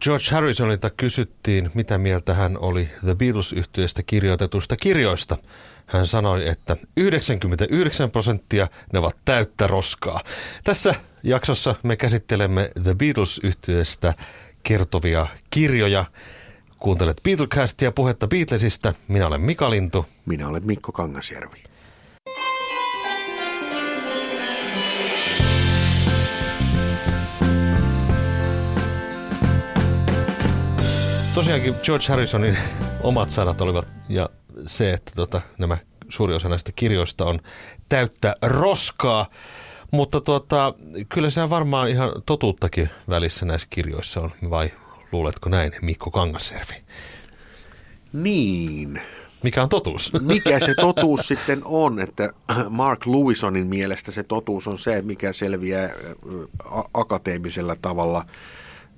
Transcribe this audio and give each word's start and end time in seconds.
George 0.00 0.24
Harrisonilta 0.30 0.90
kysyttiin, 0.90 1.70
mitä 1.74 1.98
mieltä 1.98 2.34
hän 2.34 2.58
oli 2.58 2.88
The 3.00 3.14
Beatles-yhtiöstä 3.14 4.02
kirjoitetusta 4.02 4.76
kirjoista. 4.76 5.36
Hän 5.86 6.06
sanoi, 6.06 6.48
että 6.48 6.76
99 6.96 8.10
prosenttia 8.10 8.68
ne 8.92 8.98
ovat 8.98 9.16
täyttä 9.24 9.66
roskaa. 9.66 10.20
Tässä 10.64 10.94
jaksossa 11.22 11.74
me 11.82 11.96
käsittelemme 11.96 12.70
The 12.82 12.94
Beatles-yhtiöstä 12.94 14.14
kertovia 14.62 15.26
kirjoja. 15.50 16.04
Kuuntelet 16.78 17.20
Beatlecastia, 17.22 17.92
puhetta 17.92 18.26
Beatlesista. 18.26 18.94
Minä 19.08 19.26
olen 19.26 19.40
Mika 19.40 19.70
Lintu. 19.70 20.06
Minä 20.26 20.48
olen 20.48 20.66
Mikko 20.66 20.92
Kangasjärvi. 20.92 21.73
Tosiaankin 31.34 31.74
George 31.82 32.06
Harrisonin 32.08 32.56
omat 33.02 33.30
sanat 33.30 33.60
olivat 33.60 33.86
ja 34.08 34.28
se, 34.66 34.92
että 34.92 35.12
tota, 35.16 35.40
nämä 35.58 35.76
suuri 36.08 36.34
osa 36.34 36.48
näistä 36.48 36.72
kirjoista 36.76 37.24
on 37.24 37.40
täyttä 37.88 38.36
roskaa. 38.42 39.26
Mutta 39.90 40.20
tuota, 40.20 40.74
kyllä 41.08 41.30
se 41.30 41.50
varmaan 41.50 41.88
ihan 41.88 42.12
totuuttakin 42.26 42.90
välissä 43.08 43.46
näissä 43.46 43.68
kirjoissa 43.70 44.20
on, 44.20 44.30
vai 44.50 44.70
luuletko 45.12 45.48
näin, 45.48 45.72
Mikko 45.82 46.10
Kangasjärvi? 46.10 46.84
Niin. 48.12 49.00
Mikä 49.42 49.62
on 49.62 49.68
totuus? 49.68 50.12
Mikä 50.20 50.60
se 50.60 50.74
totuus 50.74 51.20
sitten 51.20 51.60
on, 51.64 52.00
että 52.00 52.30
Mark 52.68 53.06
Lewisonin 53.06 53.66
mielestä 53.66 54.10
se 54.10 54.22
totuus 54.22 54.66
on 54.68 54.78
se, 54.78 55.02
mikä 55.02 55.32
selviää 55.32 55.90
akateemisella 56.94 57.76
tavalla 57.82 58.24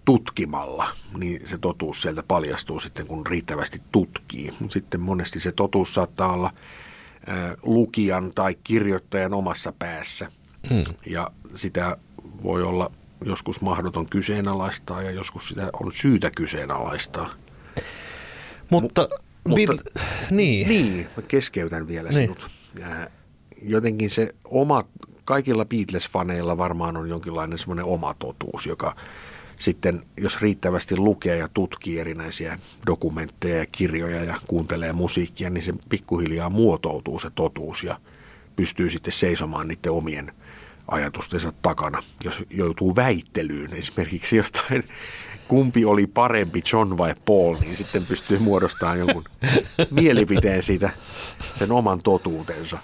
tutkimalla, 0.06 0.88
niin 1.18 1.48
se 1.48 1.58
totuus 1.58 2.02
sieltä 2.02 2.22
paljastuu 2.28 2.80
sitten, 2.80 3.06
kun 3.06 3.26
riittävästi 3.26 3.82
tutkii. 3.92 4.54
Sitten 4.68 5.00
monesti 5.00 5.40
se 5.40 5.52
totuus 5.52 5.94
saattaa 5.94 6.32
olla 6.32 6.50
lukijan 7.62 8.30
tai 8.34 8.56
kirjoittajan 8.64 9.34
omassa 9.34 9.72
päässä. 9.78 10.30
Hmm. 10.70 10.84
Ja 11.06 11.30
sitä 11.54 11.96
voi 12.42 12.62
olla 12.62 12.90
joskus 13.24 13.60
mahdoton 13.60 14.06
kyseenalaistaa 14.06 15.02
ja 15.02 15.10
joskus 15.10 15.48
sitä 15.48 15.70
on 15.72 15.92
syytä 15.92 16.30
kyseenalaistaa. 16.30 17.28
Mutta, 18.70 19.08
M- 19.48 19.52
bil- 19.52 19.72
mutta 19.72 20.00
niin. 20.30 20.68
niin, 20.68 21.08
mä 21.16 21.22
keskeytän 21.22 21.88
vielä 21.88 22.08
Niin. 22.08 22.20
sinut. 22.20 22.46
Jotenkin 23.62 24.10
se 24.10 24.34
oma, 24.44 24.82
kaikilla 25.24 25.64
Beatles-faneilla 25.64 26.56
varmaan 26.58 26.96
on 26.96 27.08
jonkinlainen 27.08 27.58
semmoinen 27.58 27.84
oma 27.84 28.14
totuus, 28.14 28.66
joka 28.66 28.96
sitten, 29.60 30.02
jos 30.16 30.42
riittävästi 30.42 30.96
lukee 30.96 31.36
ja 31.36 31.48
tutkii 31.48 31.98
erinäisiä 31.98 32.58
dokumentteja 32.86 33.56
ja 33.56 33.66
kirjoja 33.72 34.24
ja 34.24 34.40
kuuntelee 34.46 34.92
musiikkia, 34.92 35.50
niin 35.50 35.64
se 35.64 35.72
pikkuhiljaa 35.88 36.50
muotoutuu 36.50 37.20
se 37.20 37.30
totuus 37.34 37.82
ja 37.82 38.00
pystyy 38.56 38.90
sitten 38.90 39.12
seisomaan 39.12 39.68
niiden 39.68 39.92
omien 39.92 40.32
ajatustensa 40.88 41.52
takana, 41.62 42.02
jos 42.24 42.44
joutuu 42.50 42.96
väittelyyn 42.96 43.72
esimerkiksi 43.72 44.36
jostain, 44.36 44.84
kumpi 45.48 45.84
oli 45.84 46.06
parempi, 46.06 46.62
John 46.72 46.98
vai 46.98 47.14
Paul, 47.26 47.56
niin 47.60 47.76
sitten 47.76 48.06
pystyy 48.06 48.38
muodostamaan 48.38 48.98
jonkun 48.98 49.24
mielipiteen 49.90 50.62
siitä, 50.62 50.90
sen 51.54 51.72
oman 51.72 51.98
totuutensa. 51.98 52.78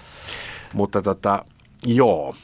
Mutta 0.73 1.01
tota, 1.01 1.45
joo, 1.85 2.35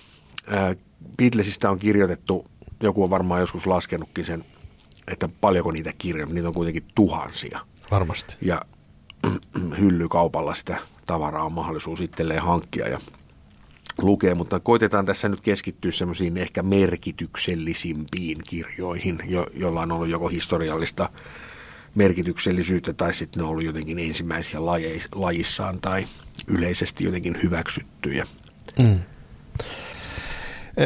ää, 0.48 0.76
Beatlesista 1.18 1.70
on 1.70 1.80
kirjoitettu, 1.80 2.46
joku 2.84 3.04
on 3.04 3.10
varmaan 3.10 3.42
joskus 3.42 3.68
laskenutkin 3.68 4.26
sen, 4.26 4.46
että 5.08 5.30
paljonko 5.42 5.72
niitä 5.72 5.94
kirjoja, 5.98 6.34
niitä 6.34 6.48
on 6.48 6.54
kuitenkin 6.54 6.86
tuhansia. 6.96 7.60
Varmasti. 7.92 8.38
Ja 8.42 8.62
hyllykaupalla 9.80 10.54
sitä 10.54 10.78
tavaraa 11.06 11.46
on 11.46 11.54
mahdollisuus 11.54 12.02
itselleen 12.02 12.42
hankkia 12.42 12.88
ja 12.88 13.00
lukea, 13.98 14.36
mutta 14.36 14.60
koitetaan 14.60 15.06
tässä 15.06 15.30
nyt 15.30 15.42
keskittyä 15.42 15.92
semmoisiin 15.92 16.38
ehkä 16.38 16.64
merkityksellisimpiin 16.64 18.38
kirjoihin, 18.44 19.20
jo, 19.26 19.48
joilla 19.54 19.82
on 19.82 19.92
ollut 19.92 20.10
joko 20.10 20.28
historiallista 20.28 21.10
merkityksellisyyttä 21.96 22.94
tai 22.94 23.14
sitten 23.14 23.40
ne 23.40 23.44
on 23.44 23.50
ollut 23.50 23.64
jotenkin 23.64 24.00
ensimmäisiä 24.00 24.66
lajeis, 24.66 25.08
lajissaan 25.16 25.82
tai 25.82 26.08
yleisesti 26.48 27.04
jotenkin 27.04 27.38
hyväksyttyjä. 27.44 28.28
Mm. 28.80 29.00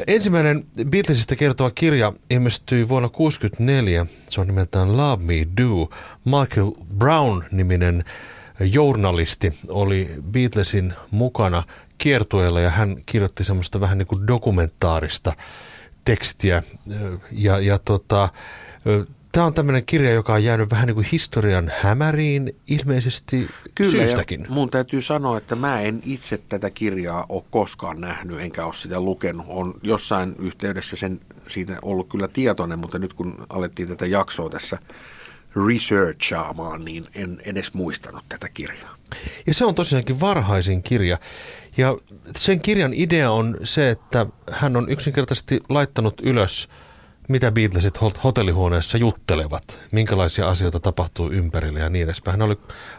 Ensimmäinen 0.08 0.66
Beatlesista 0.90 1.36
kertova 1.36 1.72
kirja 1.72 2.14
ilmestyi 2.30 2.90
vuonna 2.90 3.09
1964. 3.09 4.06
Se 4.30 4.42
on 4.42 4.48
nimeltään 4.48 4.98
Love 4.98 5.24
Me 5.24 5.48
Do. 5.62 5.90
Michael 6.26 6.72
Brown-niminen 6.98 8.06
journalisti 8.59 9.54
oli 9.68 10.09
Beatlesin 10.31 10.94
mukana 11.12 11.64
kiertueella 11.98 12.59
ja 12.59 12.70
hän 12.70 12.96
kirjoitti 13.06 13.44
semmoista 13.44 13.80
vähän 13.80 13.98
niin 13.98 14.08
kuin 14.08 14.28
dokumentaarista 14.28 15.34
tekstiä. 16.06 16.64
Ja, 17.31 17.60
ja 17.60 17.80
tota, 17.80 18.30
Tämä 19.34 19.46
on 19.46 19.54
tämmöinen 19.54 19.86
kirja, 19.86 20.12
joka 20.12 20.34
on 20.34 20.44
jäänyt 20.44 20.72
vähän 20.72 20.88
niin 20.88 20.96
kuin 20.96 21.08
historian 21.12 21.72
hämäriin 21.82 22.56
ilmeisesti 22.68 23.50
Kyllä, 23.76 23.92
syystäkin. 23.92 24.46
Mun 24.50 24.70
täytyy 24.70 25.02
sanoa, 25.02 25.38
että 25.38 25.56
mä 25.56 25.82
en 25.82 26.02
itse 26.06 26.38
tätä 26.38 26.70
kirjaa 26.70 27.26
ole 27.30 27.44
koskaan 27.50 28.02
nähnyt, 28.02 28.40
enkä 28.40 28.66
ole 28.66 28.74
sitä 28.74 29.02
lukenut. 29.02 29.46
On 29.50 29.74
jossain 29.84 30.36
yhteydessä 30.40 30.96
sen 30.96 31.20
siitä 31.48 31.80
ollut 31.82 32.10
kyllä 32.10 32.28
tietoinen, 32.28 32.80
mutta 32.80 33.00
nyt 33.00 33.14
kun 33.14 33.46
alettiin 33.50 33.88
tätä 33.88 34.06
jaksoa 34.06 34.50
tässä 34.50 34.78
researchaamaan, 35.68 36.86
niin 36.86 37.06
en 37.16 37.42
edes 37.46 37.74
muistanut 37.74 38.24
tätä 38.30 38.50
kirjaa. 38.50 38.96
Ja 39.48 39.54
se 39.54 39.66
on 39.66 39.76
tosiaankin 39.76 40.20
varhaisin 40.20 40.84
kirja. 40.84 41.18
Ja 41.78 41.98
sen 42.36 42.60
kirjan 42.60 42.94
idea 42.94 43.32
on 43.32 43.58
se, 43.64 43.90
että 43.90 44.26
hän 44.52 44.76
on 44.76 44.90
yksinkertaisesti 44.90 45.62
laittanut 45.70 46.22
ylös, 46.22 46.70
mitä 47.30 47.52
Beatlesit 47.52 48.00
hotellihuoneessa 48.24 48.98
juttelevat, 48.98 49.80
minkälaisia 49.92 50.48
asioita 50.48 50.80
tapahtuu 50.80 51.32
ympärillä 51.32 51.80
ja 51.80 51.90
niin 51.90 52.04
edespäin. 52.04 52.40
Hän 52.40 52.48
oli 52.48 52.58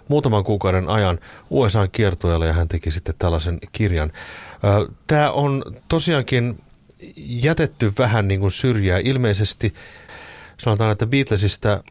muutaman 0.09 0.45
kuukauden 0.45 0.89
ajan 0.89 1.19
USA 1.51 1.89
kiertueella 1.89 2.47
ja 2.47 2.53
hän 2.53 2.69
teki 2.69 2.91
sitten 2.91 3.15
tällaisen 3.19 3.59
kirjan. 3.73 4.13
Tämä 5.07 5.31
on 5.31 5.63
tosiaankin 5.89 6.59
jätetty 7.17 7.93
vähän 7.99 8.29
niin 8.29 8.41
kuin 8.41 8.51
syrjää. 8.51 8.99
Ilmeisesti 8.99 9.75
sanotaan, 10.65 10.91
että 10.91 11.07
Beatlesista 11.07 11.83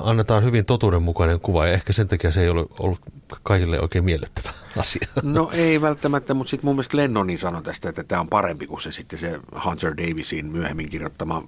annetaan 0.00 0.44
hyvin 0.44 0.64
totuudenmukainen 0.64 1.40
kuva 1.40 1.66
ja 1.66 1.72
ehkä 1.72 1.92
sen 1.92 2.08
takia 2.08 2.32
se 2.32 2.40
ei 2.40 2.48
ole 2.48 2.66
ollut 2.78 3.00
kaikille 3.42 3.80
oikein 3.80 4.04
miellyttävä 4.04 4.52
asia. 4.76 5.08
No 5.22 5.50
ei 5.52 5.80
välttämättä, 5.80 6.34
mutta 6.34 6.50
sitten 6.50 6.68
mun 6.68 6.74
mielestä 6.74 6.96
Lennonin 6.96 7.38
sanoi 7.38 7.62
tästä, 7.62 7.88
että 7.88 8.04
tämä 8.04 8.20
on 8.20 8.28
parempi 8.28 8.66
kuin 8.66 8.80
se 8.80 8.92
sitten 8.92 9.18
se 9.18 9.40
Hunter 9.64 9.96
Davisin 9.96 10.46
myöhemmin 10.46 10.90
kirjoittama 10.90 11.44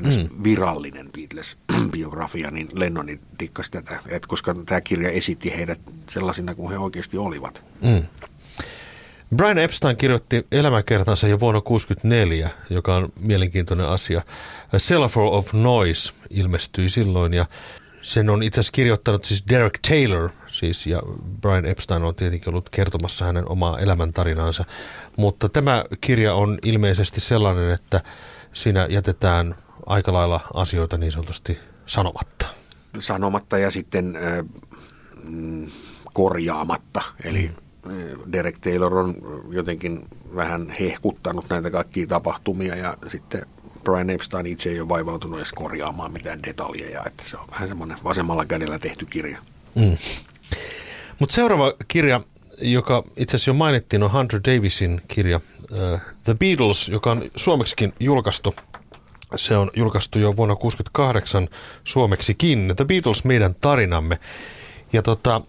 ns. 0.00 0.16
Mm. 0.16 0.42
virallinen 0.44 1.10
Beatles-biografia, 1.12 2.50
niin 2.50 2.68
Lennoni 2.72 3.20
dikkasi 3.40 3.70
tätä, 3.70 4.00
että 4.08 4.28
koska 4.28 4.54
tämä 4.54 4.80
kirja 4.80 5.10
esitti 5.10 5.56
heidät 5.56 5.80
sellaisina 6.10 6.54
kuin 6.54 6.70
he 6.70 6.78
oikeasti 6.78 7.18
olivat. 7.18 7.64
Mm. 7.82 8.02
Brian 9.36 9.58
Epstein 9.58 9.96
kirjoitti 9.96 10.46
elämäkertansa 10.52 11.28
jo 11.28 11.40
vuonna 11.40 11.60
1964, 11.60 12.50
joka 12.70 12.96
on 12.96 13.08
mielenkiintoinen 13.20 13.88
asia. 13.88 14.22
A 14.72 14.76
Cellar 14.76 15.10
of 15.14 15.52
Noise 15.52 16.12
ilmestyi 16.30 16.90
silloin 16.90 17.34
ja 17.34 17.46
sen 18.02 18.30
on 18.30 18.42
itse 18.42 18.60
asiassa 18.60 18.72
kirjoittanut 18.72 19.24
siis 19.24 19.44
Derek 19.48 19.78
Taylor, 19.88 20.30
siis, 20.46 20.86
ja 20.86 21.02
Brian 21.40 21.66
Epstein 21.66 22.02
on 22.02 22.14
tietenkin 22.14 22.48
ollut 22.48 22.70
kertomassa 22.70 23.24
hänen 23.24 23.48
omaa 23.48 23.78
elämäntarinaansa. 23.78 24.64
Mutta 25.16 25.48
tämä 25.48 25.84
kirja 26.00 26.34
on 26.34 26.58
ilmeisesti 26.62 27.20
sellainen, 27.20 27.70
että 27.70 28.00
siinä 28.52 28.86
jätetään 28.90 29.54
aika 29.86 30.12
lailla 30.12 30.40
asioita 30.54 30.98
niin 30.98 31.12
sanotusti 31.12 31.58
sanomatta. 31.86 32.46
Sanomatta 32.98 33.58
ja 33.58 33.70
sitten 33.70 34.16
äh, 34.16 34.44
korjaamatta, 36.12 37.02
eli 37.24 37.42
mm 37.48 37.64
Derek 38.32 38.58
Taylor 38.58 38.94
on 38.94 39.14
jotenkin 39.50 40.08
vähän 40.34 40.74
hehkuttanut 40.80 41.44
näitä 41.50 41.70
kaikkia 41.70 42.06
tapahtumia 42.06 42.76
ja 42.76 42.96
sitten 43.08 43.42
Brian 43.84 44.10
Epstein 44.10 44.46
itse 44.46 44.70
ei 44.70 44.80
ole 44.80 44.88
vaivautunut 44.88 45.38
edes 45.38 45.52
korjaamaan 45.52 46.12
mitään 46.12 46.42
detaljeja, 46.42 47.02
että 47.06 47.24
se 47.26 47.36
on 47.36 47.46
vähän 47.50 47.68
semmoinen 47.68 47.98
vasemmalla 48.04 48.44
kädellä 48.44 48.78
tehty 48.78 49.06
kirja. 49.06 49.38
Mm. 49.74 49.96
Mutta 51.18 51.34
seuraava 51.34 51.74
kirja, 51.88 52.20
joka 52.62 53.04
itse 53.16 53.36
asiassa 53.36 53.50
jo 53.50 53.54
mainittiin, 53.54 54.02
on 54.02 54.12
Hunter 54.12 54.40
Davisin 54.44 55.00
kirja 55.08 55.40
uh, 55.72 56.00
The 56.24 56.34
Beatles, 56.34 56.88
joka 56.88 57.10
on 57.10 57.22
suomeksikin 57.36 57.92
julkaistu. 58.00 58.54
Se 59.36 59.56
on 59.56 59.70
julkaistu 59.76 60.18
jo 60.18 60.36
vuonna 60.36 60.54
1968 60.54 61.48
suomeksikin. 61.84 62.72
The 62.76 62.84
Beatles, 62.84 63.24
meidän 63.24 63.54
tarinamme. 63.54 64.18
Ja 64.92 65.02
tota, 65.02 65.40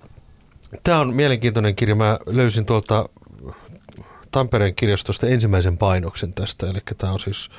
tämä 0.83 0.99
on 0.99 1.13
mielenkiintoinen 1.13 1.75
kirja. 1.75 1.95
Mä 1.95 2.19
löysin 2.25 2.65
tuolta 2.65 3.09
Tampereen 4.31 4.75
kirjastosta 4.75 5.27
ensimmäisen 5.27 5.77
painoksen 5.77 6.33
tästä. 6.33 6.65
Eli 6.67 6.79
tämä 6.97 7.13
on 7.13 7.19
siis 7.19 7.49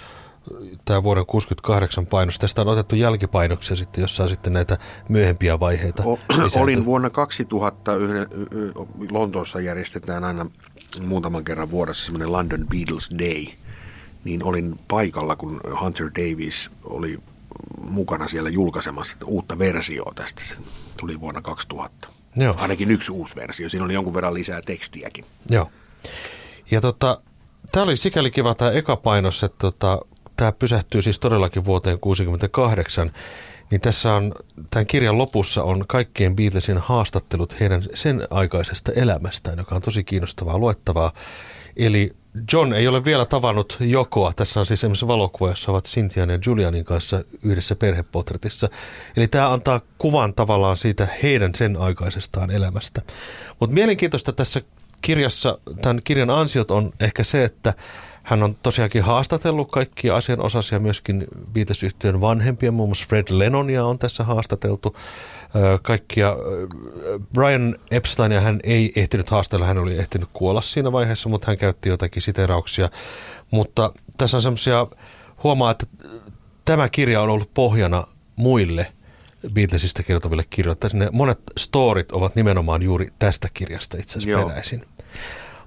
tämä 0.85 1.03
vuoden 1.03 1.27
68 1.27 2.07
painos. 2.07 2.39
Tästä 2.39 2.61
on 2.61 2.69
otettu 2.69 2.97
jälkipainoksia 2.97 3.77
sitten, 3.77 4.03
jossa 4.03 4.23
on 4.23 4.29
sitten 4.29 4.53
näitä 4.53 4.79
myöhempiä 5.09 5.61
vaiheita. 5.61 6.03
O, 6.03 6.19
olin 6.57 6.85
vuonna 6.85 7.11
2000, 7.11 7.93
Lontoossa 9.11 9.61
järjestetään 9.61 10.25
aina 10.25 10.47
muutaman 11.01 11.45
kerran 11.45 11.71
vuodessa 11.71 12.05
semmoinen 12.05 12.33
London 12.33 12.67
Beatles 12.71 13.11
Day, 13.19 13.47
niin 14.25 14.43
olin 14.43 14.79
paikalla, 14.89 15.37
kun 15.37 15.61
Hunter 15.81 16.07
Davis 16.07 16.71
oli 16.85 17.19
mukana 17.81 18.29
siellä 18.29 18.51
julkaisemassa 18.51 19.17
uutta 19.25 19.59
versioa 19.59 20.13
tästä. 20.15 20.43
Se 20.45 20.55
tuli 21.01 21.21
vuonna 21.21 21.43
2000. 21.43 22.16
Joo. 22.37 22.55
Ainakin 22.59 22.91
yksi 22.91 23.13
uusi 23.13 23.37
versio. 23.37 23.69
Siinä 23.69 23.85
oli 23.85 23.95
jonkun 23.95 24.15
verran 24.15 24.35
lisää 24.35 24.63
tekstiäkin. 24.63 25.25
Joo. 25.51 25.71
Ja 26.71 26.81
tota, 26.81 27.21
tämä 27.73 27.85
oli 27.85 27.97
sikäli 27.97 28.31
kiva 28.31 28.55
tämä 28.55 28.71
eka 28.71 28.97
painos, 28.97 29.43
että 29.43 29.59
tota, 29.59 30.01
tämä 30.37 30.53
pysähtyy 30.53 31.03
siis 31.03 31.19
todellakin 31.19 31.65
vuoteen 31.65 31.99
1968, 31.99 33.11
niin 33.71 33.81
tässä 33.81 34.15
on, 34.15 34.33
tämän 34.71 34.87
kirjan 34.87 35.19
lopussa 35.19 35.63
on 35.63 35.85
kaikkien 35.89 36.37
Beatlesin 36.37 36.79
haastattelut 36.79 37.61
heidän 37.61 37.83
sen 37.95 38.27
aikaisesta 38.31 38.93
elämästään, 38.93 39.59
joka 39.59 39.75
on 39.75 39.83
tosi 39.83 40.05
kiinnostavaa 40.05 40.59
luettavaa. 40.59 41.13
Eli 41.77 42.17
John 42.53 42.73
ei 42.73 42.89
ole 42.89 43.05
vielä 43.05 43.25
tavannut 43.25 43.77
Jokoa. 43.81 44.33
Tässä 44.33 44.61
on 44.61 44.67
siis 44.67 44.81
esimerkiksi 44.81 45.07
valokuva, 45.07 45.51
jossa 45.51 45.71
ovat 45.71 45.85
Cynthian 45.85 46.31
ja 46.31 46.39
Julianin 46.47 46.85
kanssa 46.85 47.25
yhdessä 47.43 47.77
perhepotretissa. 47.77 48.69
Eli 49.17 49.29
tämä 49.29 49.53
antaa 49.53 49.81
kuvan 49.99 50.35
tavallaan 50.35 50.77
siitä 50.77 51.09
heidän 51.23 51.55
sen 51.55 51.77
aikaisestaan 51.77 52.51
elämästä. 52.51 53.03
Mutta 53.61 53.75
mielenkiintoista 53.75 54.33
tässä 54.33 54.63
kirjassa, 55.03 55.59
tämän 55.83 56.01
kirjan 56.05 56.31
ansiot 56.31 56.71
on 56.71 56.93
ehkä 57.01 57.25
se, 57.25 57.45
että 57.45 57.75
hän 58.27 58.43
on 58.43 58.57
tosiaankin 58.63 59.03
haastatellut 59.03 59.71
kaikkia 59.71 60.17
asianosaisia, 60.17 60.79
myöskin 60.79 61.27
viitesyhtiön 61.55 62.21
vanhempia, 62.21 62.73
muun 62.73 62.89
muassa 62.89 63.05
Fred 63.09 63.25
Lennonia 63.31 63.85
on 63.85 63.99
tässä 63.99 64.25
haastateltu. 64.25 64.97
Kaikkia, 65.83 66.37
Brian 67.33 67.77
Epsteinia 67.91 68.41
hän 68.41 68.61
ei 68.65 68.93
ehtinyt 68.97 69.31
haastatella, 69.31 69.67
hän 69.67 69.79
oli 69.79 69.99
ehtinyt 69.99 70.29
kuolla 70.33 70.61
siinä 70.61 70.93
vaiheessa, 70.93 71.29
mutta 71.29 71.47
hän 71.47 71.59
käytti 71.59 71.89
jotakin 71.89 72.23
siterauksia. 72.23 72.89
Mutta 73.51 73.93
tässä 74.19 74.37
on 74.37 74.43
semmoisia, 74.43 74.87
huomaa, 75.43 75.71
että 75.71 75.87
tämä 76.65 76.89
kirja 76.89 77.23
on 77.23 77.31
ollut 77.31 77.51
pohjana 77.55 78.05
muille 78.37 78.93
Beatlesista 79.53 80.03
kirjoitaville 80.03 80.45
kirjoittajille. 80.51 81.09
Monet 81.13 81.41
storit 81.59 82.13
ovat 82.13 82.37
nimenomaan 82.37 82.83
juuri 82.83 83.09
tästä 83.19 83.49
kirjasta 83.55 83.97
itse 83.97 84.19
asiassa 84.19 84.31
Joo. 84.31 84.49
peräisin. 84.49 84.83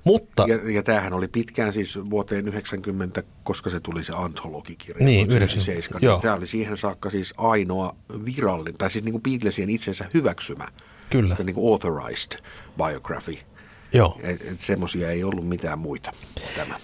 Mutta, 0.04 0.46
ja, 0.48 0.72
ja 0.72 0.84
tämähän 0.84 1.14
oli 1.14 1.28
pitkään 1.28 1.74
siis 1.74 2.00
vuoteen 2.10 2.48
90, 2.48 3.24
koska 3.44 3.70
se 3.70 3.80
tuli 3.80 4.04
se 4.04 4.14
antologikirja. 4.16 5.06
Niin, 5.06 5.32
97. 5.32 6.02
Niin 6.02 6.22
tämä 6.22 6.34
oli 6.34 6.48
siihen 6.48 6.78
saakka 6.78 7.10
siis 7.10 7.34
ainoa 7.38 7.96
virallinen, 8.26 8.78
tai 8.78 8.92
siis 8.92 9.06
niin 9.06 9.14
kuin 9.14 9.24
Beatlesien 9.24 9.70
itsensä 9.70 10.06
hyväksymä. 10.14 10.68
Kyllä. 11.10 11.36
Niin 11.44 11.56
kuin 11.56 11.72
authorized 11.72 12.40
biography. 12.78 13.38
Joo. 13.94 14.20
Et, 14.24 14.42
et 14.42 14.60
semmoisia 14.60 15.10
ei 15.10 15.24
ollut 15.24 15.48
mitään 15.48 15.80
muita 15.80 16.12
tämä. 16.56 16.76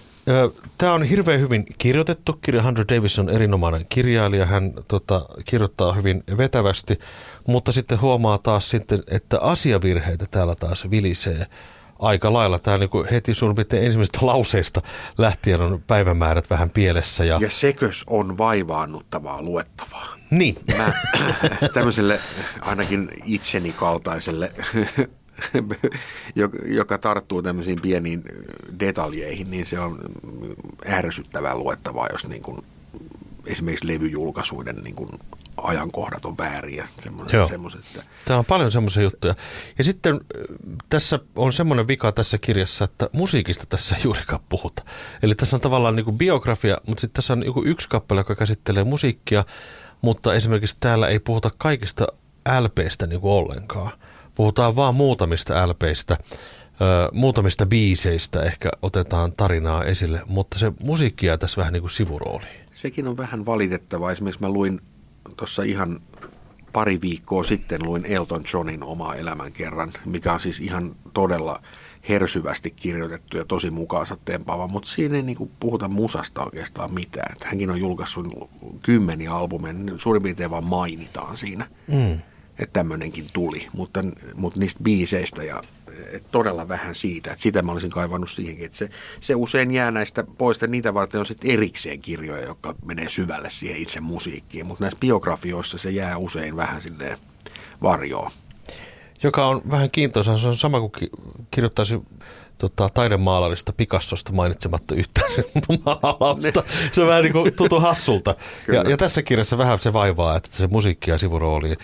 Tämä 0.78 0.92
on 0.92 1.02
hirveän 1.02 1.40
hyvin 1.40 1.66
kirjoitettu 1.78 2.32
kirja. 2.32 2.62
Hunter 2.62 2.84
Davis 2.94 3.18
on 3.18 3.30
erinomainen 3.30 3.86
kirjailija. 3.88 4.46
Hän 4.46 4.72
tota, 4.88 5.26
kirjoittaa 5.44 5.92
hyvin 5.92 6.22
vetävästi, 6.36 6.98
mutta 7.46 7.72
sitten 7.72 8.00
huomaa 8.00 8.38
taas 8.38 8.70
sitten, 8.70 9.00
että 9.10 9.38
asiavirheitä 9.40 10.24
täällä 10.30 10.54
taas 10.54 10.90
vilisee 10.90 11.46
aika 11.98 12.32
lailla. 12.32 12.58
Tämä 12.58 12.78
niin 12.78 13.08
heti 13.10 13.34
suurin 13.34 13.54
piirtein 13.54 13.84
ensimmäisestä 13.84 14.26
lauseesta 14.26 14.82
lähtien 15.18 15.60
on 15.60 15.82
päivämäärät 15.86 16.50
vähän 16.50 16.70
pielessä. 16.70 17.24
Ja, 17.24 17.38
ja 17.40 17.50
sekös 17.50 18.04
on 18.06 18.38
vaivaannuttavaa 18.38 19.42
luettavaa. 19.42 20.16
Niin. 20.30 20.56
Mä, 20.76 20.92
tämmöiselle 21.74 22.20
ainakin 22.60 23.10
itseni 23.24 23.72
kaltaiselle, 23.72 24.52
joka 26.66 26.98
tarttuu 26.98 27.42
tämmöisiin 27.42 27.80
pieniin 27.82 28.22
detaljeihin, 28.80 29.50
niin 29.50 29.66
se 29.66 29.80
on 29.80 29.98
ärsyttävää 30.88 31.58
luettavaa, 31.58 32.08
jos 32.12 32.28
niin 32.28 32.42
kuin 32.42 32.64
esimerkiksi 33.46 33.86
levyjulkaisuiden 33.86 34.76
niin 34.76 34.94
kuin 34.94 35.10
ajankohdat 35.56 36.24
on 36.24 36.38
vääriä. 36.38 36.88
Semmoiset, 37.48 37.80
että... 37.86 38.02
Tämä 38.24 38.38
on 38.38 38.44
paljon 38.44 38.72
semmoisia 38.72 39.02
juttuja. 39.02 39.34
Ja 39.78 39.84
sitten 39.84 40.20
tässä 40.90 41.18
on 41.36 41.52
semmoinen 41.52 41.88
vika 41.88 42.12
tässä 42.12 42.38
kirjassa, 42.38 42.84
että 42.84 43.10
musiikista 43.12 43.66
tässä 43.66 43.96
ei 43.96 44.02
juurikaan 44.04 44.40
puhuta. 44.48 44.84
Eli 45.22 45.34
tässä 45.34 45.56
on 45.56 45.60
tavallaan 45.60 45.96
niin 45.96 46.04
kuin 46.04 46.18
biografia, 46.18 46.76
mutta 46.86 47.00
sitten 47.00 47.14
tässä 47.14 47.32
on 47.32 47.40
niin 47.40 47.52
yksi 47.64 47.88
kappale, 47.88 48.20
joka 48.20 48.34
käsittelee 48.34 48.84
musiikkia, 48.84 49.44
mutta 50.02 50.34
esimerkiksi 50.34 50.76
täällä 50.80 51.08
ei 51.08 51.18
puhuta 51.18 51.50
kaikista 51.58 52.06
LPistä 52.60 53.06
niin 53.06 53.20
kuin 53.20 53.32
ollenkaan. 53.32 53.92
Puhutaan 54.34 54.76
vaan 54.76 54.94
muutamista 54.94 55.68
LPistä, 55.68 56.18
muutamista 57.12 57.66
biiseistä 57.66 58.42
ehkä 58.42 58.70
otetaan 58.82 59.32
tarinaa 59.32 59.84
esille, 59.84 60.20
mutta 60.26 60.58
se 60.58 60.72
musiikki 60.80 61.26
jää 61.26 61.36
tässä 61.36 61.56
vähän 61.56 61.72
niin 61.72 61.80
kuin 61.80 61.90
sivurooliin. 61.90 62.66
Sekin 62.72 63.08
on 63.08 63.16
vähän 63.16 63.46
valitettavaa. 63.46 64.12
Esimerkiksi 64.12 64.40
mä 64.40 64.48
luin 64.48 64.80
tuossa 65.36 65.62
ihan 65.62 66.00
pari 66.72 67.00
viikkoa 67.00 67.44
sitten 67.44 67.84
luin 67.84 68.04
Elton 68.04 68.44
Johnin 68.52 68.82
omaa 68.82 69.14
elämän 69.14 69.52
kerran, 69.52 69.92
mikä 70.04 70.32
on 70.32 70.40
siis 70.40 70.60
ihan 70.60 70.96
todella 71.14 71.62
hersyvästi 72.08 72.70
kirjoitettu 72.70 73.36
ja 73.36 73.44
tosi 73.44 73.70
mukaansa 73.70 74.16
tempaava, 74.24 74.68
mutta 74.68 74.88
siinä 74.88 75.16
ei 75.16 75.22
niin 75.22 75.50
puhuta 75.60 75.88
musasta 75.88 76.44
oikeastaan 76.44 76.94
mitään. 76.94 77.36
Hänkin 77.44 77.70
on 77.70 77.80
julkaissut 77.80 78.26
kymmeniä 78.82 79.32
albumeja, 79.32 79.72
niin 79.72 79.98
suurin 79.98 80.22
piirtein 80.22 80.50
vaan 80.50 80.66
mainitaan 80.66 81.36
siinä, 81.36 81.66
mm. 81.92 82.20
Että 82.58 82.72
tämmöinenkin 82.72 83.26
tuli, 83.32 83.68
mutta, 83.72 84.00
mutta 84.34 84.60
niistä 84.60 84.82
biiseistä 84.82 85.44
ja 85.44 85.62
todella 86.30 86.68
vähän 86.68 86.94
siitä. 86.94 87.32
Että 87.32 87.42
sitä 87.42 87.62
mä 87.62 87.72
olisin 87.72 87.90
kaivannut 87.90 88.30
siihenkin, 88.30 88.66
että 88.66 88.78
se, 88.78 88.88
se 89.20 89.34
usein 89.34 89.70
jää 89.70 89.90
näistä 89.90 90.24
pois, 90.38 90.56
että 90.56 90.66
niitä 90.66 90.94
varten 90.94 91.20
on 91.20 91.26
sitten 91.26 91.50
erikseen 91.50 92.00
kirjoja, 92.00 92.46
jotka 92.46 92.74
menee 92.84 93.08
syvälle 93.08 93.50
siihen 93.50 93.82
itse 93.82 94.00
musiikkiin, 94.00 94.66
mutta 94.66 94.84
näissä 94.84 95.00
biografioissa 95.00 95.78
se 95.78 95.90
jää 95.90 96.18
usein 96.18 96.56
vähän 96.56 96.82
silleen 96.82 97.18
varjoon. 97.82 98.30
Joka 99.22 99.46
on 99.46 99.62
vähän 99.70 99.90
kiintoisa, 99.90 100.38
se 100.38 100.48
on 100.48 100.56
sama 100.56 100.80
kuin 100.80 100.92
kirjoittaisi 101.50 102.00
tota, 102.58 102.88
taidemaalarista 102.94 103.72
Picassosta 103.72 104.32
mainitsematta 104.32 104.94
yhtään 104.94 105.30
sen 105.30 105.44
maalausta. 105.84 106.62
Se 106.92 107.00
on 107.00 107.08
vähän 107.08 107.22
niin 107.22 107.32
kuin 107.32 107.52
tutu 107.52 107.80
hassulta. 107.80 108.34
ja, 108.72 108.82
ja 108.90 108.96
tässä 108.96 109.22
kirjassa 109.22 109.58
vähän 109.58 109.78
se 109.78 109.92
vaivaa, 109.92 110.36
että 110.36 110.48
se 110.52 110.66
musiikki 110.66 111.10
ja 111.10 111.18
sivurooli. 111.18 111.74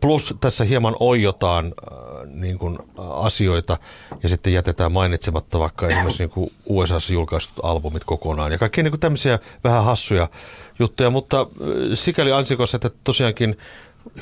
Plus 0.00 0.34
tässä 0.40 0.64
hieman 0.64 0.96
oijotaan 1.00 1.64
äh, 1.64 1.98
niin 2.26 2.58
kuin, 2.58 2.78
asioita 2.98 3.78
ja 4.22 4.28
sitten 4.28 4.52
jätetään 4.52 4.92
mainitsematta 4.92 5.58
vaikka 5.58 5.88
esimerkiksi 5.88 6.22
niin 6.22 6.30
kuin 6.30 6.52
USAssa 6.66 7.12
julkaistut 7.12 7.64
albumit 7.64 8.04
kokonaan. 8.04 8.52
Ja 8.52 8.58
kaikki 8.58 8.82
niin 8.82 8.92
kuin 8.92 9.00
tämmöisiä 9.00 9.38
vähän 9.64 9.84
hassuja 9.84 10.28
juttuja, 10.78 11.10
mutta 11.10 11.46
sikäli 11.94 12.32
ansikos, 12.32 12.74
että 12.74 12.90
tosiaankin 13.04 13.58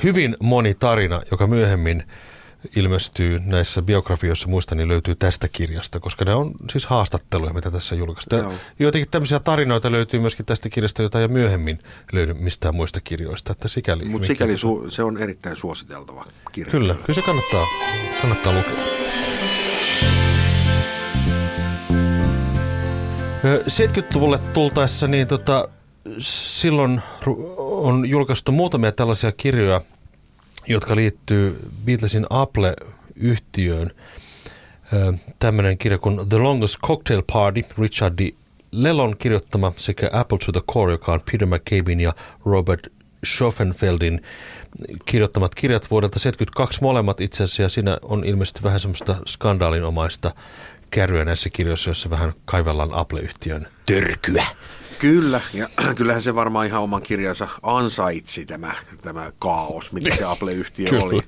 hyvin 0.02 0.36
moni 0.40 0.74
tarina, 0.74 1.22
joka 1.30 1.46
myöhemmin– 1.46 2.04
ilmestyy 2.76 3.40
näissä 3.44 3.82
biografioissa 3.82 4.48
muista, 4.48 4.74
niin 4.74 4.88
löytyy 4.88 5.14
tästä 5.14 5.48
kirjasta, 5.48 6.00
koska 6.00 6.24
ne 6.24 6.34
on 6.34 6.52
siis 6.70 6.86
haastatteluja, 6.86 7.52
mitä 7.52 7.70
tässä 7.70 7.94
julkaistaan. 7.94 8.52
Joitakin 8.78 9.06
tämmöisiä 9.10 9.40
tarinoita 9.40 9.92
löytyy 9.92 10.20
myöskin 10.20 10.46
tästä 10.46 10.68
kirjasta, 10.68 11.02
jota 11.02 11.20
ei 11.20 11.28
myöhemmin 11.28 11.78
löydy 12.12 12.34
mistään 12.34 12.74
muista 12.74 13.00
kirjoista. 13.00 13.52
Että 13.52 13.68
sikäli 13.68 14.04
Mutta 14.04 14.26
sikäli 14.26 14.54
su- 14.54 14.90
se 14.90 15.02
on 15.02 15.18
erittäin 15.18 15.56
suositeltava 15.56 16.24
kirja. 16.52 16.70
Kyllä, 16.70 16.94
kyllä 16.94 17.14
se 17.14 17.22
kannattaa, 17.22 17.66
kannattaa 18.20 18.52
lukea. 18.52 18.96
70-luvulle 23.66 24.38
tultaessa, 24.38 25.08
niin 25.08 25.26
tota, 25.26 25.68
silloin 26.18 27.02
on 27.56 28.06
julkaistu 28.06 28.52
muutamia 28.52 28.92
tällaisia 28.92 29.32
kirjoja– 29.32 29.80
jotka 30.66 30.96
liittyy 30.96 31.70
Beatlesin 31.84 32.26
Apple-yhtiöön. 32.30 33.90
Tämmöinen 35.38 35.78
kirja 35.78 35.98
kuin 35.98 36.28
The 36.28 36.38
Longest 36.38 36.76
Cocktail 36.86 37.22
Party, 37.32 37.64
Richard 37.78 38.18
D. 38.18 38.30
Lelon 38.72 39.16
kirjoittama 39.16 39.72
sekä 39.76 40.10
Apple 40.12 40.38
to 40.38 40.52
the 40.52 40.60
Core, 40.72 40.92
joka 40.92 41.12
on 41.12 41.20
Peter 41.32 41.46
McCabein 41.48 42.00
ja 42.00 42.14
Robert 42.44 42.86
Schoffenfeldin 43.26 44.22
kirjoittamat 45.04 45.54
kirjat 45.54 45.90
vuodelta 45.90 46.18
72 46.18 46.82
molemmat 46.82 47.20
itse 47.20 47.44
asiassa, 47.44 47.62
ja 47.62 47.68
siinä 47.68 47.98
on 48.02 48.24
ilmeisesti 48.24 48.62
vähän 48.62 48.80
semmoista 48.80 49.16
skandaalinomaista 49.26 50.34
kärryä 50.90 51.24
näissä 51.24 51.50
kirjoissa, 51.50 51.90
joissa 51.90 52.10
vähän 52.10 52.32
kaivellaan 52.44 52.94
Apple-yhtiön 52.94 53.68
törkyä. 53.86 54.46
Kyllä, 54.98 55.40
ja 55.54 55.68
kyllähän 55.96 56.22
se 56.22 56.34
varmaan 56.34 56.66
ihan 56.66 56.82
oman 56.82 57.02
kirjansa 57.02 57.48
ansaitsi 57.62 58.46
tämä, 58.46 58.74
tämä 59.02 59.32
kaos, 59.38 59.92
mitä 59.92 60.16
se 60.16 60.24
Apple-yhtiö 60.32 61.02
oli. 61.02 61.20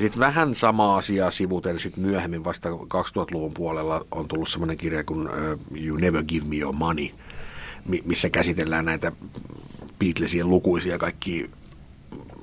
Sitten 0.00 0.20
vähän 0.20 0.54
sama 0.54 0.96
asia 0.96 1.30
sivuten 1.30 1.78
sitten 1.78 2.04
myöhemmin 2.04 2.44
vasta 2.44 2.68
2000-luvun 2.68 3.54
puolella 3.54 4.06
on 4.10 4.28
tullut 4.28 4.48
semmoinen 4.48 4.76
kirja 4.76 5.04
kuin 5.04 5.28
You 5.76 5.96
Never 5.96 6.24
Give 6.24 6.46
Me 6.46 6.56
Your 6.56 6.74
Money, 6.74 7.08
missä 8.04 8.30
käsitellään 8.30 8.84
näitä 8.84 9.12
Beatlesien 9.98 10.50
lukuisia 10.50 10.98
kaikki 10.98 11.50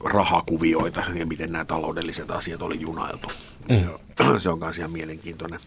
rahakuvioita 0.03 1.03
ja 1.15 1.25
miten 1.25 1.51
nämä 1.51 1.65
taloudelliset 1.65 2.31
asiat 2.31 2.61
oli 2.61 2.81
junailtu. 2.81 3.27
Mm. 3.69 3.75
Se, 4.17 4.29
on, 4.29 4.41
se 4.41 4.50
on 4.50 4.59
myös 4.59 4.77
ihan 4.77 4.91
mielenkiintoinen 4.91 5.59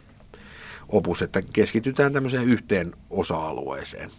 opus, 0.88 1.22
että 1.22 1.42
keskitytään 1.52 2.12
tämmöiseen 2.12 2.44
yhteen 2.44 2.92
osa-alueeseen. 3.10 4.10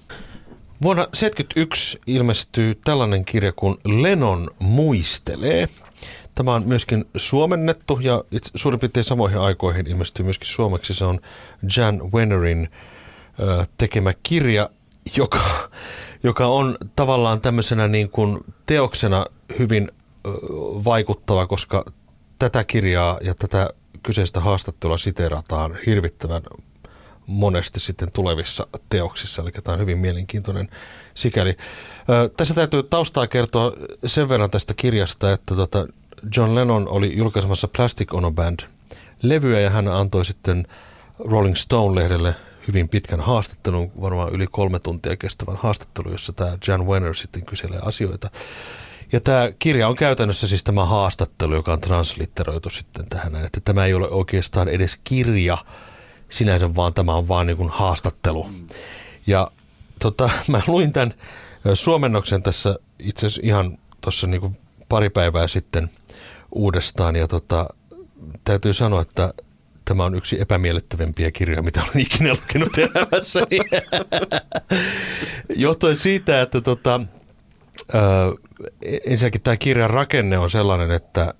Vuonna 0.81 1.03
1971 1.03 1.99
ilmestyy 2.07 2.75
tällainen 2.75 3.25
kirja 3.25 3.51
kuin 3.51 3.75
Lennon 3.85 4.49
muistelee. 4.59 5.69
Tämä 6.35 6.53
on 6.53 6.67
myöskin 6.67 7.05
suomennettu 7.17 7.99
ja 8.01 8.23
itse, 8.31 8.51
suurin 8.55 8.79
piirtein 8.79 9.03
samoihin 9.03 9.39
aikoihin 9.39 9.87
ilmestyy 9.87 10.25
myöskin 10.25 10.47
suomeksi. 10.47 10.93
Se 10.93 11.05
on 11.05 11.19
Jan 11.77 12.11
Wennerin 12.13 12.69
tekemä 13.77 14.13
kirja, 14.23 14.69
joka, 15.17 15.39
joka 16.23 16.47
on 16.47 16.77
tavallaan 16.95 17.41
tämmöisenä 17.41 17.87
niin 17.87 18.09
kuin 18.09 18.39
teoksena 18.65 19.25
hyvin 19.59 19.91
vaikuttava, 20.85 21.47
koska 21.47 21.85
tätä 22.39 22.63
kirjaa 22.63 23.17
ja 23.21 23.35
tätä 23.35 23.69
kyseistä 24.03 24.39
haastattelua 24.39 24.97
siterataan 24.97 25.77
hirvittävän 25.85 26.41
monesti 27.27 27.79
sitten 27.79 28.11
tulevissa 28.11 28.67
teoksissa, 28.89 29.41
eli 29.41 29.51
tämä 29.51 29.73
on 29.73 29.79
hyvin 29.79 29.97
mielenkiintoinen 29.97 30.69
sikäli. 31.15 31.57
Tässä 32.37 32.53
täytyy 32.53 32.83
taustaa 32.83 33.27
kertoa 33.27 33.73
sen 34.05 34.29
verran 34.29 34.51
tästä 34.51 34.73
kirjasta, 34.73 35.31
että 35.31 35.55
tota 35.55 35.87
John 36.37 36.55
Lennon 36.55 36.87
oli 36.87 37.17
julkaisemassa 37.17 37.67
Plastic 37.67 38.13
on 38.13 38.25
a 38.25 38.31
Band 38.31 38.59
levyä 39.21 39.59
ja 39.59 39.69
hän 39.69 39.87
antoi 39.87 40.25
sitten 40.25 40.67
Rolling 41.19 41.55
Stone-lehdelle 41.55 42.35
hyvin 42.67 42.89
pitkän 42.89 43.19
haastattelun, 43.19 43.91
varmaan 44.01 44.33
yli 44.33 44.47
kolme 44.51 44.79
tuntia 44.79 45.17
kestävän 45.17 45.55
haastattelun, 45.55 46.11
jossa 46.11 46.33
tämä 46.33 46.57
Jan 46.67 46.87
Wenner 46.87 47.15
sitten 47.15 47.45
kyselee 47.45 47.79
asioita. 47.81 48.29
Ja 49.11 49.19
tämä 49.19 49.51
kirja 49.59 49.87
on 49.87 49.95
käytännössä 49.95 50.47
siis 50.47 50.63
tämä 50.63 50.85
haastattelu, 50.85 51.55
joka 51.55 51.73
on 51.73 51.81
translitteroitu 51.81 52.69
sitten 52.69 53.09
tähän, 53.09 53.35
että 53.35 53.59
tämä 53.65 53.85
ei 53.85 53.93
ole 53.93 54.09
oikeastaan 54.09 54.67
edes 54.67 54.99
kirja, 55.03 55.57
sinänsä, 56.35 56.75
vaan 56.75 56.93
tämä 56.93 57.13
on 57.13 57.27
vaan 57.27 57.47
niin 57.47 57.57
kuin 57.57 57.69
haastattelu. 57.69 58.49
Ja 59.27 59.51
tota, 59.99 60.29
mä 60.47 60.61
luin 60.67 60.93
tämän 60.93 61.13
suomennoksen 61.73 62.43
tässä 62.43 62.75
itse 62.99 63.27
asiassa 63.27 63.41
ihan 63.45 63.77
tuossa 64.01 64.27
niin 64.27 64.57
pari 64.89 65.09
päivää 65.09 65.47
sitten 65.47 65.89
uudestaan 66.55 67.15
ja 67.15 67.27
tota, 67.27 67.69
täytyy 68.43 68.73
sanoa, 68.73 69.01
että 69.01 69.33
tämä 69.85 70.05
on 70.05 70.15
yksi 70.15 70.41
epämiellyttävimpiä 70.41 71.31
kirjoja, 71.31 71.61
mitä 71.61 71.81
olen 71.83 71.99
ikinä 71.99 72.33
lukenut 72.33 72.77
elämässäni. 72.95 73.59
Johtuen 75.55 75.95
siitä, 75.95 76.41
että 76.41 76.61
tota, 76.61 76.99
ö, 77.95 77.99
ensinnäkin 79.05 79.41
tämä 79.41 79.57
kirjan 79.57 79.89
rakenne 79.89 80.37
on 80.37 80.51
sellainen, 80.51 80.91
että 80.91 81.33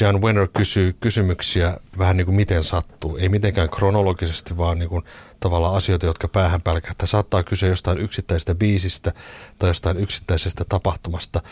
Jan 0.00 0.22
Wenner 0.22 0.48
kysyy 0.56 0.92
kysymyksiä 1.00 1.76
vähän 1.98 2.16
niin 2.16 2.24
kuin 2.24 2.34
miten 2.34 2.64
sattuu. 2.64 3.16
Ei 3.16 3.28
mitenkään 3.28 3.70
kronologisesti, 3.70 4.56
vaan 4.56 4.78
niin 4.78 4.88
kuin 4.88 5.04
tavallaan 5.40 5.74
asioita, 5.74 6.06
jotka 6.06 6.28
päähän 6.28 6.62
pälkähtää. 6.62 7.06
Saattaa 7.06 7.42
kysyä 7.42 7.68
jostain 7.68 7.98
yksittäisestä 7.98 8.54
biisistä 8.54 9.12
tai 9.58 9.70
jostain 9.70 9.96
yksittäisestä 9.96 10.64
tapahtumasta. 10.68 11.42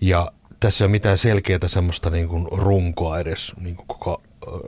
Ja 0.00 0.32
tässä 0.60 0.84
ei 0.84 0.86
ole 0.86 0.90
mitään 0.90 1.18
selkeää 1.18 1.58
semmoista 1.66 2.10
niin 2.10 2.28
kuin 2.28 2.48
runkoa 2.52 3.18
edes 3.18 3.52
niin 3.60 3.76
kuin 3.76 3.86
koko 3.86 4.22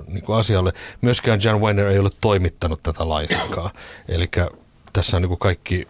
niin 0.07 0.23
kuin 0.23 0.39
asialle. 0.39 0.73
Myöskään 1.01 1.41
Jan 1.45 1.61
Wenner 1.61 1.87
ei 1.87 1.99
ole 1.99 2.11
toimittanut 2.21 2.83
tätä 2.83 3.09
laisinkaan. 3.09 3.71
Eli 4.09 4.31
tässä 4.93 5.17
on 5.17 5.23
niin 5.23 5.29
kuin 5.29 5.39
kaikki 5.39 5.89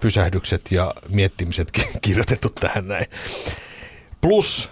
pysähdykset 0.00 0.72
ja 0.72 0.94
miettimiset 1.08 1.70
kirjoitettu 2.02 2.48
tähän 2.48 2.88
näin. 2.88 3.06
Plus 4.20 4.70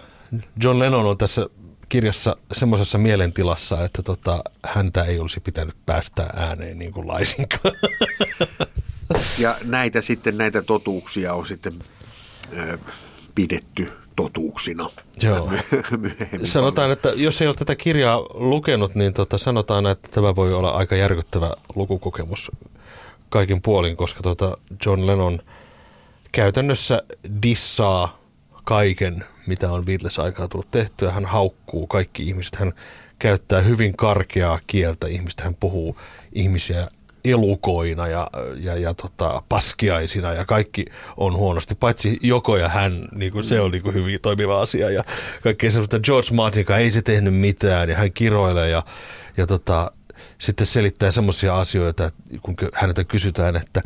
John 0.63 0.79
Lennon 0.79 1.05
on 1.05 1.17
tässä 1.17 1.49
kirjassa 1.91 2.37
semmoisessa 2.51 2.97
mielentilassa, 2.97 3.85
että 3.85 4.03
tota, 4.03 4.43
häntä 4.65 5.03
ei 5.03 5.19
olisi 5.19 5.39
pitänyt 5.39 5.75
päästää 5.85 6.33
ääneen 6.35 6.79
niin 6.79 6.91
kuin 6.91 7.07
laisinkaan. 7.07 7.75
Ja 9.37 9.57
näitä 9.63 10.01
sitten, 10.01 10.37
näitä 10.37 10.61
totuuksia 10.61 11.33
on 11.33 11.45
sitten 11.45 11.73
ö, 12.57 12.77
pidetty 13.35 13.91
totuuksina. 14.15 14.89
Joo. 15.21 15.51
Sanotaan, 16.43 16.91
että 16.91 17.09
jos 17.15 17.41
ei 17.41 17.47
ole 17.47 17.55
tätä 17.55 17.75
kirjaa 17.75 18.17
lukenut, 18.33 18.95
niin 18.95 19.13
tota, 19.13 19.37
sanotaan, 19.37 19.85
että 19.85 20.09
tämä 20.11 20.35
voi 20.35 20.53
olla 20.53 20.69
aika 20.69 20.95
järkyttävä 20.95 21.53
lukukokemus 21.75 22.51
kaikin 23.29 23.61
puolin, 23.61 23.97
koska 23.97 24.21
tota 24.23 24.57
John 24.85 25.07
Lennon 25.07 25.39
käytännössä 26.31 27.03
dissaa 27.43 28.21
kaiken, 28.63 29.25
mitä 29.47 29.71
on 29.71 29.85
Beatles-aikana 29.85 30.47
tullut 30.47 30.71
tehtyä. 30.71 31.11
Hän 31.11 31.25
haukkuu 31.25 31.87
kaikki 31.87 32.23
ihmiset, 32.23 32.55
hän 32.55 32.73
käyttää 33.19 33.61
hyvin 33.61 33.97
karkeaa 33.97 34.59
kieltä. 34.67 35.07
Ihmistä, 35.07 35.43
hän 35.43 35.55
puhuu 35.55 35.97
ihmisiä 36.33 36.87
elukoina 37.25 38.07
ja, 38.07 38.27
ja, 38.55 38.75
ja 38.75 38.93
tota, 38.93 39.43
paskiaisina 39.49 40.33
ja 40.33 40.45
kaikki 40.45 40.85
on 41.17 41.33
huonosti, 41.33 41.75
paitsi 41.75 42.17
Joko 42.21 42.57
ja 42.57 42.69
hän, 42.69 43.07
niin 43.15 43.31
kuin 43.31 43.43
se 43.43 43.59
on 43.59 43.71
niin 43.71 43.83
kuin 43.83 43.95
hyvin 43.95 44.21
toimiva 44.21 44.61
asia 44.61 44.89
ja 44.89 45.03
kaikkea 45.43 45.71
sellaista 45.71 45.99
George 45.99 46.33
Martin, 46.33 46.65
ei 46.71 46.91
se 46.91 47.01
tehnyt 47.01 47.33
mitään 47.33 47.89
ja 47.89 47.95
hän 47.95 48.13
kiroilee 48.13 48.69
ja, 48.69 48.83
ja 49.37 49.47
tota, 49.47 49.91
sitten 50.37 50.67
selittää 50.67 51.11
semmoisia 51.11 51.57
asioita, 51.57 52.11
kun 52.41 52.55
häneltä 52.73 53.03
kysytään, 53.03 53.55
että 53.55 53.81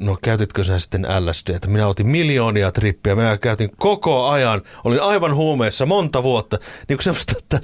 no 0.00 0.18
käytitkö 0.22 0.64
sä 0.64 0.78
sitten 0.78 1.06
LSD, 1.26 1.48
että 1.48 1.68
minä 1.68 1.86
otin 1.86 2.06
miljoonia 2.06 2.72
trippiä, 2.72 3.14
minä 3.14 3.38
käytin 3.38 3.70
koko 3.76 4.28
ajan, 4.28 4.62
olin 4.84 5.02
aivan 5.02 5.34
huumeessa 5.34 5.86
monta 5.86 6.22
vuotta, 6.22 6.56
niin 6.88 6.96
kuin 6.96 7.04
semmoista, 7.04 7.32
että 7.38 7.60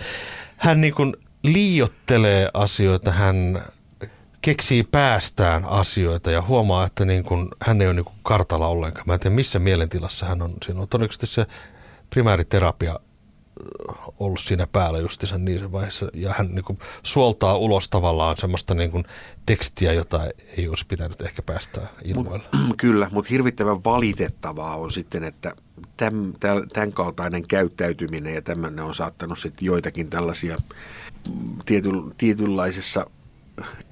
hän 0.57 0.81
niin 0.81 0.95
kuin 0.95 1.17
liiottelee 1.43 2.49
asioita, 2.55 3.11
hän 3.11 3.63
keksii 4.41 4.85
päästään 4.85 5.65
asioita 5.65 6.31
ja 6.31 6.43
huomaa, 6.43 6.87
että 6.87 7.05
niin 7.05 7.25
kuin, 7.25 7.49
hän 7.63 7.81
ei 7.81 7.87
ole 7.87 7.95
niin 7.95 8.05
kuin 8.05 8.17
kartalla 8.23 8.67
ollenkaan. 8.67 9.07
Mä 9.07 9.15
en 9.15 9.21
tiedä, 9.21 9.37
missä 9.37 9.59
mielentilassa 9.59 10.27
hän 10.27 10.43
on. 10.43 10.55
Siinä 10.65 10.81
on 10.81 10.89
todennäköisesti 10.89 11.27
se 11.27 11.47
primääriterapia 12.11 13.01
ollut 14.19 14.41
siinä 14.41 14.67
päällä 14.67 14.99
justiinsa 14.99 15.39
niin 15.39 15.73
vaiheessa. 15.73 16.09
Ja 16.15 16.35
hän 16.39 16.49
niin 16.55 16.65
kuin 16.65 16.79
suoltaa 17.03 17.57
ulos 17.57 17.89
tavallaan 17.89 18.37
semmoista 18.37 18.75
niin 18.75 18.91
kuin 18.91 19.05
tekstiä, 19.47 19.93
jota 19.93 20.21
ei 20.59 20.69
olisi 20.69 20.87
pitänyt 20.87 21.21
ehkä 21.21 21.43
päästää 21.43 21.87
ilmoille. 22.05 22.45
Mut, 22.67 22.77
kyllä, 22.81 23.09
mutta 23.13 23.29
hirvittävän 23.29 23.85
valitettavaa 23.85 24.77
on 24.77 24.93
sitten, 24.93 25.25
että 25.25 25.53
tämän, 25.97 26.35
tämän 26.73 26.93
kaltainen 26.93 27.47
käyttäytyminen 27.47 28.35
ja 28.35 28.43
tämmöinen 28.43 28.85
on 28.85 28.95
saattanut 28.95 29.39
sitten 29.39 29.67
joitakin 29.67 30.11
tällaisia 30.11 30.57
mm, 31.29 31.57
tiety, 31.65 31.91
tietynlaisessa 32.19 33.07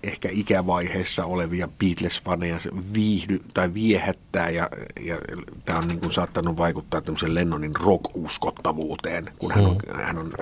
ehkä 0.02 0.28
ikävaiheessa 0.32 1.24
olevia 1.24 1.68
Beatles-faneja 1.78 2.82
viihdy 2.94 3.40
tai 3.54 3.74
viehättää 3.74 4.50
ja, 4.50 4.70
ja 5.00 5.18
tämä 5.64 5.78
on 5.78 5.88
niin 5.88 6.00
kuin 6.00 6.12
saattanut 6.12 6.56
vaikuttaa 6.56 7.00
tämmöisen 7.00 7.34
Lennonin 7.34 7.76
rock-uskottavuuteen, 7.76 9.32
kun 9.38 9.52
hän 9.52 9.64
on, 9.64 9.76
mm. 9.76 10.02
hän 10.02 10.18
on 10.18 10.32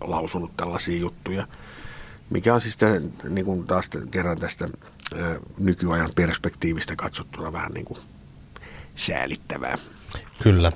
lausunut 0.00 0.56
tällaisia 0.56 0.98
juttuja. 0.98 1.46
Mikä 2.30 2.54
on 2.54 2.60
siis 2.60 2.76
tämän, 2.76 3.12
niin 3.28 3.44
kuin 3.44 3.64
taas 3.64 3.90
kerran 4.10 4.38
tästä 4.38 4.68
nykyajan 5.58 6.10
perspektiivistä 6.16 6.96
katsottuna 6.96 7.52
vähän 7.52 7.72
niin 7.72 7.84
kuin 7.84 7.98
säälittävää. 8.96 9.78
Kyllä. 10.42 10.72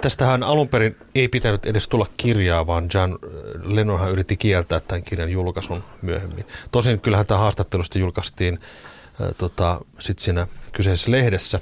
Tästähän 0.00 0.42
alun 0.42 0.68
perin 0.68 0.96
ei 1.14 1.28
pitänyt 1.28 1.66
edes 1.66 1.88
tulla 1.88 2.06
kirjaa, 2.16 2.66
vaan 2.66 2.88
John 2.94 3.12
äh, 3.12 3.18
Lennonhan 3.62 4.10
yritti 4.10 4.36
kieltää 4.36 4.80
tämän 4.80 5.04
kirjan 5.04 5.30
julkaisun 5.30 5.84
myöhemmin. 6.02 6.44
Tosin 6.70 7.00
kyllähän 7.00 7.26
tämä 7.26 7.40
haastattelusta 7.40 7.98
julkaistiin 7.98 8.58
äh, 9.20 9.28
tota, 9.38 9.80
sit 9.98 10.18
siinä 10.18 10.46
kyseisessä 10.72 11.10
lehdessä. 11.10 11.60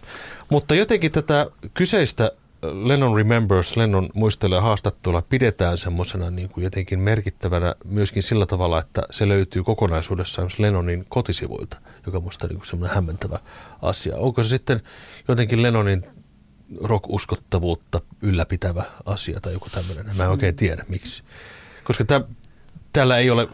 Mutta 0.50 0.74
jotenkin 0.74 1.12
tätä 1.12 1.46
kyseistä 1.74 2.32
Lennon 2.62 3.16
Remembers, 3.16 3.76
Lennon 3.76 4.08
muistelee 4.14 4.60
haastattelua 4.60 5.22
pidetään 5.22 5.78
semmoisena 5.78 6.30
niin 6.30 6.48
kuin 6.48 6.64
jotenkin 6.64 7.00
merkittävänä 7.00 7.74
myöskin 7.84 8.22
sillä 8.22 8.46
tavalla, 8.46 8.78
että 8.78 9.02
se 9.10 9.28
löytyy 9.28 9.64
kokonaisuudessaan 9.64 10.50
Lennonin 10.58 11.04
kotisivuilta, 11.08 11.76
joka 12.06 12.20
musta 12.20 12.46
niin 12.46 12.60
semmoinen 12.64 12.94
hämmentävä 12.94 13.38
asia. 13.82 14.16
Onko 14.16 14.42
se 14.42 14.48
sitten 14.48 14.80
jotenkin 15.28 15.62
Lennonin 15.62 16.06
rock-uskottavuutta 16.82 18.00
ylläpitävä 18.22 18.82
asia 19.06 19.40
tai 19.40 19.52
joku 19.52 19.70
tämmöinen. 19.70 20.16
Mä 20.16 20.24
en 20.24 20.30
oikein 20.30 20.56
tiedä 20.56 20.84
miksi. 20.88 21.22
Koska 21.84 22.04
tämä 22.04 22.24
täällä 22.92 23.18
ei 23.18 23.30
ole 23.30 23.48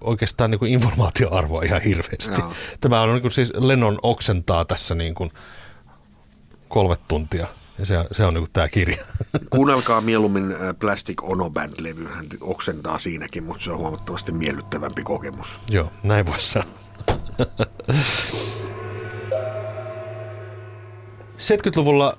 oikeastaan 0.00 0.50
niin 0.50 0.58
kuin 0.58 0.72
informaatioarvoa 0.72 1.62
ihan 1.62 1.82
hirveästi. 1.82 2.40
Joo. 2.40 2.52
Tämä 2.80 3.00
on 3.00 3.08
niin 3.08 3.22
kuin 3.22 3.32
siis 3.32 3.52
Lennon 3.54 3.98
oksentaa 4.02 4.64
tässä 4.64 4.94
niin 4.94 5.14
kuin 5.14 5.30
kolme 6.68 6.96
tuntia. 7.08 7.46
Ja 7.78 7.86
se, 7.86 8.04
se 8.12 8.24
on 8.24 8.34
niin 8.34 8.42
kuin 8.42 8.52
tämä 8.52 8.68
kirja. 8.68 9.04
Kuunnelkaa 9.50 10.00
mieluummin 10.00 10.56
Plastic 10.78 11.22
Ono 11.22 11.50
Band-levy. 11.50 12.08
Hän 12.08 12.26
oksentaa 12.40 12.98
siinäkin, 12.98 13.44
mutta 13.44 13.64
se 13.64 13.70
on 13.70 13.78
huomattavasti 13.78 14.32
miellyttävämpi 14.32 15.02
kokemus. 15.02 15.58
Joo, 15.70 15.92
näin 16.02 16.26
voisi 16.26 16.50
sanoa. 16.50 16.74
70-luvulla 21.42 22.18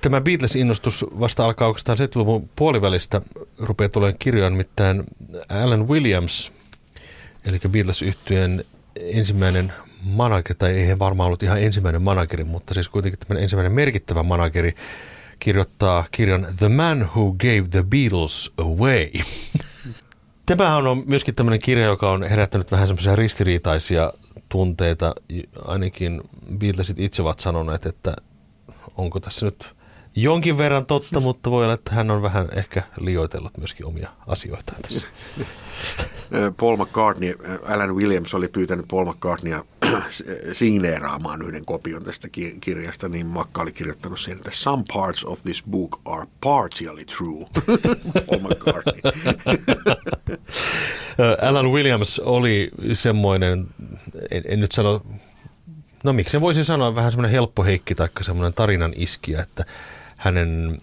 tämä 0.00 0.20
Beatles-innostus 0.20 1.04
vasta 1.20 1.44
alkaa 1.44 1.68
oikeastaan 1.68 1.98
70-luvun 1.98 2.50
puolivälistä 2.56 3.20
rupeaa 3.58 3.88
tulemaan 3.88 4.18
kirjoja, 4.18 4.50
nimittäin 4.50 5.04
Alan 5.64 5.88
Williams, 5.88 6.52
eli 7.44 7.58
beatles 7.68 8.02
yhtyeen 8.02 8.64
ensimmäinen 9.00 9.72
manageri, 10.02 10.54
tai 10.54 10.70
ei 10.70 10.98
varmaan 10.98 11.26
ollut 11.26 11.42
ihan 11.42 11.62
ensimmäinen 11.62 12.02
manageri, 12.02 12.44
mutta 12.44 12.74
siis 12.74 12.88
kuitenkin 12.88 13.18
tämmöinen 13.18 13.42
ensimmäinen 13.42 13.72
merkittävä 13.72 14.22
manageri, 14.22 14.74
kirjoittaa 15.38 16.04
kirjan 16.10 16.46
The 16.56 16.68
Man 16.68 17.10
Who 17.14 17.32
Gave 17.32 17.68
the 17.70 17.82
Beatles 17.82 18.52
Away. 18.58 19.10
Tämähän 20.46 20.86
on 20.86 21.02
myöskin 21.06 21.34
tämmöinen 21.34 21.60
kirja, 21.60 21.86
joka 21.86 22.10
on 22.10 22.22
herättänyt 22.22 22.72
vähän 22.72 22.88
semmoisia 22.88 23.16
ristiriitaisia 23.16 24.12
tunteita. 24.48 25.14
Ainakin 25.64 26.22
Beatlesit 26.58 27.00
itse 27.00 27.22
ovat 27.22 27.40
sanoneet, 27.40 27.86
että 27.86 28.16
onko 28.96 29.20
tässä 29.20 29.46
nyt 29.46 29.75
jonkin 30.16 30.58
verran 30.58 30.86
totta, 30.86 31.20
mutta 31.20 31.50
voi 31.50 31.64
olla, 31.64 31.74
että 31.74 31.94
hän 31.94 32.10
on 32.10 32.22
vähän 32.22 32.48
ehkä 32.56 32.82
liioitellut 33.00 33.58
myöskin 33.58 33.86
omia 33.86 34.08
asioitaan 34.26 34.82
tässä. 34.82 35.06
Paul 36.56 36.76
McCartney, 36.76 37.34
Alan 37.62 37.96
Williams 37.96 38.34
oli 38.34 38.48
pyytänyt 38.48 38.88
Paul 38.88 39.04
McCartneya 39.04 39.64
signeeraamaan 40.52 41.42
yhden 41.42 41.64
kopion 41.64 42.04
tästä 42.04 42.28
kirjasta, 42.60 43.08
niin 43.08 43.26
Makka 43.26 43.62
oli 43.62 43.72
kirjoittanut 43.72 44.20
siihen, 44.20 44.38
että 44.38 44.50
some 44.52 44.84
parts 44.92 45.24
of 45.24 45.42
this 45.42 45.62
book 45.70 46.00
are 46.04 46.26
partially 46.40 47.04
true. 47.04 47.46
Paul 48.26 48.40
McCartney. 48.40 49.00
Alan 51.48 51.72
Williams 51.72 52.18
oli 52.18 52.70
semmoinen, 52.92 53.66
en, 54.30 54.42
en 54.48 54.60
nyt 54.60 54.72
sano, 54.72 55.02
no 56.04 56.12
miksi 56.12 56.40
voisin 56.40 56.64
sanoa, 56.64 56.94
vähän 56.94 57.10
semmoinen 57.10 57.32
helppo 57.32 57.64
heikki 57.64 57.94
tai 57.94 58.08
semmoinen 58.20 58.54
tarinan 58.54 58.92
iskiä, 58.96 59.40
että 59.40 59.64
hänen 60.16 60.78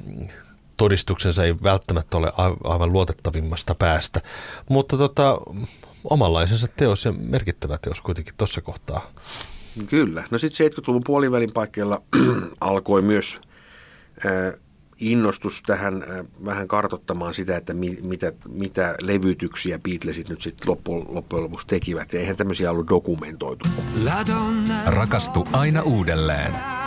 todistuksensa 0.77 1.45
ei 1.45 1.55
välttämättä 1.63 2.17
ole 2.17 2.31
aivan 2.63 2.93
luotettavimmasta 2.93 3.75
päästä. 3.75 4.21
Mutta 4.69 4.97
tota, 4.97 5.37
omanlaisensa 6.03 6.67
teos 6.67 7.05
ja 7.05 7.11
merkittävä 7.11 7.77
teos 7.77 8.01
kuitenkin 8.01 8.33
tuossa 8.37 8.61
kohtaa. 8.61 9.11
Kyllä. 9.85 10.23
No 10.31 10.37
sitten 10.37 10.71
70-luvun 10.71 11.01
puolivälin 11.05 11.53
paikkeilla 11.53 12.01
alkoi 12.61 13.01
myös 13.01 13.41
äh, 14.25 14.59
innostus 14.97 15.63
tähän 15.65 16.03
äh, 16.03 16.25
vähän 16.45 16.67
kartottamaan 16.67 17.33
sitä, 17.33 17.57
että 17.57 17.73
mi, 17.73 17.97
mitä, 18.01 18.31
mitä 18.49 18.95
levytyksiä 19.01 19.79
Beatlesit 19.79 20.29
nyt 20.29 20.41
sitten 20.41 20.69
loppujen, 20.69 21.05
loppujen 21.09 21.43
lopuksi 21.43 21.67
tekivät. 21.67 22.13
Ja 22.13 22.19
eihän 22.19 22.35
tämmöisiä 22.35 22.71
ollut 22.71 22.89
dokumentoitu. 22.89 23.65
Rakastu 24.85 25.47
aina 25.53 25.81
uudelleen. 25.81 26.82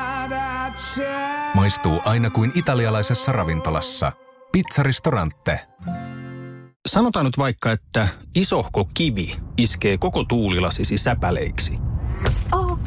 Maistuu 1.54 2.02
aina 2.04 2.30
kuin 2.30 2.52
italialaisessa 2.54 3.33
ravintolassa. 3.33 4.12
Pizzaristorante. 4.52 5.61
Sanotaan 6.87 7.26
nyt 7.26 7.38
vaikka, 7.38 7.73
että 7.73 8.09
isohko 8.35 8.88
kivi 8.95 9.37
iskee 9.56 9.99
koko 9.99 10.25
tuulilasisi 10.25 10.99
säpäleiksi. 10.99 11.78
Oh, 12.52 12.79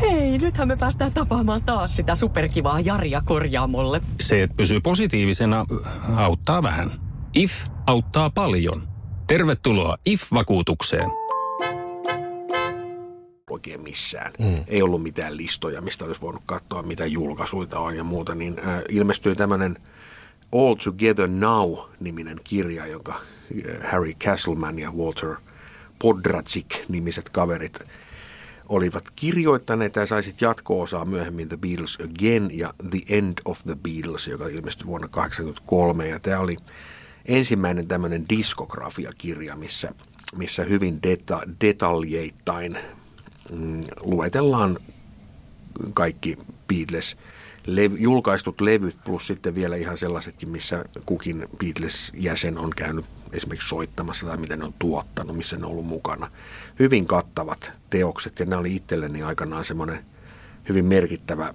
hei, 0.00 0.38
nythän 0.38 0.68
me 0.68 0.76
päästään 0.76 1.12
tapaamaan 1.12 1.62
taas 1.62 1.94
sitä 1.94 2.14
superkivaa 2.14 2.80
Jaria 2.80 3.22
korjaamolle. 3.24 4.00
Se, 4.20 4.42
että 4.42 4.56
pysyy 4.56 4.80
positiivisena, 4.80 5.66
auttaa 6.16 6.62
vähän. 6.62 6.90
IF 7.36 7.52
auttaa 7.86 8.30
paljon. 8.30 8.88
Tervetuloa 9.26 9.96
IF-vakuutukseen 10.06 11.10
oikein 13.52 13.80
missään. 13.80 14.32
Mm. 14.38 14.64
Ei 14.66 14.82
ollut 14.82 15.02
mitään 15.02 15.36
listoja, 15.36 15.80
mistä 15.80 16.04
olisi 16.04 16.20
voinut 16.20 16.42
katsoa, 16.46 16.82
mitä 16.82 17.06
julkaisuita 17.06 17.78
on 17.78 17.96
ja 17.96 18.04
muuta. 18.04 18.34
Niin 18.34 18.58
äh, 18.58 18.82
ilmestyi 18.88 19.36
tämmöinen 19.36 19.78
All 20.52 20.74
Together 20.74 21.28
Now-niminen 21.28 22.40
kirja, 22.44 22.86
jonka 22.86 23.12
äh, 23.12 23.90
Harry 23.90 24.12
Castleman 24.12 24.78
ja 24.78 24.92
Walter 24.92 25.36
Podracik-nimiset 25.98 27.28
kaverit 27.28 27.78
olivat 28.68 29.04
kirjoittaneet 29.16 29.96
ja 29.96 30.06
saisit 30.06 30.40
jatko-osaa 30.40 31.04
myöhemmin 31.04 31.48
The 31.48 31.56
Beatles 31.56 31.98
Again 32.04 32.58
ja 32.58 32.74
The 32.90 33.16
End 33.16 33.38
of 33.44 33.58
the 33.62 33.76
Beatles, 33.82 34.26
joka 34.26 34.46
ilmestyi 34.46 34.86
vuonna 34.86 35.08
1983. 35.08 36.08
Ja 36.08 36.20
tämä 36.20 36.38
oli 36.38 36.56
ensimmäinen 37.26 37.88
tämmöinen 37.88 38.24
diskografiakirja, 38.28 39.56
missä, 39.56 39.94
missä 40.36 40.64
hyvin 40.64 41.00
deta- 41.06 41.50
detaljeittain 41.60 42.78
mm, 43.50 43.84
luetellaan 44.00 44.78
kaikki 45.94 46.38
Beatles 46.68 47.16
lev- 47.66 47.98
julkaistut 47.98 48.60
levyt 48.60 48.96
plus 49.04 49.26
sitten 49.26 49.54
vielä 49.54 49.76
ihan 49.76 49.98
sellaisetkin, 49.98 50.48
missä 50.48 50.84
kukin 51.06 51.48
Beatles-jäsen 51.58 52.58
on 52.58 52.70
käynyt 52.76 53.04
esimerkiksi 53.32 53.68
soittamassa 53.68 54.26
tai 54.26 54.36
miten 54.36 54.58
ne 54.58 54.64
on 54.64 54.74
tuottanut, 54.78 55.36
missä 55.36 55.56
ne 55.56 55.66
on 55.66 55.72
ollut 55.72 55.86
mukana. 55.86 56.30
Hyvin 56.78 57.06
kattavat 57.06 57.72
teokset 57.90 58.38
ja 58.38 58.46
ne 58.46 58.56
oli 58.56 58.76
itselleni 58.76 59.22
aikanaan 59.22 59.64
semmoinen 59.64 60.04
hyvin 60.68 60.84
merkittävä 60.84 61.54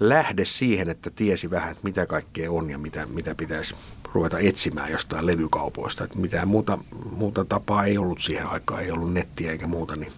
lähde 0.00 0.44
siihen, 0.44 0.88
että 0.88 1.10
tiesi 1.10 1.50
vähän, 1.50 1.70
että 1.70 1.84
mitä 1.84 2.06
kaikkea 2.06 2.52
on 2.52 2.70
ja 2.70 2.78
mitä, 2.78 3.06
mitä 3.06 3.34
pitäisi 3.34 3.74
ruveta 4.12 4.38
etsimään 4.38 4.92
jostain 4.92 5.26
levykaupoista. 5.26 6.04
Että 6.04 6.18
mitään 6.18 6.48
muuta, 6.48 6.78
muuta 7.10 7.44
tapaa 7.44 7.84
ei 7.84 7.98
ollut 7.98 8.20
siihen 8.20 8.46
aikaan, 8.46 8.82
ei 8.82 8.90
ollut 8.90 9.12
nettiä 9.12 9.50
eikä 9.50 9.66
muuta, 9.66 9.96
niin 9.96 10.12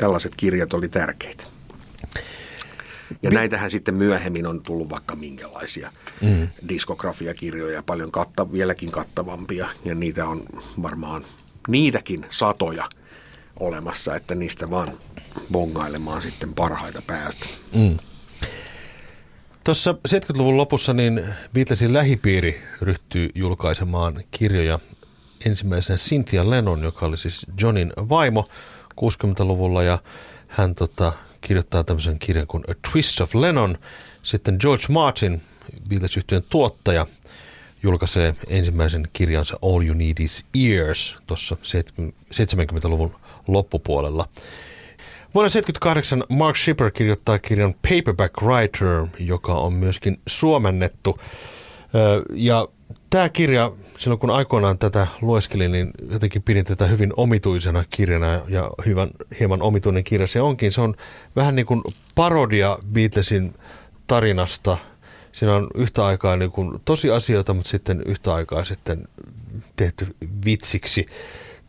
tällaiset 0.00 0.36
kirjat 0.36 0.72
oli 0.72 0.88
tärkeitä. 0.88 1.44
Ja 3.22 3.30
näitähän 3.30 3.70
sitten 3.70 3.94
myöhemmin 3.94 4.46
on 4.46 4.62
tullut 4.62 4.90
vaikka 4.90 5.16
minkälaisia 5.16 5.92
mm. 6.22 6.48
diskografiakirjoja, 6.68 7.82
paljon 7.82 8.12
katta, 8.12 8.52
vieläkin 8.52 8.90
kattavampia, 8.90 9.68
ja 9.84 9.94
niitä 9.94 10.26
on 10.26 10.42
varmaan 10.82 11.24
niitäkin 11.68 12.26
satoja 12.30 12.88
olemassa, 13.60 14.16
että 14.16 14.34
niistä 14.34 14.70
vaan 14.70 14.98
bongailemaan 15.52 16.22
sitten 16.22 16.54
parhaita 16.54 17.02
päältä. 17.06 17.46
Mm. 17.76 17.96
Tuossa 19.64 19.92
70-luvun 19.92 20.56
lopussa 20.56 20.92
niin 20.92 21.24
Beatlesin 21.52 21.92
lähipiiri 21.92 22.62
ryhtyy 22.80 23.30
julkaisemaan 23.34 24.22
kirjoja. 24.30 24.78
Ensimmäisenä 25.46 25.96
Cynthia 25.96 26.50
Lennon, 26.50 26.82
joka 26.82 27.06
oli 27.06 27.18
siis 27.18 27.46
Johnin 27.60 27.92
vaimo, 27.96 28.48
60-luvulla 29.02 29.82
ja 29.82 29.98
hän 30.48 30.74
tota, 30.74 31.12
kirjoittaa 31.40 31.84
tämmöisen 31.84 32.18
kirjan 32.18 32.46
kuin 32.46 32.64
A 32.70 32.72
Twist 32.92 33.20
of 33.20 33.34
Lennon. 33.34 33.78
Sitten 34.22 34.56
George 34.60 34.84
Martin, 34.88 35.42
beatles 35.88 36.18
tuottaja, 36.48 37.06
julkaisee 37.82 38.34
ensimmäisen 38.48 39.08
kirjansa 39.12 39.58
All 39.62 39.82
You 39.82 39.94
Need 39.94 40.18
Is 40.18 40.44
Ears 40.54 41.16
tuossa 41.26 41.56
70-luvun 42.32 43.16
loppupuolella. 43.48 44.28
Vuonna 45.34 45.50
1978 45.50 46.24
Mark 46.28 46.56
Shipper 46.56 46.90
kirjoittaa 46.90 47.38
kirjan 47.38 47.74
Paperback 47.74 48.42
Writer, 48.42 49.06
joka 49.18 49.54
on 49.54 49.72
myöskin 49.72 50.20
suomennettu. 50.26 51.18
Ja 52.34 52.68
tämä 53.10 53.28
kirja, 53.28 53.72
silloin 53.98 54.18
kun 54.18 54.30
aikoinaan 54.30 54.78
tätä 54.78 55.06
lueskelin, 55.20 55.72
niin 55.72 55.90
jotenkin 56.10 56.42
pidin 56.42 56.64
tätä 56.64 56.86
hyvin 56.86 57.12
omituisena 57.16 57.84
kirjana 57.90 58.40
ja 58.48 58.70
hyvän, 58.86 59.10
hieman 59.40 59.62
omituinen 59.62 60.04
kirja 60.04 60.26
se 60.26 60.40
onkin. 60.40 60.72
Se 60.72 60.80
on 60.80 60.94
vähän 61.36 61.54
niin 61.54 61.66
kuin 61.66 61.82
parodia 62.14 62.78
Beatlesin 62.92 63.54
tarinasta. 64.06 64.78
Siinä 65.32 65.54
on 65.54 65.66
yhtä 65.74 66.06
aikaa 66.06 66.36
niin 66.36 66.50
kuin 66.50 66.80
tosiasioita, 66.84 67.54
mutta 67.54 67.70
sitten 67.70 68.02
yhtä 68.06 68.34
aikaa 68.34 68.64
sitten 68.64 69.08
tehty 69.76 70.06
vitsiksi 70.44 71.06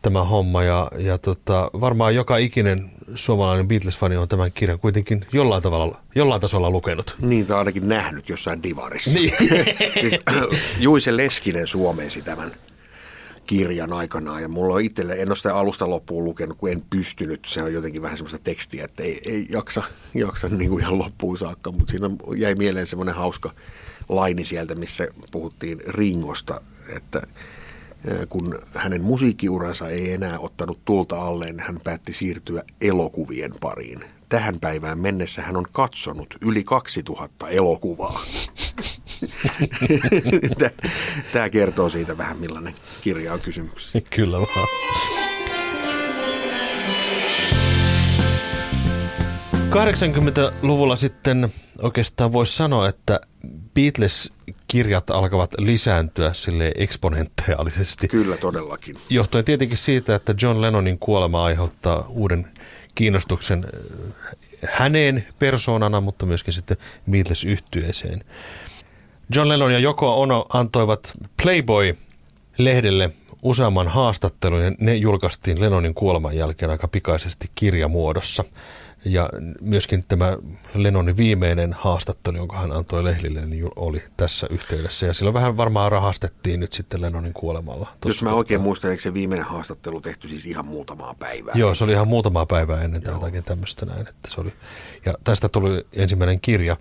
tämä 0.02 0.24
homma. 0.24 0.62
Ja, 0.62 0.90
ja 0.98 1.18
tota, 1.18 1.70
varmaan 1.80 2.14
joka 2.14 2.36
ikinen 2.36 2.90
suomalainen 3.14 3.68
Beatles-fani 3.68 4.16
on 4.16 4.28
tämän 4.28 4.52
kirjan 4.52 4.78
kuitenkin 4.78 5.26
jollain, 5.32 5.62
tavalla, 5.62 6.00
jollain 6.14 6.40
tasolla 6.40 6.70
lukenut. 6.70 7.14
Niin, 7.20 7.46
tai 7.46 7.58
ainakin 7.58 7.88
nähnyt 7.88 8.28
jossain 8.28 8.62
divarissa. 8.62 9.10
Niin. 9.10 9.32
siis, 10.00 10.20
Juise 10.78 11.16
Leskinen 11.16 11.66
suomensi 11.66 12.22
tämän 12.22 12.52
kirjan 13.46 13.92
aikanaan 13.92 14.42
ja 14.42 14.48
mulla 14.48 14.74
on 14.74 14.80
itselle, 14.80 15.14
en 15.14 15.28
ole 15.28 15.36
sitä 15.36 15.56
alusta 15.56 15.90
loppuun 15.90 16.24
lukenut, 16.24 16.58
kun 16.58 16.70
en 16.70 16.82
pystynyt. 16.90 17.44
Se 17.46 17.62
on 17.62 17.72
jotenkin 17.72 18.02
vähän 18.02 18.16
semmoista 18.16 18.38
tekstiä, 18.44 18.84
että 18.84 19.02
ei, 19.02 19.20
ei 19.26 19.46
jaksa, 19.50 19.82
jaksa 20.14 20.48
niin 20.48 20.70
kuin 20.70 20.80
ihan 20.80 20.98
loppuun 20.98 21.38
saakka, 21.38 21.72
mutta 21.72 21.90
siinä 21.90 22.10
jäi 22.36 22.54
mieleen 22.54 22.86
semmoinen 22.86 23.14
hauska 23.14 23.50
laini 24.08 24.44
sieltä, 24.44 24.74
missä 24.74 25.08
puhuttiin 25.30 25.80
Ringosta, 25.86 26.60
että 26.96 27.22
kun 28.28 28.58
hänen 28.74 29.02
musiikkiuransa 29.02 29.88
ei 29.88 30.12
enää 30.12 30.38
ottanut 30.38 30.84
tulta 30.84 31.22
alleen, 31.22 31.60
hän 31.60 31.78
päätti 31.84 32.12
siirtyä 32.12 32.62
elokuvien 32.80 33.52
pariin. 33.60 34.04
Tähän 34.28 34.60
päivään 34.60 34.98
mennessä 34.98 35.42
hän 35.42 35.56
on 35.56 35.66
katsonut 35.72 36.36
yli 36.40 36.64
2000 36.64 37.48
elokuvaa. 37.48 38.20
Tämä 41.32 41.50
kertoo 41.50 41.88
siitä 41.88 42.18
vähän, 42.18 42.38
millainen 42.38 42.74
kirja 43.00 43.32
on 43.32 43.40
kysymyksessä. 43.40 44.00
Kyllä 44.10 44.38
vaan. 44.38 44.68
Luvulla 50.62 50.96
sitten 50.96 51.52
oikeastaan 51.82 52.32
voisi 52.32 52.56
sanoa, 52.56 52.88
että 52.88 53.20
Beatles-kirjat 53.74 55.10
alkavat 55.10 55.54
lisääntyä 55.58 56.34
sille 56.34 56.72
eksponentiaalisesti. 56.76 58.08
Kyllä, 58.08 58.36
todellakin. 58.36 58.96
Johtuen 59.10 59.44
tietenkin 59.44 59.76
siitä, 59.76 60.14
että 60.14 60.34
John 60.42 60.60
Lennonin 60.60 60.98
kuolema 60.98 61.44
aiheuttaa 61.44 62.06
uuden 62.08 62.46
kiinnostuksen 62.94 63.64
häneen 64.68 65.26
persoonana, 65.38 66.00
mutta 66.00 66.26
myöskin 66.26 66.54
sitten 66.54 66.76
Beatles-yhtyeeseen. 67.10 68.24
John 69.34 69.48
Lennon 69.48 69.72
ja 69.72 69.78
Joko 69.78 70.22
Ono 70.22 70.46
antoivat 70.52 71.12
Playboy-lehdelle 71.42 73.10
useamman 73.42 73.88
haastattelun 73.88 74.64
ja 74.64 74.72
ne 74.80 74.94
julkaistiin 74.94 75.60
Lennonin 75.60 75.94
kuoleman 75.94 76.36
jälkeen 76.36 76.70
aika 76.70 76.88
pikaisesti 76.88 77.50
kirjamuodossa. 77.54 78.44
Ja 79.04 79.30
myöskin 79.60 80.04
tämä 80.08 80.36
Lennonin 80.74 81.16
viimeinen 81.16 81.72
haastattelu, 81.72 82.36
jonka 82.36 82.56
hän 82.56 82.72
antoi 82.72 83.04
lehdille, 83.04 83.46
niin 83.46 83.70
oli 83.76 84.02
tässä 84.16 84.46
yhteydessä. 84.50 85.06
Ja 85.06 85.14
silloin 85.14 85.34
vähän 85.34 85.56
varmaan 85.56 85.92
rahastettiin 85.92 86.60
nyt 86.60 86.72
sitten 86.72 87.02
Lennonin 87.02 87.32
kuolemalla. 87.32 87.88
Jos 88.04 88.22
mä 88.22 88.34
oikein 88.34 88.60
muistan, 88.60 88.90
eikö 88.90 89.02
se 89.02 89.14
viimeinen 89.14 89.46
haastattelu 89.46 90.00
tehty 90.00 90.28
siis 90.28 90.46
ihan 90.46 90.66
muutamaa 90.66 91.14
päivää? 91.14 91.54
Joo, 91.56 91.74
se 91.74 91.84
oli 91.84 91.92
ihan 91.92 92.08
muutamaa 92.08 92.46
päivää 92.46 92.82
ennen 92.82 93.02
jotakin 93.06 93.44
tämmöistä 93.44 93.86
näin. 93.86 94.00
Että 94.00 94.28
se 94.28 94.40
oli, 94.40 94.52
ja 95.06 95.14
tästä 95.24 95.48
tuli 95.48 95.86
ensimmäinen 95.96 96.40
kirja. 96.40 96.76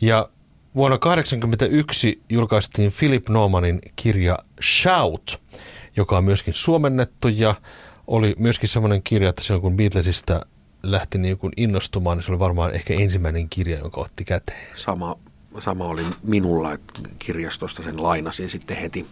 Ja 0.00 0.28
Vuonna 0.76 0.98
1981 0.98 2.22
julkaistiin 2.28 2.92
Philip 2.98 3.28
Normanin 3.28 3.78
kirja 3.96 4.38
Shout, 4.62 5.42
joka 5.96 6.18
on 6.18 6.24
myöskin 6.24 6.54
suomennettu 6.54 7.28
ja 7.28 7.54
oli 8.06 8.34
myöskin 8.38 8.68
semmoinen 8.68 9.02
kirja, 9.02 9.28
että 9.28 9.42
silloin 9.42 9.62
kun 9.62 9.76
Beatlesista 9.76 10.46
lähti 10.82 11.18
niin 11.18 11.38
kuin 11.38 11.52
innostumaan, 11.56 12.16
niin 12.16 12.24
se 12.24 12.32
oli 12.32 12.38
varmaan 12.38 12.74
ehkä 12.74 12.94
ensimmäinen 12.94 13.48
kirja, 13.48 13.78
jonka 13.78 14.00
otti 14.00 14.24
käteen. 14.24 14.76
Sama, 14.76 15.18
sama 15.58 15.84
oli 15.84 16.02
minulla, 16.22 16.72
että 16.72 17.00
kirjastosta 17.18 17.82
sen 17.82 18.02
lainasin 18.02 18.50
sitten 18.50 18.76
heti, 18.76 19.06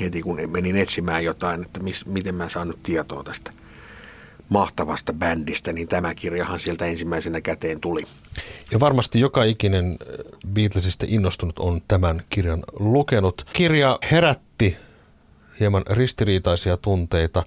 heti 0.00 0.22
kun 0.22 0.38
menin 0.46 0.76
etsimään 0.76 1.24
jotain, 1.24 1.62
että 1.62 1.80
mis, 1.80 2.06
miten 2.06 2.34
mä 2.34 2.48
saan 2.48 2.68
nyt 2.68 2.82
tietoa 2.82 3.24
tästä 3.24 3.52
mahtavasta 4.48 5.12
bändistä, 5.12 5.72
niin 5.72 5.88
tämä 5.88 6.14
kirjahan 6.14 6.60
sieltä 6.60 6.86
ensimmäisenä 6.86 7.40
käteen 7.40 7.80
tuli. 7.80 8.06
Ja 8.72 8.80
varmasti 8.80 9.20
joka 9.20 9.44
ikinen 9.44 9.86
äh, 9.86 9.96
Beatlesista 10.52 11.06
innostunut 11.08 11.58
on 11.58 11.80
tämän 11.88 12.22
kirjan 12.30 12.62
lukenut. 12.78 13.46
Kirja 13.52 13.98
herätti 14.10 14.76
hieman 15.60 15.82
ristiriitaisia 15.90 16.76
tunteita, 16.76 17.42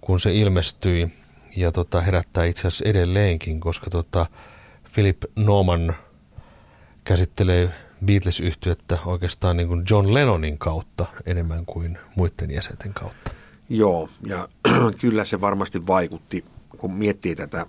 kun 0.00 0.20
se 0.20 0.34
ilmestyi 0.34 1.08
ja 1.56 1.72
tota, 1.72 2.00
herättää 2.00 2.44
itse 2.44 2.60
asiassa 2.60 2.84
edelleenkin, 2.88 3.60
koska 3.60 3.90
tota, 3.90 4.26
Philip 4.94 5.22
Norman 5.36 5.94
käsittelee 7.04 7.70
Beatles-yhtiötä 8.04 8.98
oikeastaan 9.06 9.56
niin 9.56 9.68
kuin 9.68 9.84
John 9.90 10.14
Lennonin 10.14 10.58
kautta 10.58 11.06
enemmän 11.26 11.66
kuin 11.66 11.98
muiden 12.16 12.50
jäsenten 12.50 12.94
kautta. 12.94 13.32
Joo, 13.68 14.08
ja 14.26 14.48
kyllä 15.00 15.24
se 15.24 15.40
varmasti 15.40 15.86
vaikutti, 15.86 16.44
kun 16.78 16.94
miettii 16.94 17.36
tätä, 17.36 17.66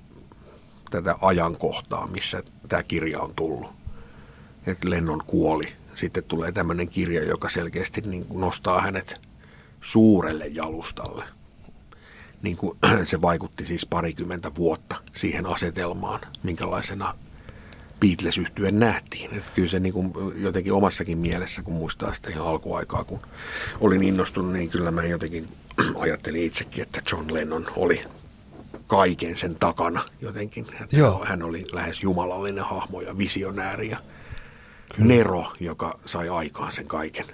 tätä 0.91 1.15
ajankohtaa, 1.21 2.07
missä 2.07 2.43
tämä 2.67 2.83
kirja 2.83 3.19
on 3.19 3.33
tullut. 3.35 3.71
Että 4.67 4.89
Lennon 4.89 5.23
kuoli. 5.27 5.65
Sitten 5.93 6.23
tulee 6.23 6.51
tämmöinen 6.51 6.89
kirja, 6.89 7.23
joka 7.23 7.49
selkeästi 7.49 8.01
niin 8.01 8.25
nostaa 8.33 8.81
hänet 8.81 9.21
suurelle 9.81 10.47
jalustalle. 10.47 11.23
Niin 12.45 12.57
kuin 12.57 12.77
se 13.03 13.21
vaikutti 13.21 13.65
siis 13.65 13.85
parikymmentä 13.85 14.55
vuotta 14.55 14.95
siihen 15.15 15.45
asetelmaan, 15.45 16.19
minkälaisena 16.43 17.15
beatles 17.99 18.37
yhtyen 18.37 18.79
nähtiin. 18.79 19.37
Että 19.37 19.51
kyllä 19.55 19.69
se 19.69 19.79
niin 19.79 19.93
kuin 19.93 20.13
jotenkin 20.35 20.73
omassakin 20.73 21.17
mielessä, 21.17 21.63
kun 21.63 21.73
muistaa 21.73 22.13
sitä 22.13 22.29
ihan 22.29 22.47
alkuaikaa, 22.47 23.03
kun 23.03 23.19
olin 23.81 24.03
innostunut, 24.03 24.53
niin 24.53 24.69
kyllä 24.69 24.91
mä 24.91 25.03
jotenkin 25.03 25.47
ajattelin 26.03 26.43
itsekin, 26.43 26.83
että 26.83 27.01
John 27.11 27.33
Lennon 27.33 27.67
oli 27.75 28.03
kaiken 28.87 29.37
sen 29.37 29.55
takana 29.55 30.03
jotenkin. 30.21 30.65
Että 30.81 30.97
Joo. 30.97 31.25
Hän 31.25 31.43
oli 31.43 31.65
lähes 31.73 32.03
jumalallinen 32.03 32.63
hahmo 32.63 33.01
ja 33.01 33.17
visionääri 33.17 33.89
ja 33.89 33.97
Kyllä. 34.95 35.07
Nero, 35.07 35.45
joka 35.59 35.99
sai 36.05 36.29
aikaan 36.29 36.71
sen 36.71 36.87
kaiken. 36.87 37.25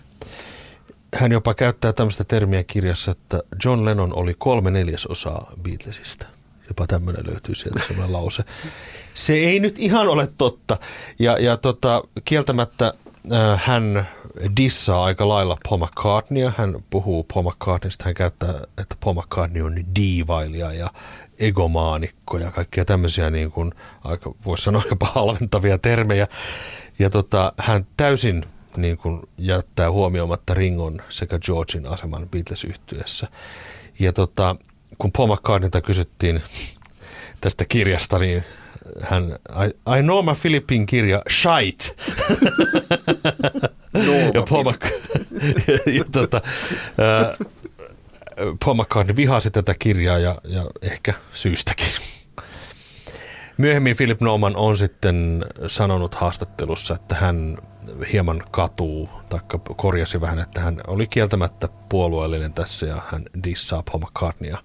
Hän 1.15 1.31
jopa 1.31 1.53
käyttää 1.53 1.93
tämmöistä 1.93 2.23
termiä 2.23 2.63
kirjassa, 2.63 3.11
että 3.11 3.39
John 3.65 3.85
Lennon 3.85 4.13
oli 4.15 4.35
kolme 4.37 4.71
neljäsosaa 4.71 5.53
Beatlesista. 5.63 6.25
Jopa 6.67 6.87
tämmöinen 6.87 7.25
löytyy 7.27 7.55
sieltä 7.55 7.79
semmoinen 7.87 8.13
lause. 8.13 8.43
Se 9.13 9.33
ei 9.33 9.59
nyt 9.59 9.79
ihan 9.79 10.07
ole 10.07 10.27
totta. 10.37 10.77
Ja, 11.19 11.37
ja 11.39 11.57
tota, 11.57 12.03
kieltämättä 12.25 12.93
äh, 13.33 13.61
hän 13.63 14.07
dissaa 14.57 15.03
aika 15.03 15.29
lailla 15.29 15.57
Paul 15.69 15.77
McCartneya. 15.85 16.51
Hän 16.57 16.75
puhuu 16.89 17.23
Paul 17.33 17.43
McCartneysta, 17.43 18.05
hän 18.05 18.13
käyttää, 18.13 18.53
että 18.77 18.95
Paul 19.03 19.13
McCartney 19.13 19.63
on 19.63 19.75
diivailija 19.95 20.73
ja 20.73 20.91
egomaanikko 21.39 22.37
ja 22.37 22.51
kaikkia 22.51 22.85
tämmöisiä 22.85 23.29
niin 23.29 23.51
kuin, 23.51 23.71
aika, 24.03 24.31
voisi 24.45 24.63
sanoa 24.63 24.83
jopa 24.89 25.05
halventavia 25.15 25.77
termejä. 25.77 26.27
Ja 26.99 27.09
tota, 27.09 27.53
hän 27.57 27.87
täysin 27.97 28.45
niin 28.77 28.97
kuin, 28.97 29.21
jättää 29.37 29.91
huomioimatta 29.91 30.53
Ringon 30.53 31.01
sekä 31.09 31.39
Georgein 31.39 31.87
aseman 31.87 32.29
beatles 32.29 32.63
yhtyessä 32.63 33.27
Ja 33.99 34.13
tota, 34.13 34.55
kun 34.97 35.11
Paul 35.11 35.35
McCartneylta 35.35 35.81
kysyttiin 35.81 36.41
tästä 37.41 37.65
kirjasta, 37.65 38.19
niin 38.19 38.43
hän, 39.01 39.23
I, 39.65 39.97
I 39.99 40.01
know 40.01 40.25
my 40.25 40.35
Philippine 40.41 40.85
kirja, 40.85 41.21
Shite. 41.29 41.95
ja 44.33 44.41
Paul, 44.49 44.63
Mc... 44.63 44.85
ja, 45.97 46.03
tota, 46.11 46.41
uh, 47.37 47.47
Paul 48.65 48.75
McCartney 48.75 49.15
vihasi 49.15 49.51
tätä 49.51 49.75
kirjaa 49.79 50.19
ja, 50.19 50.41
ja 50.43 50.65
ehkä 50.81 51.13
syystäkin. 51.33 52.10
Myöhemmin 53.57 53.97
Philip 53.97 54.21
Norman 54.21 54.55
on 54.55 54.77
sitten 54.77 55.45
sanonut 55.67 56.15
haastattelussa, 56.15 56.95
että 56.95 57.15
hän 57.15 57.57
hieman 58.13 58.43
katuu, 58.51 59.09
tai 59.29 59.39
korjasi 59.75 60.21
vähän, 60.21 60.39
että 60.39 60.61
hän 60.61 60.81
oli 60.87 61.07
kieltämättä 61.07 61.69
puolueellinen 61.89 62.53
tässä 62.53 62.85
ja 62.85 63.01
hän 63.11 63.25
dissaa 63.43 63.83
Paul 63.83 63.99
McCartneya 63.99 64.57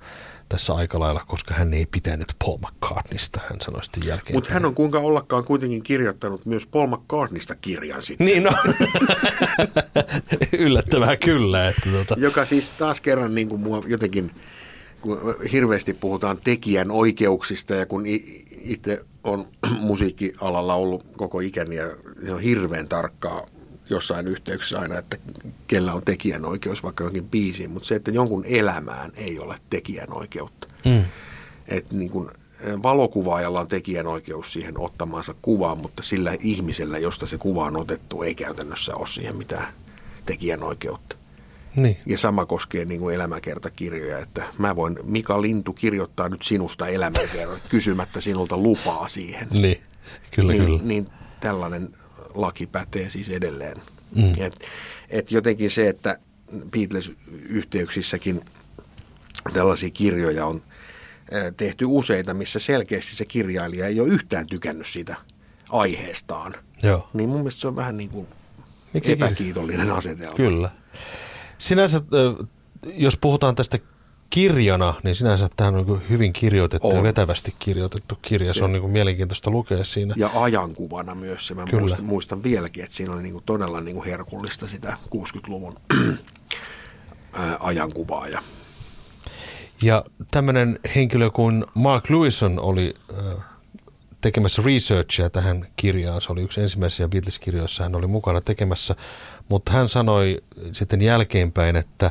tässä 0.49 0.75
aika 0.75 1.01
lailla, 1.01 1.25
koska 1.27 1.55
hän 1.55 1.75
ei 1.75 1.87
pitänyt 1.87 2.33
Paul 2.45 2.59
McCartneysta, 2.59 3.41
hän 3.51 3.61
sanoi 3.61 3.85
sitten 3.85 4.07
jälkeen. 4.07 4.37
Mutta 4.37 4.53
hän 4.53 4.65
on 4.65 4.75
kuinka 4.75 4.99
ollakaan 4.99 5.45
kuitenkin 5.45 5.83
kirjoittanut 5.83 6.47
myös 6.47 6.67
Paul 6.67 6.87
McCartneysta 6.87 7.55
kirjan 7.55 8.03
sitten. 8.03 8.27
Niin 8.27 8.43
no, 8.43 8.51
yllättävää 10.59 11.17
kyllä. 11.17 11.69
Että 11.69 11.91
tuota. 11.91 12.15
Joka 12.19 12.47
siis 12.47 12.71
taas 12.71 13.01
kerran 13.01 13.35
niin 13.35 13.49
kuin 13.49 13.61
mua 13.61 13.83
jotenkin, 13.87 14.31
kun 15.01 15.37
hirveästi 15.53 15.95
puhutaan 15.95 16.39
tekijän 16.45 16.91
oikeuksista 16.91 17.75
ja 17.75 17.87
kun 17.87 18.05
itse 18.61 19.05
on 19.25 19.49
musiikkialalla 19.81 20.75
ollut 20.75 21.07
koko 21.17 21.41
ikäni 21.41 21.77
ja 21.77 21.85
on 22.35 22.41
hirveän 22.41 22.89
tarkkaa 22.89 23.47
jossain 23.91 24.29
yhteyksissä 24.29 24.81
aina, 24.81 24.99
että 24.99 25.17
kellä 25.67 25.95
on 25.95 26.03
tekijänoikeus 26.05 26.83
vaikka 26.83 27.05
johonkin 27.05 27.29
biisiin, 27.29 27.71
mutta 27.71 27.89
se, 27.89 27.95
että 27.95 28.11
jonkun 28.11 28.45
elämään 28.47 29.13
ei 29.15 29.39
ole 29.39 29.59
tekijänoikeutta. 29.71 30.69
Mm. 30.85 31.05
Että 31.69 31.95
niin 31.95 32.11
kuin 32.11 32.31
valokuvaajalla 32.83 33.61
on 33.61 33.69
tekijänoikeus 33.69 34.53
siihen 34.53 34.81
ottamaansa 34.81 35.35
kuvaan, 35.43 35.79
mutta 35.79 36.03
sillä 36.03 36.37
ihmisellä, 36.41 36.99
josta 36.99 37.27
se 37.27 37.39
kuva 37.39 37.65
on 37.65 37.77
otettu, 37.77 38.23
ei 38.23 38.35
käytännössä 38.35 38.97
ole 38.97 39.07
siihen 39.07 39.37
mitään 39.37 39.69
tekijänoikeutta. 40.27 41.17
Niin. 41.77 41.97
Ja 42.07 42.19
sama 42.19 42.47
koskee 42.47 42.85
niin 42.85 43.01
kuin 43.01 43.15
elämäkertakirjoja, 43.15 44.19
että 44.19 44.45
mä 44.59 44.77
voin 44.77 44.99
Mika 45.03 45.43
Lintu 45.43 45.73
kirjoittaa 45.73 46.29
nyt 46.29 46.43
sinusta 46.43 46.89
elämäkerran 46.89 47.59
kysymättä 47.69 48.21
sinulta 48.21 48.57
lupaa 48.57 49.09
siihen. 49.09 49.49
Niin, 49.51 49.83
kyllä, 50.31 50.53
niin, 50.53 50.65
kyllä. 50.65 50.81
Niin 50.83 51.07
tällainen 51.41 51.97
laki 52.35 52.67
pätee 52.67 53.11
siis 53.11 53.29
edelleen. 53.29 53.77
Mm. 54.15 54.35
Et, 54.39 54.61
et 55.11 55.33
jotenkin 55.33 55.71
se, 55.71 55.89
että 55.89 56.19
Beatles-yhteyksissäkin 56.71 58.41
tällaisia 59.53 59.91
kirjoja 59.91 60.47
on 60.47 60.63
tehty 61.57 61.85
useita, 61.89 62.35
missä 62.35 62.59
selkeästi 62.59 63.17
se 63.17 63.25
kirjailija 63.25 63.87
ei 63.87 64.01
ole 64.01 64.09
yhtään 64.09 64.47
tykännyt 64.47 64.87
siitä 64.87 65.17
aiheestaan. 65.71 66.55
Joo. 66.83 67.09
Niin 67.15 67.29
mun 67.29 67.39
mielestä 67.39 67.61
se 67.61 67.69
on 67.69 67.77
vähän 67.77 67.97
niin 67.97 68.11
kuin 68.11 68.27
epäkiitollinen 69.05 69.91
asetelma. 69.91 70.37
Kyllä. 70.37 70.71
Sinänsä, 71.59 72.01
jos 72.95 73.17
puhutaan 73.17 73.55
tästä 73.55 73.79
kirjana, 74.31 74.95
niin 75.03 75.15
sinänsä 75.15 75.49
tähän 75.57 75.75
on 75.75 75.87
niin 75.87 76.03
hyvin 76.11 76.33
kirjoitettu 76.33 76.89
On. 76.89 76.97
ja 76.97 77.03
vetävästi 77.03 77.55
kirjoitettu 77.59 78.19
kirja. 78.23 78.55
Se, 78.55 78.59
Se- 78.59 78.65
on 78.65 78.73
niin 78.73 78.81
kuin 78.81 78.93
mielenkiintoista 78.93 79.51
lukea 79.51 79.85
siinä. 79.85 80.15
Ja 80.17 80.31
ajankuvana 80.35 81.15
myös 81.15 81.47
se. 81.47 81.55
Mä 81.55 81.65
Kyllä. 81.65 81.81
muistan, 81.81 82.05
muistan 82.05 82.43
vieläkin, 82.43 82.85
että 82.85 82.97
siinä 82.97 83.13
oli 83.15 83.23
niin 83.23 83.33
kuin 83.33 83.45
todella 83.45 83.81
niin 83.81 83.95
kuin 83.97 84.07
herkullista 84.07 84.69
sitä 84.69 84.97
60-luvun 85.15 85.75
ää, 87.33 87.57
ajankuvaa. 87.61 88.29
Ja 88.29 88.43
Ja 89.83 90.05
tämmöinen 90.31 90.79
henkilö 90.95 91.31
kuin 91.31 91.65
Mark 91.75 92.11
Lewison 92.11 92.59
oli 92.61 92.95
ö, 93.11 93.15
tekemässä 94.27 94.63
researchia 94.65 95.31
tähän 95.31 95.67
kirjaan. 95.77 96.23
Se 96.23 96.33
oli 96.33 96.43
yksi 96.43 96.61
ensimmäisiä 96.61 97.09
Beatles-kirjoissa, 97.09 97.83
hän 97.83 97.95
oli 97.95 98.07
mukana 98.07 98.41
tekemässä. 98.41 98.95
Mutta 99.49 99.73
hän 99.73 99.89
sanoi 99.89 100.43
sitten 100.73 101.03
jälkeenpäin, 101.03 101.77
että 101.77 102.11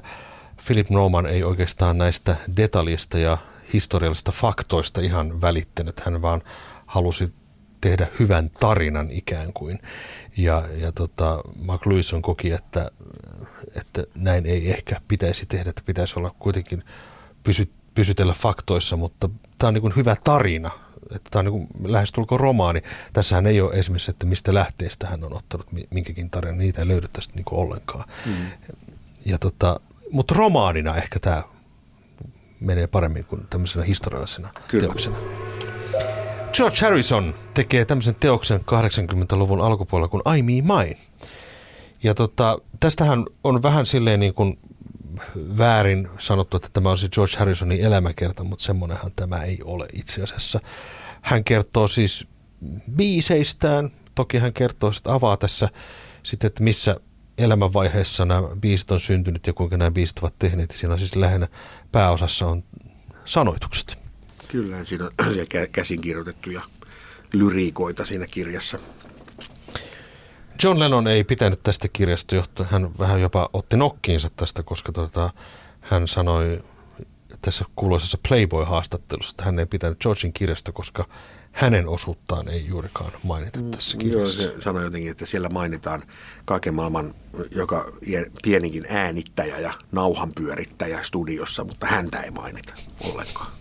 Philip 0.65 0.89
Norman 0.89 1.25
ei 1.25 1.43
oikeastaan 1.43 1.97
näistä 1.97 2.35
detaljista 2.57 3.17
ja 3.17 3.37
historiallisista 3.73 4.31
faktoista 4.31 5.01
ihan 5.01 5.41
välittänyt. 5.41 5.99
Hän 5.99 6.21
vaan 6.21 6.41
halusi 6.85 7.33
tehdä 7.81 8.07
hyvän 8.19 8.49
tarinan 8.49 9.11
ikään 9.11 9.53
kuin. 9.53 9.79
Ja, 10.37 10.63
ja 10.77 10.91
tota, 10.91 11.41
Mark 11.65 11.85
Lewison 11.85 12.21
koki, 12.21 12.51
että, 12.51 12.91
että 13.75 14.03
näin 14.15 14.45
ei 14.45 14.71
ehkä 14.71 15.01
pitäisi 15.07 15.45
tehdä, 15.45 15.69
että 15.69 15.81
pitäisi 15.85 16.13
olla 16.17 16.35
kuitenkin 16.39 16.83
pysy, 17.43 17.71
pysytellä 17.93 18.33
faktoissa, 18.33 18.97
mutta 18.97 19.29
tämä 19.57 19.67
on 19.67 19.73
niin 19.73 19.95
hyvä 19.95 20.15
tarina. 20.23 20.84
Että 21.15 21.29
tämä 21.31 21.49
on 21.49 21.55
niin 21.55 21.91
lähestulkoon 21.91 22.39
romaani. 22.39 22.81
Tässähän 23.13 23.47
ei 23.47 23.61
ole 23.61 23.73
esimerkiksi, 23.73 24.11
että 24.11 24.25
mistä 24.25 24.53
lähteestä 24.53 25.07
hän 25.07 25.23
on 25.23 25.33
ottanut 25.33 25.71
mi- 25.71 25.87
minkäkin 25.91 26.29
tarinan. 26.29 26.57
Niitä 26.57 26.81
ei 26.81 26.87
löydy 26.87 27.07
tästä 27.13 27.33
niin 27.35 27.45
ollenkaan. 27.51 28.03
Mm. 28.25 28.33
Ja 29.25 29.37
tota, 29.39 29.79
mutta 30.11 30.35
romaanina 30.35 30.95
ehkä 30.95 31.19
tämä 31.19 31.43
menee 32.59 32.87
paremmin 32.87 33.25
kuin 33.25 33.47
tämmöisenä 33.49 33.85
historiallisena 33.85 34.49
Kyllä. 34.67 34.83
teoksena. 34.83 35.17
George 36.53 36.77
Harrison 36.81 37.35
tekee 37.53 37.85
tämmöisen 37.85 38.15
teoksen 38.15 38.59
80-luvun 38.59 39.61
alkupuolella 39.61 40.07
kuin 40.07 40.37
I 40.37 40.41
Me 40.41 40.51
Mine. 40.51 40.97
Ja 42.03 42.13
tota, 42.13 42.57
tästähän 42.79 43.25
on 43.43 43.63
vähän 43.63 43.85
silleen 43.85 44.19
niin 44.19 44.33
kuin 44.33 44.59
väärin 45.57 46.09
sanottu, 46.19 46.57
että 46.57 46.69
tämä 46.73 46.89
on 46.91 46.97
se 46.97 47.09
George 47.09 47.37
Harrisonin 47.37 47.81
elämäkerta, 47.85 48.43
mutta 48.43 48.63
semmoinenhan 48.63 49.11
tämä 49.15 49.43
ei 49.43 49.59
ole 49.63 49.85
itse 49.93 50.23
asiassa. 50.23 50.59
Hän 51.21 51.43
kertoo 51.43 51.87
siis 51.87 52.27
biiseistään, 52.95 53.89
toki 54.15 54.37
hän 54.37 54.53
kertoo, 54.53 54.91
että 54.97 55.13
avaa 55.13 55.37
tässä 55.37 55.69
sitten, 56.23 56.47
että 56.47 56.63
missä 56.63 56.99
elämänvaiheessa 57.37 58.25
nämä 58.25 58.41
biisit 58.59 58.91
on 58.91 58.99
syntynyt 58.99 59.47
ja 59.47 59.53
kuinka 59.53 59.77
nämä 59.77 59.91
biisit 59.91 60.19
ovat 60.19 60.39
tehneet. 60.39 60.71
Siinä 60.71 60.93
on 60.93 60.99
siis 60.99 61.15
lähinnä 61.15 61.47
pääosassa 61.91 62.45
on 62.47 62.63
sanoitukset. 63.25 63.97
kyllä 64.47 64.83
siinä 64.83 65.05
on 65.05 65.11
käsinkirjoitettuja 65.71 66.61
lyriikoita 67.33 68.05
siinä 68.05 68.27
kirjassa. 68.27 68.79
John 70.65 70.79
Lennon 70.79 71.07
ei 71.07 71.23
pitänyt 71.23 71.59
tästä 71.63 71.87
kirjasta, 71.93 72.35
johtuen 72.35 72.69
hän 72.71 72.97
vähän 72.99 73.21
jopa 73.21 73.49
otti 73.53 73.77
nokkiinsa 73.77 74.29
tästä, 74.35 74.63
koska 74.63 74.91
tota, 74.91 75.29
hän 75.81 76.07
sanoi 76.07 76.59
tässä 77.41 77.65
kuuluisessa 77.75 78.17
Playboy-haastattelussa, 78.27 79.31
että 79.31 79.43
hän 79.43 79.59
ei 79.59 79.65
pitänyt 79.65 79.99
Georgein 79.99 80.33
kirjasta, 80.33 80.71
koska 80.71 81.05
hänen 81.51 81.87
osuuttaan 81.87 82.47
ei 82.49 82.67
juurikaan 82.67 83.11
mainita 83.23 83.59
tässä 83.71 83.97
Mm, 83.97 84.01
Joo, 84.01 84.09
kirjassa. 84.11 84.41
se 84.41 84.53
sanoi 84.61 84.83
jotenkin, 84.83 85.11
että 85.11 85.25
siellä 85.25 85.49
mainitaan 85.49 86.03
kaiken 86.45 86.73
maailman 86.73 87.15
joka 87.51 87.91
ie- 88.07 88.31
pienikin 88.43 88.85
äänittäjä 88.89 89.59
ja 89.59 89.73
nauhanpyörittäjä 89.91 91.03
studiossa, 91.03 91.63
mutta 91.63 91.87
häntä 91.87 92.21
ei 92.21 92.31
mainita 92.31 92.73
ollenkaan. 93.13 93.51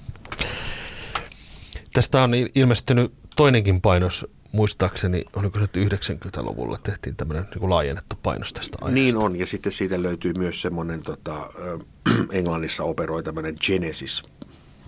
Tästä 1.93 2.23
on 2.23 2.31
il- 2.35 2.51
ilmestynyt 2.55 3.12
toinenkin 3.37 3.81
painos, 3.81 4.27
muistaakseni, 4.55 5.25
oliko 5.37 5.61
se 5.61 5.69
nyt 5.75 5.93
90-luvulla 5.93 6.79
tehtiin 6.83 7.17
tämmöinen 7.17 7.45
niin 7.55 7.71
laajennettu 7.71 8.17
painos 8.23 8.53
tästä 8.53 8.79
aiheesta. 8.81 8.95
Niin 8.95 9.17
on, 9.17 9.38
ja 9.38 9.47
sitten 9.47 9.73
siitä 9.73 10.03
löytyy 10.03 10.33
myös 10.33 10.62
semmoinen, 10.62 11.03
tota, 11.03 11.51
Englannissa 12.33 12.85
operoi 12.85 13.23
tämmöinen 13.23 13.55
Genesis 13.67 14.23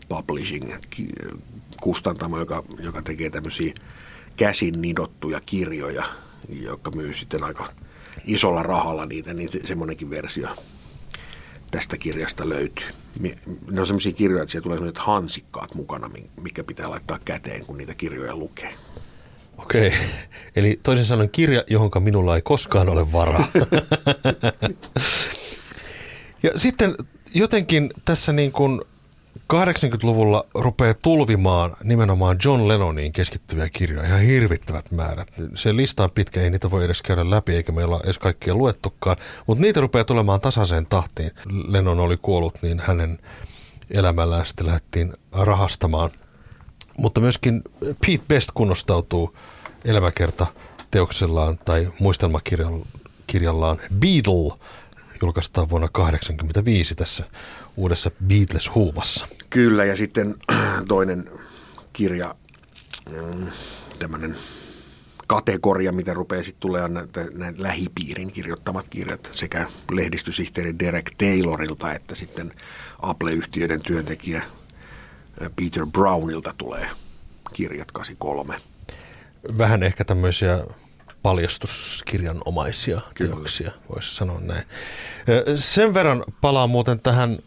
Publishing 0.08 0.74
ki- 0.90 1.08
kustantamo, 1.80 2.38
joka, 2.38 2.62
joka 2.78 3.02
tekee 3.02 3.30
tämmöisiä 3.30 3.74
käsin 4.36 4.80
nidottuja 4.82 5.40
kirjoja, 5.46 6.04
joka 6.48 6.90
myy 6.90 7.14
sitten 7.14 7.44
aika 7.44 7.72
isolla 8.24 8.62
rahalla 8.62 9.06
niitä, 9.06 9.34
niin 9.34 9.48
se- 9.48 9.66
semmoinenkin 9.66 10.10
versio 10.10 10.48
tästä 11.70 11.98
kirjasta 11.98 12.48
löytyy. 12.48 12.86
Ne 13.70 13.80
on 13.80 13.86
semmoisia 13.86 14.12
kirjoja, 14.12 14.42
että 14.42 14.50
siellä 14.52 14.62
tulee 14.62 14.76
semmoiset 14.76 14.98
hansikkaat 14.98 15.74
mukana, 15.74 16.08
mi- 16.08 16.30
mikä 16.40 16.64
pitää 16.64 16.90
laittaa 16.90 17.18
käteen, 17.24 17.66
kun 17.66 17.78
niitä 17.78 17.94
kirjoja 17.94 18.36
lukee. 18.36 18.74
Okei, 19.66 19.92
eli 20.56 20.80
toisin 20.82 21.04
sanoen 21.04 21.30
kirja, 21.30 21.64
johon 21.70 21.90
minulla 21.98 22.36
ei 22.36 22.42
koskaan 22.42 22.88
ole 22.88 23.12
varaa. 23.12 23.48
ja 26.42 26.50
sitten 26.56 26.94
jotenkin 27.34 27.90
tässä 28.04 28.32
niin 28.32 28.52
kuin 28.52 28.80
80-luvulla 29.52 30.46
rupeaa 30.54 30.94
tulvimaan 30.94 31.76
nimenomaan 31.84 32.36
John 32.44 32.68
Lennoniin 32.68 33.12
keskittyviä 33.12 33.68
kirjoja, 33.68 34.06
ihan 34.06 34.20
hirvittävät 34.20 34.90
määrät. 34.90 35.28
Se 35.54 35.76
lista 35.76 36.04
on 36.04 36.10
pitkä, 36.10 36.40
ei 36.40 36.50
niitä 36.50 36.70
voi 36.70 36.84
edes 36.84 37.02
käydä 37.02 37.30
läpi, 37.30 37.54
eikä 37.54 37.72
meillä 37.72 37.94
ole 37.94 38.02
edes 38.04 38.18
kaikkia 38.18 38.54
luettukaan, 38.54 39.16
mutta 39.46 39.62
niitä 39.62 39.80
rupeaa 39.80 40.04
tulemaan 40.04 40.40
tasaiseen 40.40 40.86
tahtiin. 40.86 41.30
Lennon 41.68 42.00
oli 42.00 42.16
kuollut, 42.22 42.62
niin 42.62 42.82
hänen 42.84 43.18
elämällään 43.90 44.46
sitten 44.46 44.66
lähdettiin 44.66 45.12
rahastamaan 45.32 46.10
mutta 46.98 47.20
myöskin 47.20 47.62
Pete 47.80 48.24
Best 48.28 48.50
kunnostautuu 48.54 49.36
elämäkerta 49.86 50.46
teoksellaan 50.90 51.58
tai 51.64 51.92
muistelmakirjallaan 52.00 53.78
Beatle, 53.94 54.58
julkaistaan 55.22 55.70
vuonna 55.70 55.88
1985 55.88 56.94
tässä 56.94 57.24
uudessa 57.76 58.10
Beatles-huumassa. 58.26 59.26
Kyllä, 59.50 59.84
ja 59.84 59.96
sitten 59.96 60.34
toinen 60.88 61.30
kirja, 61.92 62.34
mm, 63.10 63.46
tämmöinen 63.98 64.36
kategoria, 65.26 65.92
mitä 65.92 66.14
rupeaa 66.14 66.42
sitten 66.42 66.60
tulemaan 66.60 66.94
näitä, 66.94 67.24
näitä 67.34 67.62
lähipiirin 67.62 68.32
kirjoittamat 68.32 68.86
kirjat 68.90 69.30
sekä 69.32 69.66
lehdistösihteeri 69.90 70.78
Derek 70.78 71.10
Taylorilta 71.18 71.92
että 71.92 72.14
sitten 72.14 72.52
Apple-yhtiöiden 73.02 73.82
työntekijä 73.82 74.42
Peter 75.56 75.86
Brownilta 75.86 76.54
tulee 76.58 76.90
kirjat 77.52 77.92
83. 77.92 78.75
Vähän 79.58 79.82
ehkä 79.82 80.04
tämmöisiä 80.04 80.64
paljastuskirjanomaisia 81.22 83.00
Kyllä. 83.14 83.34
teoksia, 83.34 83.72
voisi 83.94 84.14
sanoa 84.14 84.40
näin. 84.40 84.64
Sen 85.54 85.94
verran 85.94 86.24
palaa 86.40 86.66
muuten 86.66 87.00
tähän 87.00 87.38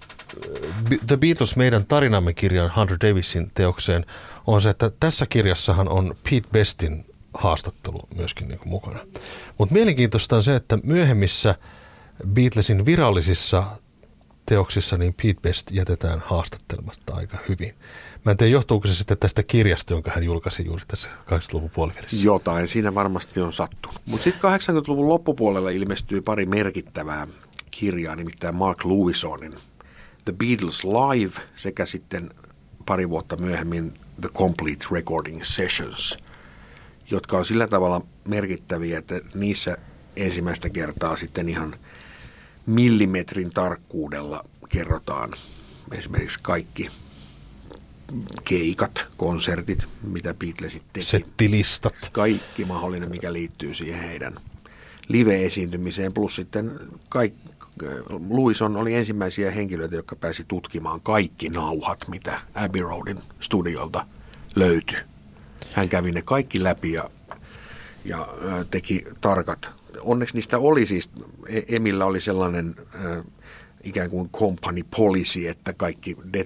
The 1.08 1.18
Beatles 1.18 1.56
meidän 1.56 1.86
tarinamme 1.86 2.34
kirjan 2.34 2.72
Hunter 2.76 2.98
Davisin 3.02 3.52
teokseen, 3.54 4.06
on 4.48 4.62
se, 4.62 4.70
että 4.70 4.92
tässä 5.00 5.26
kirjassahan 5.26 5.90
on 5.90 6.16
Pete 6.24 6.48
Bestin 6.52 7.06
haastattelu 7.34 8.00
myöskin 8.16 8.48
niin 8.48 8.60
kuin 8.60 8.70
mukana. 8.70 9.00
Mutta 9.58 9.74
mielenkiintoista 9.74 10.36
on 10.36 10.44
se, 10.44 10.56
että 10.56 10.78
myöhemmissä 10.84 11.56
Beatlesin 12.28 12.86
virallisissa 12.86 13.64
teoksissa 14.46 14.98
niin 14.98 15.14
Pete 15.14 15.42
Best 15.42 15.72
jätetään 15.72 16.24
haastattelematta 16.26 17.16
aika 17.16 17.38
hyvin. 17.50 17.76
Mä 18.26 18.32
en 18.32 18.38
tiedä, 18.38 18.52
johtuuko 18.52 18.88
se 18.88 18.96
sitten 18.96 19.18
tästä 19.18 19.44
kirjasta, 19.44 19.94
jonka 19.94 20.12
hän 20.16 20.24
julkaisi 20.24 20.66
juuri 20.66 20.84
tässä 20.88 21.10
80-luvun 21.10 21.70
puolivälissä. 21.70 22.26
Jotain 22.26 22.68
siinä 22.68 22.96
varmasti 22.96 23.42
on 23.42 23.54
sattunut. 23.54 24.02
Mutta 24.06 24.24
sitten 24.24 24.52
80-luvun 24.52 25.10
loppupuolella 25.10 25.70
ilmestyy 25.70 26.22
pari 26.22 26.46
merkittävää 26.46 27.28
kirjaa, 27.72 28.16
nimittäin 28.16 28.56
Mark 28.56 28.86
Lewisonin 28.86 29.56
The 30.26 30.34
Beatles 30.34 30.84
Live 30.84 31.42
sekä 31.56 31.86
sitten 31.86 32.30
pari 32.86 33.10
vuotta 33.10 33.38
myöhemmin 33.38 33.94
The 34.22 34.30
Complete 34.30 34.86
Recording 34.92 35.44
Sessions, 35.44 36.18
jotka 37.12 37.38
on 37.38 37.46
sillä 37.46 37.68
tavalla 37.68 38.02
merkittäviä, 38.28 39.00
että 39.00 39.22
niissä 39.34 39.78
ensimmäistä 40.16 40.70
kertaa 40.70 41.16
sitten 41.16 41.50
ihan 41.50 41.76
millimetrin 42.66 43.54
tarkkuudella 43.54 44.44
kerrotaan 44.70 45.32
esimerkiksi 45.92 46.40
kaikki 46.42 46.90
keikat, 48.44 49.06
konsertit, 49.18 49.86
mitä 50.04 50.34
Beatlesit 50.34 50.84
teki 50.94 51.06
Settilistat. 51.06 51.96
kaikki 52.12 52.66
mahdollinen, 52.66 53.10
mikä 53.10 53.34
liittyy 53.34 53.76
siihen 53.76 54.00
heidän 54.02 54.36
live-esiintymiseen, 55.08 56.14
plus 56.14 56.36
sitten 56.36 56.80
kaik, 57.10 57.34
Louison 58.30 58.78
oli 58.78 58.94
ensimmäisiä 58.94 59.52
henkilöitä, 59.52 59.96
jotka 59.96 60.16
pääsi 60.16 60.44
tutkimaan 60.48 61.02
kaikki 61.02 61.50
nauhat, 61.50 62.08
mitä 62.08 62.42
Abbey 62.56 62.82
Roadin 62.82 63.20
studiolta 63.40 64.06
löytyi. 64.56 64.98
Hän 65.74 65.90
kävi 65.90 66.12
ne 66.12 66.22
kaikki 66.22 66.64
läpi 66.64 66.92
ja, 66.94 67.10
ja 68.06 68.28
teki 68.72 69.06
tarkat. 69.22 69.72
Onneksi 70.02 70.36
niistä 70.36 70.58
oli 70.60 70.86
siis, 70.86 71.10
E- 71.48 71.76
Emillä 71.76 72.06
oli 72.06 72.22
sellainen 72.22 72.76
ikään 73.84 74.10
kuin 74.10 74.30
company 74.30 74.84
policy, 74.98 75.48
että 75.48 75.74
kaikki 75.74 76.18
de, 76.34 76.46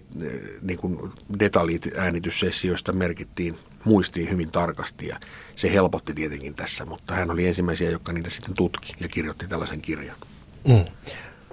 niin 0.62 0.80
kuin 0.80 1.12
detaljit 1.40 1.88
äänityssessioista 1.98 2.94
merkittiin 2.94 3.58
muistiin 3.84 4.30
hyvin 4.30 4.52
tarkasti 4.52 5.08
ja 5.08 5.20
se 5.56 5.74
helpotti 5.74 6.14
tietenkin 6.14 6.56
tässä, 6.56 6.86
mutta 6.86 7.14
hän 7.14 7.32
oli 7.32 7.48
ensimmäisiä, 7.48 7.90
jotka 7.90 8.14
niitä 8.14 8.30
sitten 8.30 8.54
tutki 8.54 8.94
ja 9.00 9.08
kirjoitti 9.08 9.48
tällaisen 9.48 9.82
kirjan. 9.82 10.16
Mm. 10.68 10.86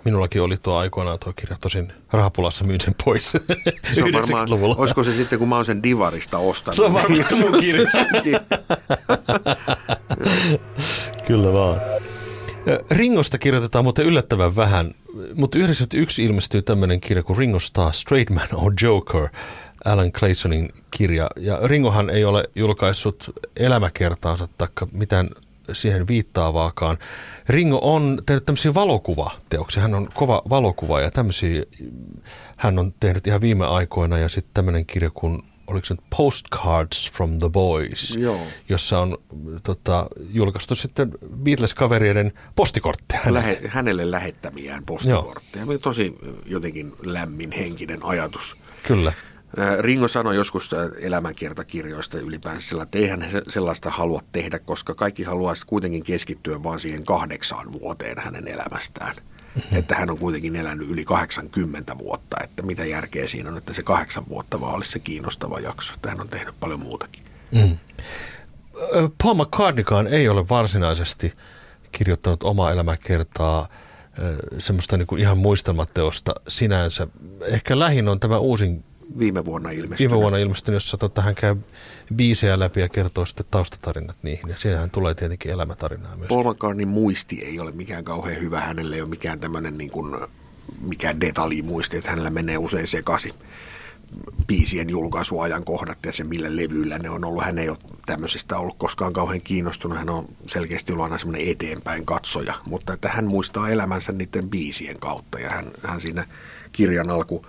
Minullakin 0.04 0.42
oli 0.42 0.56
tuo 0.56 0.76
aikoinaan 0.76 1.18
tuo 1.18 1.32
kirja, 1.32 1.56
tosin 1.60 1.92
rahapulassa 2.12 2.64
myin 2.64 2.80
sen 2.80 2.94
pois. 3.04 3.32
Se 3.92 4.02
on 4.02 4.12
varmaan, 4.12 4.48
olisiko 4.76 5.04
se 5.04 5.12
sitten, 5.12 5.38
kun 5.38 5.48
mä 5.48 5.56
oon 5.56 5.64
sen 5.64 5.82
Divarista 5.82 6.38
ostanut? 6.38 6.76
Se 6.76 6.82
on 6.82 6.92
varmaan 6.92 7.24
sun 7.40 7.60
kirja. 7.60 7.86
Kyllä 11.26 11.52
vaan. 11.52 11.80
Ringosta 12.90 13.38
kirjoitetaan 13.38 13.84
muuten 13.84 14.04
yllättävän 14.06 14.56
vähän, 14.56 14.94
mutta 15.34 15.58
91 15.58 16.24
ilmestyy 16.24 16.62
tämmöinen 16.62 17.00
kirja 17.00 17.22
kuin 17.22 17.38
Ringo 17.38 17.60
Starr, 17.60 17.92
Straight 17.92 18.34
Man 18.34 18.48
or 18.54 18.72
Joker, 18.82 19.28
Alan 19.84 20.12
Claysonin 20.12 20.68
kirja. 20.90 21.30
Ja 21.36 21.58
Ringohan 21.64 22.10
ei 22.10 22.24
ole 22.24 22.44
julkaissut 22.56 23.30
elämäkertaansa 23.56 24.48
tai 24.58 24.68
mitään 24.92 25.30
siihen 25.72 26.06
viittaavaakaan. 26.06 26.98
Ringo 27.48 27.78
on 27.82 28.22
tehnyt 28.26 28.44
tämmöisiä 28.46 28.74
valokuvateoksia. 28.74 29.82
Hän 29.82 29.94
on 29.94 30.08
kova 30.14 30.42
valokuva 30.50 31.00
ja 31.00 31.10
tämmöisiä 31.10 31.62
hän 32.56 32.78
on 32.78 32.94
tehnyt 33.00 33.26
ihan 33.26 33.40
viime 33.40 33.66
aikoina. 33.66 34.18
Ja 34.18 34.28
sitten 34.28 34.54
tämmöinen 34.54 34.86
kirja 34.86 35.10
kuin 35.10 35.42
oliko 35.70 35.86
se 35.86 35.94
nyt 35.94 36.04
Postcards 36.16 37.10
from 37.12 37.38
the 37.38 37.48
Boys, 37.48 38.16
Joo. 38.18 38.40
jossa 38.68 38.98
on 38.98 39.18
tota, 39.62 40.06
julkaistu 40.32 40.74
sitten 40.74 41.10
Beatles-kavereiden 41.44 42.32
postikortteja. 42.54 43.34
Lähe, 43.34 43.60
hänelle 43.66 44.10
lähettämiään 44.10 44.84
postikortteja. 44.84 45.64
Joo. 45.64 45.78
Tosi 45.78 46.14
jotenkin 46.46 46.92
lämmin 47.02 47.52
henkinen 47.52 48.04
ajatus. 48.04 48.56
Kyllä. 48.82 49.12
Ringo 49.80 50.08
sanoi 50.08 50.36
joskus 50.36 50.70
elämänkiertakirjoista 51.00 52.18
ylipäänsä, 52.18 52.82
että 52.82 52.98
eihän 52.98 53.28
sellaista 53.48 53.90
halua 53.90 54.22
tehdä, 54.32 54.58
koska 54.58 54.94
kaikki 54.94 55.22
haluaisi 55.22 55.66
kuitenkin 55.66 56.02
keskittyä 56.02 56.62
vain 56.62 56.80
siihen 56.80 57.04
kahdeksaan 57.04 57.72
vuoteen 57.72 58.18
hänen 58.18 58.48
elämästään. 58.48 59.16
Mm-hmm. 59.54 59.78
Että 59.78 59.94
hän 59.94 60.10
on 60.10 60.18
kuitenkin 60.18 60.56
elänyt 60.56 60.90
yli 60.90 61.04
80 61.04 61.98
vuotta, 61.98 62.36
että 62.44 62.62
mitä 62.62 62.84
järkeä 62.84 63.28
siinä 63.28 63.50
on, 63.50 63.58
että 63.58 63.74
se 63.74 63.82
kahdeksan 63.82 64.28
vuotta 64.28 64.60
vaan 64.60 64.74
olisi 64.74 64.90
se 64.90 64.98
kiinnostava 64.98 65.60
jakso, 65.60 65.94
että 65.94 66.10
hän 66.10 66.20
on 66.20 66.28
tehnyt 66.28 66.54
paljon 66.60 66.80
muutakin. 66.80 67.22
Mm. 67.54 67.78
Paul 69.22 69.34
McCartneykaan 69.34 70.06
ei 70.06 70.28
ole 70.28 70.48
varsinaisesti 70.48 71.34
kirjoittanut 71.92 72.42
omaa 72.42 72.72
elämäkertaa 72.72 73.68
semmoista 74.58 74.96
niin 74.96 75.06
kuin 75.06 75.20
ihan 75.20 75.38
muistelmateosta 75.38 76.32
sinänsä. 76.48 77.06
Ehkä 77.46 77.78
lähin 77.78 78.08
on 78.08 78.20
tämä 78.20 78.38
uusin 78.38 78.84
viime 79.18 79.44
vuonna 79.44 79.70
ilmestynyt. 79.70 79.98
Viime 79.98 80.16
vuonna 80.16 80.38
ilmestynyt, 80.38 80.76
jossa 80.76 80.96
tota, 80.96 81.22
hän 81.22 81.34
käy 81.34 81.56
biisejä 82.14 82.58
läpi 82.58 82.80
ja 82.80 82.88
kertoo 82.88 83.26
sitten 83.26 83.46
taustatarinat 83.50 84.16
niihin. 84.22 84.48
Ja 84.48 84.54
siihenhän 84.58 84.90
tulee 84.90 85.14
tietenkin 85.14 85.50
elämätarinaa 85.50 86.16
myös. 86.16 86.28
Paul 86.28 86.52
McCartneyn 86.52 86.88
muisti 86.88 87.44
ei 87.44 87.60
ole 87.60 87.72
mikään 87.72 88.04
kauhean 88.04 88.40
hyvä. 88.40 88.60
Hänelle 88.60 88.96
ei 88.96 89.02
ole 89.02 89.10
mikään 89.10 89.40
tämmöinen 89.40 89.78
niin 89.78 89.90
kuin, 89.90 90.20
mikään 90.80 91.20
detaljimuisti, 91.20 91.96
että 91.96 92.10
hänellä 92.10 92.30
menee 92.30 92.58
usein 92.58 92.86
sekaisin 92.86 93.34
biisien 94.46 94.90
julkaisuajankohdat 94.90 95.98
ja 96.06 96.12
se 96.12 96.24
millä 96.24 96.56
levyillä 96.56 96.98
ne 96.98 97.10
on 97.10 97.24
ollut. 97.24 97.44
Hän 97.44 97.58
ei 97.58 97.68
ole 97.68 97.78
tämmöisestä 98.06 98.58
ollut 98.58 98.78
koskaan 98.78 99.12
kauhean 99.12 99.40
kiinnostunut. 99.40 99.98
Hän 99.98 100.10
on 100.10 100.28
selkeästi 100.46 100.92
ollut 100.92 101.04
aina 101.04 101.18
semmoinen 101.18 101.48
eteenpäin 101.48 102.06
katsoja, 102.06 102.54
mutta 102.66 102.92
että 102.92 103.08
hän 103.08 103.24
muistaa 103.24 103.68
elämänsä 103.68 104.12
niiden 104.12 104.50
biisien 104.50 105.00
kautta 105.00 105.38
ja 105.38 105.50
hän, 105.50 105.70
hän 105.82 106.00
siinä 106.00 106.26
kirjan 106.72 107.10
alku 107.10 107.46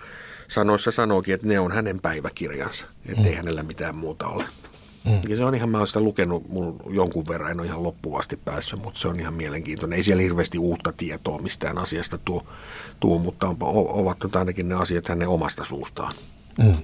sanoissa 0.52 0.92
sanookin, 0.92 1.34
että 1.34 1.48
ne 1.48 1.60
on 1.60 1.72
hänen 1.72 2.00
päiväkirjansa, 2.00 2.86
että 3.06 3.22
mm. 3.22 3.28
ei 3.28 3.36
hänellä 3.36 3.64
mitään 3.64 3.96
muuta 3.96 4.28
ole. 4.28 4.46
Mm. 5.06 5.20
Ja 5.30 5.38
se 5.38 5.44
on 5.46 5.56
ihan, 5.56 5.70
mä 5.70 5.78
oon 5.78 5.88
sitä 5.88 6.00
lukenut 6.00 6.50
mun 6.50 6.80
jonkun 6.90 7.28
verran, 7.28 7.52
en 7.52 7.60
ole 7.60 7.68
ihan 7.68 7.84
loppuvasti 7.84 8.40
päässyt, 8.46 8.80
mutta 8.80 9.00
se 9.00 9.08
on 9.08 9.20
ihan 9.20 9.34
mielenkiintoinen. 9.34 9.98
Ei 9.98 10.04
siellä 10.04 10.24
hirveästi 10.24 10.58
uutta 10.58 10.94
tietoa 10.98 11.38
mistään 11.38 11.78
asiasta 11.78 12.18
tuo, 12.18 12.46
tuo 13.00 13.20
mutta 13.20 13.48
on, 13.48 13.58
ovat 13.60 14.18
nyt 14.24 14.36
ainakin 14.36 14.70
ne 14.70 14.76
asiat 14.76 15.08
hänen 15.08 15.28
omasta 15.28 15.66
suustaan. 15.66 16.16
Mm. 16.58 16.78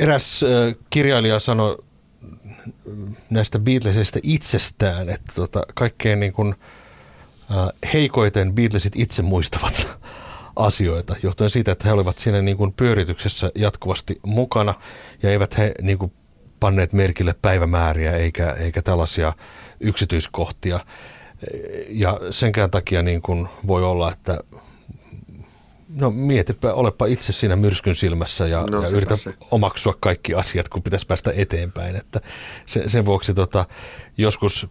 Eräs 0.00 0.42
äh, 0.42 0.74
kirjailija 0.90 1.40
sanoi 1.40 1.78
näistä 3.30 3.58
Beatlesista 3.58 4.18
itsestään, 4.22 5.08
että 5.08 5.32
tota, 5.34 5.62
kaikkein 5.74 6.20
niin 6.20 6.32
kuin, 6.32 6.54
äh, 7.50 7.92
heikoiten 7.92 8.54
Beatlesit 8.54 8.92
itse 8.96 9.22
muistavat 9.22 9.98
asioita, 10.56 11.16
johtuen 11.22 11.50
siitä, 11.50 11.72
että 11.72 11.88
he 11.88 11.92
olivat 11.92 12.18
siinä 12.18 12.42
niin 12.42 12.56
kuin 12.56 12.72
pyörityksessä 12.72 13.50
jatkuvasti 13.54 14.20
mukana 14.26 14.74
ja 15.22 15.30
eivät 15.30 15.58
he 15.58 15.72
niin 15.82 15.98
kuin 15.98 16.12
panneet 16.60 16.92
merkille 16.92 17.34
päivämääriä 17.42 18.12
eikä, 18.12 18.50
eikä 18.50 18.82
tällaisia 18.82 19.32
yksityiskohtia. 19.80 20.80
Ja 21.88 22.20
senkään 22.30 22.70
takia 22.70 23.02
niin 23.02 23.22
kuin 23.22 23.48
voi 23.66 23.84
olla, 23.84 24.12
että 24.12 24.38
no 25.88 26.10
mietipä, 26.10 26.74
olepa 26.74 27.06
itse 27.06 27.32
siinä 27.32 27.56
myrskyn 27.56 27.94
silmässä 27.94 28.46
ja, 28.46 28.66
no, 28.70 28.82
ja 28.82 28.88
yritä 28.88 29.16
se. 29.16 29.34
omaksua 29.50 29.94
kaikki 30.00 30.34
asiat, 30.34 30.68
kun 30.68 30.82
pitäisi 30.82 31.06
päästä 31.06 31.32
eteenpäin. 31.36 31.96
Että 31.96 32.20
sen, 32.66 32.90
sen 32.90 33.04
vuoksi 33.04 33.34
tota, 33.34 33.66
joskus 34.18 34.66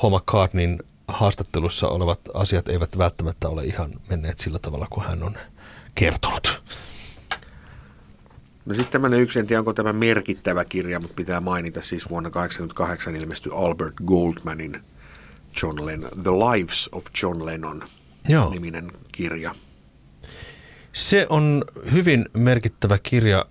Paul 0.00 0.18
McCartneyn 0.18 0.78
haastattelussa 1.18 1.88
olevat 1.88 2.20
asiat 2.34 2.68
eivät 2.68 2.98
välttämättä 2.98 3.48
ole 3.48 3.64
ihan 3.64 3.90
menneet 4.10 4.38
sillä 4.38 4.58
tavalla 4.58 4.86
kuin 4.90 5.06
hän 5.06 5.22
on 5.22 5.34
kertonut. 5.94 6.62
No 8.66 8.74
sitten 8.74 8.92
tämmöinen 8.92 9.20
yksi, 9.20 9.38
en 9.38 9.46
tiedä 9.46 9.60
onko 9.60 9.72
tämä 9.72 9.92
merkittävä 9.92 10.64
kirja, 10.64 11.00
mutta 11.00 11.14
pitää 11.14 11.40
mainita 11.40 11.82
siis 11.82 12.10
vuonna 12.10 12.30
1988 12.30 13.16
ilmestyi 13.16 13.52
Albert 13.54 13.94
Goldmanin 14.04 14.82
John 15.62 15.86
Lennon, 15.86 16.10
The 16.22 16.30
Lives 16.30 16.88
of 16.92 17.06
John 17.22 17.46
Lennon 17.46 17.88
Joo. 18.28 18.50
niminen 18.50 18.92
kirja. 19.12 19.54
Se 20.92 21.26
on 21.28 21.64
hyvin 21.92 22.24
merkittävä 22.32 22.98
kirja 22.98 23.46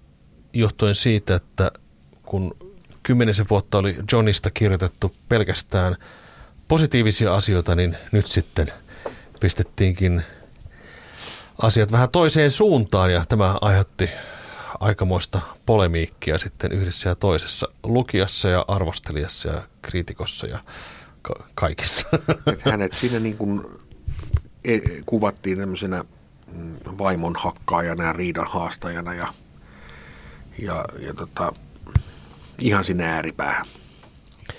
johtuen 0.54 0.96
siitä, 0.96 1.36
että 1.36 1.72
kun 2.24 2.56
kymmenisen 3.04 3.46
vuotta 3.50 3.78
oli 3.78 3.96
Johnista 4.12 4.52
kirjoitettu 4.52 5.16
pelkästään– 5.30 5.96
positiivisia 6.68 7.36
asioita, 7.36 7.76
niin 7.76 7.98
nyt 8.12 8.28
sitten 8.28 8.68
pistettiinkin 9.40 10.24
asiat 11.62 11.92
vähän 11.92 12.10
toiseen 12.10 12.52
suuntaan 12.52 13.14
ja 13.14 13.26
tämä 13.26 13.58
aiheutti 13.62 14.10
aikamoista 14.80 15.42
polemiikkia 15.66 16.38
sitten 16.38 16.72
yhdessä 16.72 17.10
ja 17.10 17.16
toisessa 17.16 17.68
lukijassa 17.84 18.50
ja 18.50 18.66
arvostelijassa 18.68 19.50
ja 19.50 19.62
kriitikossa 19.82 20.48
ja 20.48 20.60
ka- 21.22 21.48
kaikissa. 21.56 22.08
Et 22.54 22.62
hänet 22.66 22.94
siinä 22.94 23.20
niin 23.20 23.38
kuin 23.38 23.66
e, 24.64 24.80
kuvattiin 25.06 25.58
tämmöisenä 25.58 26.04
mm, 26.54 26.78
vaimon 26.98 27.36
hakkaajana 27.36 28.04
ja 28.04 28.14
riidan 28.14 28.48
haastajana 28.48 29.14
ja, 29.14 29.34
ja, 30.60 30.86
ja 31.00 31.14
tota, 31.14 31.54
ihan 32.62 32.84
sinne 32.84 33.06
ääripäähän. 33.06 33.66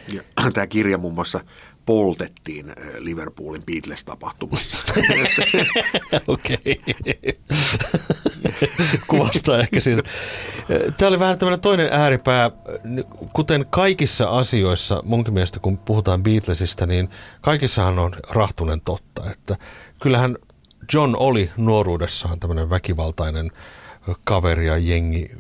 Ja 0.08 0.22
tämä 0.54 0.66
kirja 0.66 0.98
muun 0.98 1.14
muassa 1.14 1.40
poltettiin 1.88 2.70
äh, 2.70 2.76
Liverpoolin 2.98 3.62
Beatles-tapahtumassa. 3.62 4.92
Okei. 6.28 6.82
Kuvastaa 9.06 9.58
ehkä 9.58 9.80
siitä. 9.80 10.02
Tämä 10.96 11.08
oli 11.08 11.18
vähän 11.18 11.38
tämmöinen 11.38 11.60
toinen 11.60 11.88
ääripää. 11.92 12.50
Kuten 13.32 13.66
kaikissa 13.70 14.28
asioissa, 14.28 15.02
munkin 15.04 15.34
mielestä 15.34 15.60
kun 15.60 15.78
puhutaan 15.78 16.22
Beatlesista, 16.22 16.86
niin 16.86 17.08
kaikissahan 17.40 17.98
on 17.98 18.14
rahtunen 18.30 18.80
totta. 18.80 19.30
Että 19.30 19.56
kyllähän 20.02 20.36
John 20.92 21.16
oli 21.16 21.50
nuoruudessaan 21.56 22.40
tämmöinen 22.40 22.70
väkivaltainen 22.70 23.50
kaveri 24.24 24.66
ja 24.66 24.76
jengi 24.76 25.30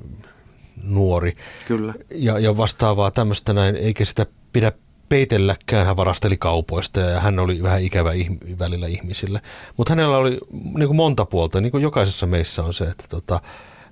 nuori. 0.82 1.36
Kyllä. 1.66 1.94
Ja, 2.10 2.38
ja 2.38 2.56
vastaavaa 2.56 3.10
tämmöistä 3.10 3.52
näin, 3.52 3.76
eikä 3.76 4.04
sitä 4.04 4.26
pidä 4.52 4.72
peitelläkään. 5.08 5.86
Hän 5.86 5.96
varasteli 5.96 6.36
kaupoista 6.36 7.00
ja 7.00 7.20
hän 7.20 7.38
oli 7.38 7.62
vähän 7.62 7.82
ikävä 7.82 8.12
ihm- 8.12 8.58
välillä 8.58 8.86
ihmisille. 8.86 9.40
Mutta 9.76 9.92
hänellä 9.92 10.16
oli 10.16 10.38
niin 10.52 10.86
kuin 10.86 10.96
monta 10.96 11.24
puolta, 11.24 11.60
niin 11.60 11.70
kuin 11.70 11.82
jokaisessa 11.82 12.26
meissä 12.26 12.62
on 12.62 12.74
se, 12.74 12.84
että 12.84 13.04
tota, 13.08 13.40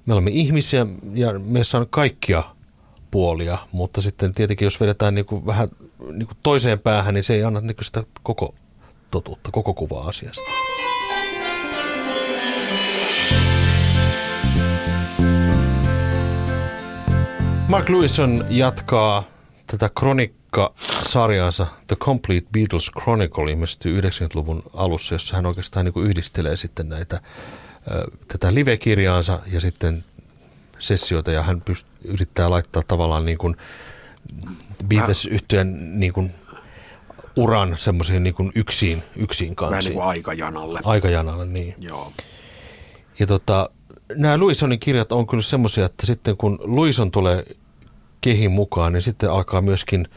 me 0.07 0.13
olemme 0.13 0.31
ihmisiä 0.31 0.87
ja 1.15 1.39
meissä 1.39 1.79
on 1.79 1.87
kaikkia 1.91 2.43
puolia, 3.11 3.59
mutta 3.73 4.01
sitten 4.01 4.35
tietenkin 4.35 4.67
jos 4.67 4.81
vedetään 4.81 5.15
niin 5.15 5.27
kuin 5.27 5.47
vähän 5.47 5.69
niin 6.13 6.27
kuin 6.27 6.39
toiseen 6.43 6.79
päähän, 6.79 7.15
niin 7.15 7.25
se 7.25 7.35
ei 7.35 7.45
anna 7.45 7.61
niin 7.61 7.77
kuin 7.77 7.85
sitä 7.85 8.03
koko 8.23 8.55
totuutta, 9.11 9.51
koko 9.51 9.75
kuvaa 9.75 10.09
asiasta. 10.09 10.51
Mark 17.69 17.89
Lewison 17.89 18.45
jatkaa 18.49 19.23
tätä 19.67 19.91
kronikka-sarjaansa 20.57 21.67
The 21.89 21.97
Complete 21.97 22.47
Beatles 22.53 22.91
Chronicle 23.01 23.53
ilmestyi 23.53 24.01
90-luvun 24.01 24.63
alussa, 24.75 25.15
jossa 25.15 25.37
hän 25.37 25.47
oikeastaan 25.47 25.85
niin 25.85 25.93
kuin 25.93 26.07
yhdistelee 26.07 26.57
sitten 26.57 26.89
näitä, 26.89 27.21
tätä 28.29 28.55
live-kirjaansa 28.55 29.41
ja 29.53 29.61
sitten 29.61 30.05
sessioita 30.79 31.31
ja 31.31 31.43
hän 31.43 31.63
pyst- 31.71 31.87
yrittää 32.05 32.51
laittaa 32.51 32.83
tavallaan 32.89 33.25
niin 33.25 33.39
kuin 33.39 33.57
Beatles-yhtyön 34.89 36.01
niin 36.01 36.13
kuin 36.13 36.35
uran 37.37 37.75
semmoisiin 37.79 38.23
niin 38.23 38.35
kuin 38.35 38.53
yksin, 38.55 39.03
yksin 39.17 39.57
kanssa. 39.57 39.71
Vähän 39.71 39.85
niin 39.85 39.93
kuin 39.93 40.07
aikajanalle. 40.07 40.81
Aikajanalle, 40.85 41.47
niin. 41.47 41.75
Joo. 41.79 42.13
Ja 43.19 43.27
tota, 43.27 43.71
nämä 44.15 44.39
Luisonin 44.39 44.81
kirjat 44.81 45.13
on 45.13 45.27
kyllä 45.27 45.43
semmoisia, 45.43 45.85
että 45.85 46.07
sitten 46.07 46.37
kun 46.37 46.59
Luison 46.63 47.11
tulee 47.11 47.45
kehin 48.21 48.51
mukaan, 48.51 48.93
niin 48.93 49.03
sitten 49.03 49.31
alkaa 49.31 49.63
myöskin 49.63 50.09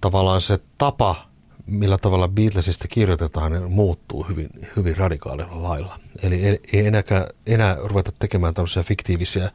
tavallaan 0.00 0.40
se 0.40 0.58
tapa, 0.78 1.28
millä 1.66 1.98
tavalla 1.98 2.28
Beatlesista 2.28 2.88
kirjoitetaan, 2.88 3.52
niin 3.52 3.72
muuttuu 3.72 4.22
hyvin, 4.22 4.48
hyvin 4.76 4.96
radikaalilla 4.96 5.62
lailla. 5.62 6.00
Eli 6.22 6.60
ei 6.72 6.86
enää, 6.86 7.02
enää 7.46 7.76
ruveta 7.82 8.12
tekemään 8.18 8.54
tämmöisiä 8.54 8.82
fiktiivisiä 8.82 9.50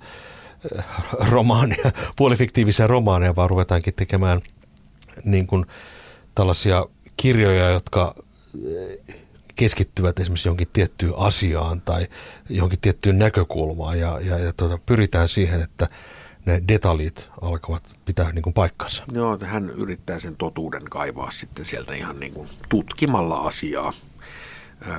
äh, 0.78 0.86
romaaneja, 1.30 1.92
puolifiktiivisiä 2.18 2.88
romaaneja, 2.88 3.36
vaan 3.36 3.50
ruvetaankin 3.50 3.94
tekemään 3.94 4.42
niin 5.26 5.48
kuin 5.48 5.66
tällaisia 6.36 6.86
kirjoja, 7.18 7.70
jotka 7.70 8.16
äh, 8.18 9.16
keskittyvät 9.56 10.20
esimerkiksi 10.20 10.48
johonkin 10.48 10.68
tiettyyn 10.74 11.14
asiaan 11.18 11.82
tai 11.82 12.08
johonkin 12.50 12.80
tiettyyn 12.80 13.20
näkökulmaan 13.20 14.00
ja, 14.00 14.20
ja, 14.20 14.40
ja 14.40 14.54
tuota, 14.54 14.78
pyritään 14.86 15.28
siihen, 15.30 15.62
että 15.62 15.88
ne 16.46 16.64
detaljit 16.68 17.30
alkavat 17.42 17.84
pitää 18.06 18.32
niin 18.32 18.42
kuin 18.42 18.54
paikkansa. 18.54 19.04
Joo, 19.12 19.38
hän 19.42 19.70
yrittää 19.70 20.20
sen 20.20 20.36
totuuden 20.36 20.84
kaivaa 20.84 21.32
sitten 21.32 21.66
sieltä 21.66 21.94
ihan 21.94 22.20
niin 22.20 22.34
kuin 22.34 22.50
tutkimalla 22.70 23.38
asiaa, 23.38 23.94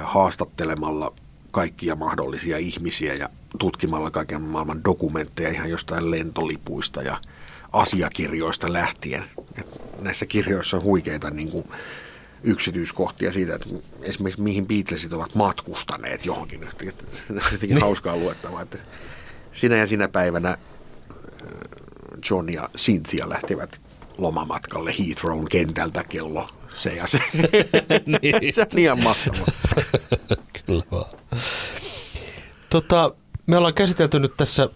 haastattelemalla 0.02 1.12
kaikkia 1.50 1.94
mahdollisia 1.94 2.58
ihmisiä 2.58 3.14
ja 3.14 3.28
tutkimalla 3.58 4.10
kaiken 4.10 4.42
maailman 4.42 4.84
dokumentteja 4.84 5.50
ihan 5.50 5.70
jostain 5.70 6.10
lentolipuista 6.10 7.02
ja 7.02 7.20
asiakirjoista 7.72 8.72
lähtien. 8.72 9.24
Et 9.58 9.66
näissä 10.00 10.26
kirjoissa 10.26 10.76
on 10.76 10.82
huikeita 10.82 11.30
niin 11.30 11.50
kuin 11.50 11.64
yksityiskohtia 12.42 13.32
siitä, 13.32 13.54
että 13.54 13.68
esimerkiksi 14.02 14.42
mihin 14.42 14.66
Beatlesit 14.66 15.12
ovat 15.12 15.34
matkustaneet 15.34 16.26
johonkin. 16.26 16.68
Jotenkin 17.52 17.80
hauskaa 17.86 18.16
luettavaa, 18.16 18.62
että 18.62 18.78
sinä 19.52 19.76
ja 19.76 19.86
sinä 19.86 20.08
päivänä 20.08 20.58
John 22.30 22.52
ja 22.52 22.68
Cynthia 22.76 23.28
lähtivät 23.28 23.80
lomamatkalle 24.18 24.94
Heathrown 24.98 25.44
kentältä 25.50 26.04
kello 26.04 26.48
se 26.76 26.94
ja 26.94 27.06
se. 27.06 27.18
niin. 28.22 28.54
se 28.54 28.60
on 28.60 28.78
ihan 28.78 29.02
mahtavaa. 29.02 29.46
Kyllä 30.66 30.82
vaan. 30.90 31.10
Tota, 32.70 33.14
me 33.46 33.56
ollaan 33.56 33.74
käsitelty 33.74 34.18
nyt 34.18 34.36
tässä 34.36 34.68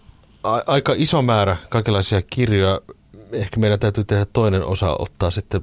a- 0.43 0.63
aika 0.67 0.93
iso 0.97 1.21
määrä 1.21 1.57
kaikenlaisia 1.69 2.21
kirjoja. 2.21 2.81
Ehkä 3.31 3.59
meidän 3.59 3.79
täytyy 3.79 4.03
tehdä 4.03 4.25
toinen 4.25 4.63
osa, 4.65 4.95
ottaa 4.99 5.31
sitten 5.31 5.61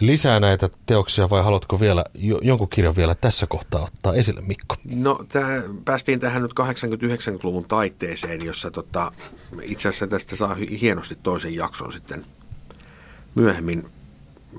lisää 0.00 0.40
näitä 0.40 0.68
teoksia 0.86 1.30
vai 1.30 1.42
haluatko 1.42 1.80
vielä 1.80 2.04
jonkun 2.42 2.68
kirjan 2.68 2.96
vielä 2.96 3.14
tässä 3.14 3.46
kohtaa 3.46 3.84
ottaa 3.84 4.14
esille, 4.14 4.40
Mikko? 4.40 4.76
No 4.84 5.24
tää, 5.28 5.62
päästiin 5.84 6.20
tähän 6.20 6.42
nyt 6.42 6.52
80-90-luvun 6.60 7.64
taitteeseen, 7.64 8.44
jossa 8.44 8.70
tota, 8.70 9.12
itse 9.62 9.88
asiassa 9.88 10.06
tästä 10.06 10.36
saa 10.36 10.54
hienosti 10.54 11.18
toisen 11.22 11.54
jakson 11.54 11.92
sitten 11.92 12.26
myöhemmin. 13.34 13.88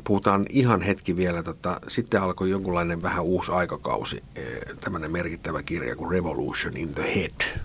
Puhutaan 0.03 0.45
ihan 0.49 0.81
hetki 0.81 1.15
vielä, 1.15 1.43
tota, 1.43 1.81
sitten 1.87 2.21
alkoi 2.21 2.49
jonkunlainen 2.49 3.01
vähän 3.01 3.23
uusi 3.23 3.51
aikakausi, 3.51 4.23
e, 4.35 4.41
tämmöinen 4.81 5.11
merkittävä 5.11 5.63
kirja 5.63 5.95
kuin 5.95 6.11
Revolution 6.11 6.77
in 6.77 6.93
the 6.93 7.15
Head, 7.15 7.63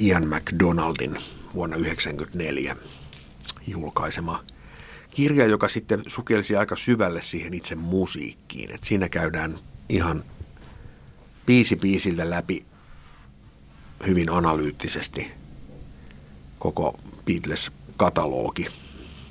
Ian 0.00 0.28
McDonaldin 0.28 1.18
vuonna 1.54 1.76
1994 1.76 2.76
julkaisema– 3.66 4.40
kirja, 5.16 5.46
joka 5.46 5.68
sitten 5.68 6.02
sukelsi 6.06 6.56
aika 6.56 6.76
syvälle 6.76 7.22
siihen 7.22 7.54
itse 7.54 7.74
musiikkiin. 7.74 8.74
Et 8.74 8.84
siinä 8.84 9.08
käydään 9.08 9.58
ihan 9.88 10.24
biisi 11.46 11.76
biisiltä 11.76 12.30
läpi 12.30 12.64
hyvin 14.06 14.30
analyyttisesti 14.30 15.30
koko 16.58 16.98
Beatles-katalogi 17.24 18.66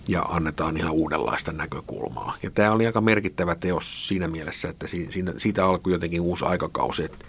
ja 0.08 0.22
annetaan 0.22 0.78
ihan 0.78 0.92
uudenlaista 0.92 1.52
näkökulmaa. 1.52 2.38
Ja 2.44 2.52
tämä 2.52 2.72
oli 2.72 2.86
aika 2.86 3.02
merkittävä 3.02 3.56
teos 3.56 4.08
siinä 4.08 4.28
mielessä, 4.28 4.70
että 4.70 4.88
siinä, 4.88 5.34
siitä 5.38 5.66
alkoi 5.66 5.94
jotenkin 5.94 6.22
uusi 6.22 6.46
aikakausi. 6.46 7.04
Että, 7.04 7.26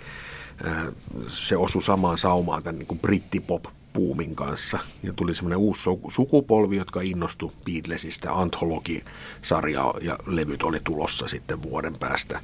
se 1.28 1.56
osui 1.56 1.82
samaan 1.82 2.18
saumaan 2.18 2.62
tämän 2.62 2.78
niin 2.78 2.98
brittipop 2.98 3.64
buumin 3.96 4.36
kanssa. 4.36 4.78
Ja 5.02 5.12
tuli 5.12 5.34
semmoinen 5.34 5.58
uusi 5.58 5.82
sukupolvi, 6.08 6.76
jotka 6.76 7.00
innostu 7.00 7.52
Beatlesista. 7.64 8.32
Anthology-sarja 8.32 9.94
ja 10.00 10.18
levyt 10.26 10.62
oli 10.62 10.80
tulossa 10.84 11.28
sitten 11.28 11.62
vuoden 11.62 11.92
päästä. 12.00 12.40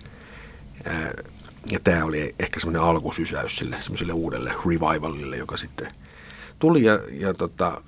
Ja 1.70 1.80
tämä 1.84 2.04
oli 2.04 2.34
ehkä 2.38 2.60
semmoinen 2.60 2.82
alkusysäys 2.82 3.56
sille 3.56 3.76
semmoiselle 3.80 4.12
uudelle 4.12 4.54
revivalille, 4.66 5.36
joka 5.36 5.56
sitten 5.56 5.92
tuli 6.58 6.84
ja, 6.84 6.98
ja 7.10 7.34
tota, 7.34 7.82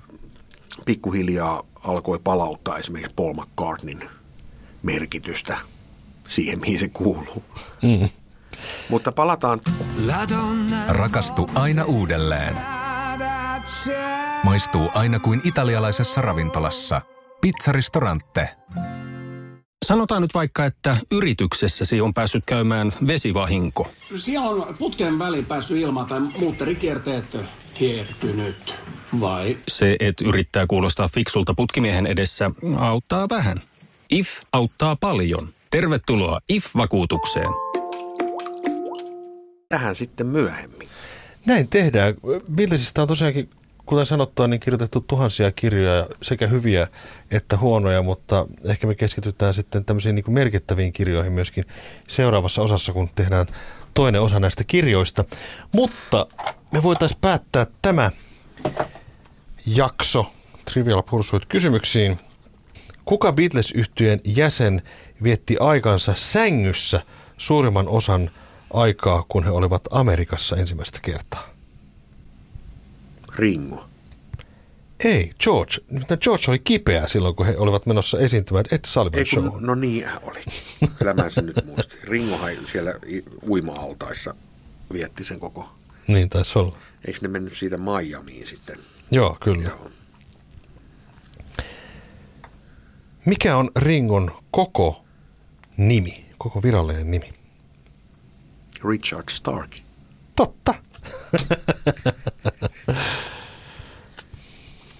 pikkuhiljaa 0.85 1.63
alkoi 1.83 2.19
palauttaa 2.19 2.77
esimerkiksi 2.77 3.13
Paul 3.15 3.33
McCartneyn 3.33 4.09
merkitystä 4.83 5.57
siihen, 6.27 6.59
mihin 6.59 6.79
se 6.79 6.87
kuuluu. 6.87 7.43
Mm. 7.83 8.09
Mutta 8.89 9.11
palataan. 9.11 9.61
Rakastu 10.87 11.49
aina 11.55 11.83
uudelleen. 11.83 12.74
Maistuu 14.43 14.91
aina 14.93 15.19
kuin 15.19 15.41
italialaisessa 15.43 16.21
ravintolassa. 16.21 17.01
Pizzaristorante. 17.41 18.49
Sanotaan 19.85 20.21
nyt 20.21 20.33
vaikka, 20.33 20.65
että 20.65 20.97
yrityksessäsi 21.11 22.01
on 22.01 22.13
päässyt 22.13 22.43
käymään 22.45 22.93
vesivahinko. 23.07 23.91
Siellä 24.15 24.49
on 24.49 24.75
putken 24.79 25.19
väliin 25.19 25.45
päässyt 25.45 25.77
ilma 25.77 26.05
tai 26.05 26.19
muutterikierteet 26.19 27.37
kiertynyt. 27.73 28.75
Vai? 29.19 29.57
Se, 29.67 29.95
että 29.99 30.25
yrittää 30.27 30.67
kuulostaa 30.67 31.07
fiksulta 31.07 31.53
putkimiehen 31.53 32.05
edessä, 32.05 32.51
auttaa 32.77 33.29
vähän. 33.29 33.57
IF 34.11 34.29
auttaa 34.53 34.95
paljon. 34.95 35.49
Tervetuloa 35.69 36.39
IF-vakuutukseen. 36.49 37.49
Tähän 39.69 39.95
sitten 39.95 40.27
myöhemmin. 40.27 40.89
Näin 41.45 41.67
tehdään. 41.67 42.13
Beatlesista 42.55 43.01
on 43.01 43.07
tosiaankin, 43.07 43.49
kuten 43.85 44.05
sanottua, 44.05 44.47
niin 44.47 44.59
kirjoitettu 44.59 45.01
tuhansia 45.01 45.51
kirjoja, 45.51 46.07
sekä 46.21 46.47
hyviä 46.47 46.87
että 47.31 47.57
huonoja, 47.57 48.01
mutta 48.01 48.47
ehkä 48.69 48.87
me 48.87 48.95
keskitytään 48.95 49.53
sitten 49.53 49.85
tämmöisiin 49.85 50.15
niin 50.15 50.33
merkittäviin 50.33 50.93
kirjoihin 50.93 51.33
myöskin 51.33 51.65
seuraavassa 52.07 52.61
osassa, 52.61 52.93
kun 52.93 53.09
tehdään 53.15 53.45
toinen 53.93 54.21
osa 54.21 54.39
näistä 54.39 54.63
kirjoista. 54.63 55.23
Mutta 55.71 56.27
me 56.71 56.83
voitaisiin 56.83 57.21
päättää 57.21 57.65
tämä 57.81 58.11
jakso 59.65 60.31
Trivial 60.73 61.03
Pursuit 61.03 61.45
kysymyksiin. 61.45 62.19
Kuka 63.05 63.33
beatles 63.33 63.71
yhtyeen 63.71 64.19
jäsen 64.25 64.81
vietti 65.23 65.57
aikansa 65.59 66.13
sängyssä 66.15 67.01
suurimman 67.37 67.87
osan 67.87 68.31
aikaa, 68.75 69.25
kun 69.29 69.43
he 69.43 69.49
olivat 69.51 69.87
Amerikassa 69.91 70.55
ensimmäistä 70.55 70.99
kertaa? 71.01 71.49
Ringo. 73.35 73.85
Ei, 75.03 75.31
George. 75.39 75.73
George 76.21 76.43
oli 76.47 76.59
kipeä 76.59 77.07
silloin, 77.07 77.35
kun 77.35 77.45
he 77.45 77.55
olivat 77.57 77.85
menossa 77.85 78.19
esiintymään 78.19 78.65
Ed 78.71 78.79
Sullivan 78.85 79.19
Ei, 79.19 79.25
Show. 79.25 79.49
No 79.59 79.75
niin, 79.75 80.07
oli. 80.23 80.43
Kyllä 80.97 81.13
mä 81.13 81.29
sen 81.29 81.45
nyt 81.45 81.65
muistin. 81.65 81.99
Ringohan 82.03 82.55
siellä 82.65 82.93
uima-altaissa 83.49 84.35
vietti 84.93 85.23
sen 85.23 85.39
koko. 85.39 85.69
Niin 86.07 86.29
taisi 86.29 86.59
olla. 86.59 86.77
Eikö 87.07 87.19
ne 87.21 87.27
mennyt 87.27 87.57
siitä 87.57 87.77
Miamiin 87.77 88.47
sitten? 88.47 88.77
Joo, 89.11 89.37
kyllä. 89.43 89.69
Joo. 89.69 89.91
Mikä 93.25 93.57
on 93.57 93.69
Ringon 93.75 94.31
koko 94.51 95.05
nimi, 95.77 96.25
koko 96.37 96.63
virallinen 96.63 97.11
nimi? 97.11 97.33
Richard 98.89 99.29
Stark. 99.29 99.75
Totta. 100.35 100.73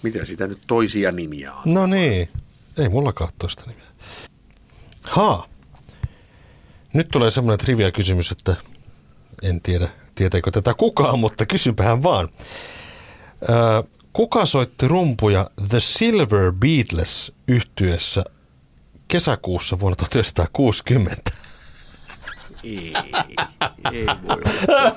Mitä 0.02 0.24
sitä 0.24 0.46
nyt 0.46 0.58
toisia 0.66 1.12
nimiä 1.12 1.52
on? 1.52 1.62
No 1.74 1.86
niin, 1.86 2.28
ei 2.78 2.88
mullakaan 2.88 3.30
toista 3.38 3.64
nimeä. 3.66 3.86
Haa. 5.04 5.48
Nyt 6.92 7.08
tulee 7.08 7.30
semmoinen 7.30 7.64
trivia 7.64 7.90
kysymys, 7.92 8.32
että 8.32 8.56
en 9.42 9.60
tiedä, 9.62 9.88
tietääkö 10.14 10.50
tätä 10.50 10.74
kukaan, 10.74 11.18
mutta 11.18 11.46
kysynpähän 11.46 12.02
vaan. 12.02 12.28
Kuka 14.12 14.46
soitti 14.46 14.88
rumpuja 14.88 15.50
The 15.68 15.80
Silver 15.80 16.52
Beatles 16.52 17.32
yhtyessä 17.48 18.24
kesäkuussa 19.08 19.80
vuonna 19.80 19.96
1960? 19.96 21.30
Ei, 22.66 22.92
ei 23.92 24.06
voi 24.06 24.36
olla. 24.36 24.92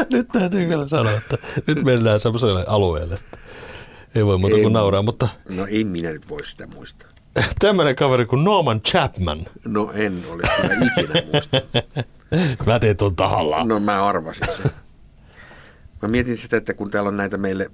nyt 0.12 0.28
täytyy 0.28 0.66
kyllä 0.66 0.88
sanoa, 0.88 1.12
että 1.12 1.36
nyt 1.66 1.84
mennään 1.84 2.20
semmoiselle 2.20 2.64
alueelle, 2.68 3.14
että 3.14 3.38
ei 4.14 4.26
voi 4.26 4.38
muuta 4.38 4.56
Ei 4.56 4.62
kuin 4.62 4.72
nauraa, 4.72 5.02
mutta 5.02 5.28
No 5.48 5.66
ei 5.66 5.84
minä 5.84 6.10
nyt 6.10 6.28
voi 6.28 6.46
sitä 6.46 6.66
muistaa. 6.74 7.08
tämmöinen 7.58 7.96
kaveri 7.96 8.26
kuin 8.26 8.44
Norman 8.44 8.80
Chapman. 8.80 9.46
No 9.64 9.90
en 9.94 10.24
ole 10.30 10.42
kyllä 10.62 10.74
ikinä 10.74 11.22
muistanut. 11.32 11.68
Mä 12.66 12.78
teen 12.78 12.96
tuon 12.96 13.16
tahallaan. 13.16 13.68
No 13.68 13.80
mä 13.80 14.06
arvasin 14.06 14.46
sen. 14.56 14.70
Mä 16.02 16.08
mietin 16.08 16.36
sitä, 16.36 16.56
että 16.56 16.74
kun 16.74 16.90
täällä 16.90 17.08
on 17.08 17.16
näitä 17.16 17.36
meille, 17.38 17.70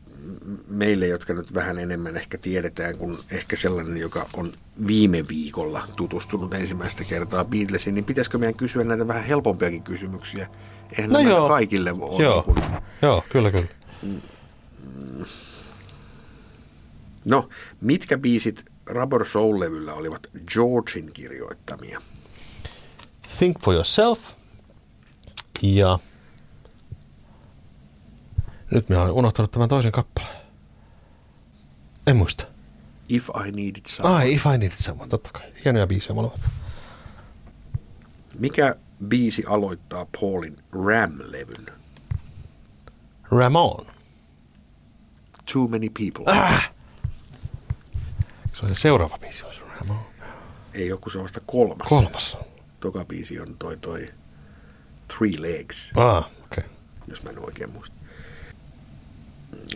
meille, 0.69 1.07
jotka 1.07 1.35
nyt 1.35 1.55
vähän 1.55 1.79
enemmän 1.79 2.17
ehkä 2.17 2.39
tiedetään 2.39 2.97
kuin 2.99 3.19
ehkä 3.31 3.57
sellainen, 3.57 3.97
joka 3.97 4.29
on 4.33 4.53
viime 4.87 5.29
viikolla 5.29 5.89
tutustunut 5.97 6.55
ensimmäistä 6.55 7.05
kertaa 7.05 7.45
Beatlesiin, 7.45 7.95
niin 7.95 8.05
pitäisikö 8.05 8.39
meidän 8.39 8.55
kysyä 8.55 8.85
näitä 8.85 9.09
vähän 9.09 9.25
helpompiakin 9.25 9.83
kysymyksiä? 9.83 10.49
Eihän 10.99 11.11
No 11.11 11.19
joo. 11.21 11.49
kaikille 11.49 11.93
ole. 11.93 12.23
Joo, 12.23 12.45
niin 12.47 12.55
kuin- 12.65 12.81
joo, 13.03 13.25
kyllä 13.29 13.51
kyllä. 13.51 13.67
No, 17.25 17.49
mitkä 17.81 18.19
biisit 18.19 18.65
Rubber 18.87 19.25
Soul-levyllä 19.27 19.93
olivat 19.95 20.27
Georgin 20.53 21.13
kirjoittamia? 21.13 22.03
Think 23.39 23.57
for 23.65 23.75
yourself. 23.75 24.19
Ja 25.63 25.99
nyt 28.73 28.89
minä 28.89 29.03
olen 29.03 29.13
unohtanut 29.13 29.51
tämän 29.51 29.69
toisen 29.69 29.93
kappaleen. 29.93 30.37
En 32.07 32.17
muista. 32.17 32.45
If 33.09 33.29
I 33.29 33.53
Needed 33.53 33.83
Someone. 33.89 34.17
Ai, 34.17 34.33
If 34.35 34.47
I 34.47 34.59
Needed 34.59 34.77
Someone, 34.79 35.09
totta 35.09 35.31
kai. 35.33 35.53
Hienoja 35.65 35.87
biisejä 35.87 36.15
molemmat. 36.15 36.41
Mikä 38.39 38.75
biisi 39.09 39.45
aloittaa 39.47 40.07
Paulin 40.21 40.57
Ram-levyn? 40.73 41.73
Ramon. 43.31 43.87
Too 45.53 45.69
Many 45.69 45.89
People. 45.89 46.25
Ah! 46.43 46.73
Se 48.53 48.67
on 48.67 48.69
se 48.77 48.81
seuraava 48.81 49.19
biisi, 49.19 49.45
olisi 49.45 49.61
Ramon. 49.81 50.01
Ei 50.75 50.91
kun 51.01 51.13
se 51.13 51.19
on 51.19 51.25
vasta 51.25 51.41
kolmas. 51.47 51.89
Kolmas. 51.89 52.37
Toka 52.81 53.05
biisi 53.05 53.41
on 53.41 53.57
toi, 53.59 53.77
toi 53.77 54.13
Three 55.09 55.33
Legs, 55.39 55.91
Ah, 55.97 56.19
okei. 56.19 56.35
Okay. 56.45 56.65
jos 57.09 57.23
mä 57.23 57.31
en 57.31 57.39
oikein 57.39 57.71
muista. 57.71 57.97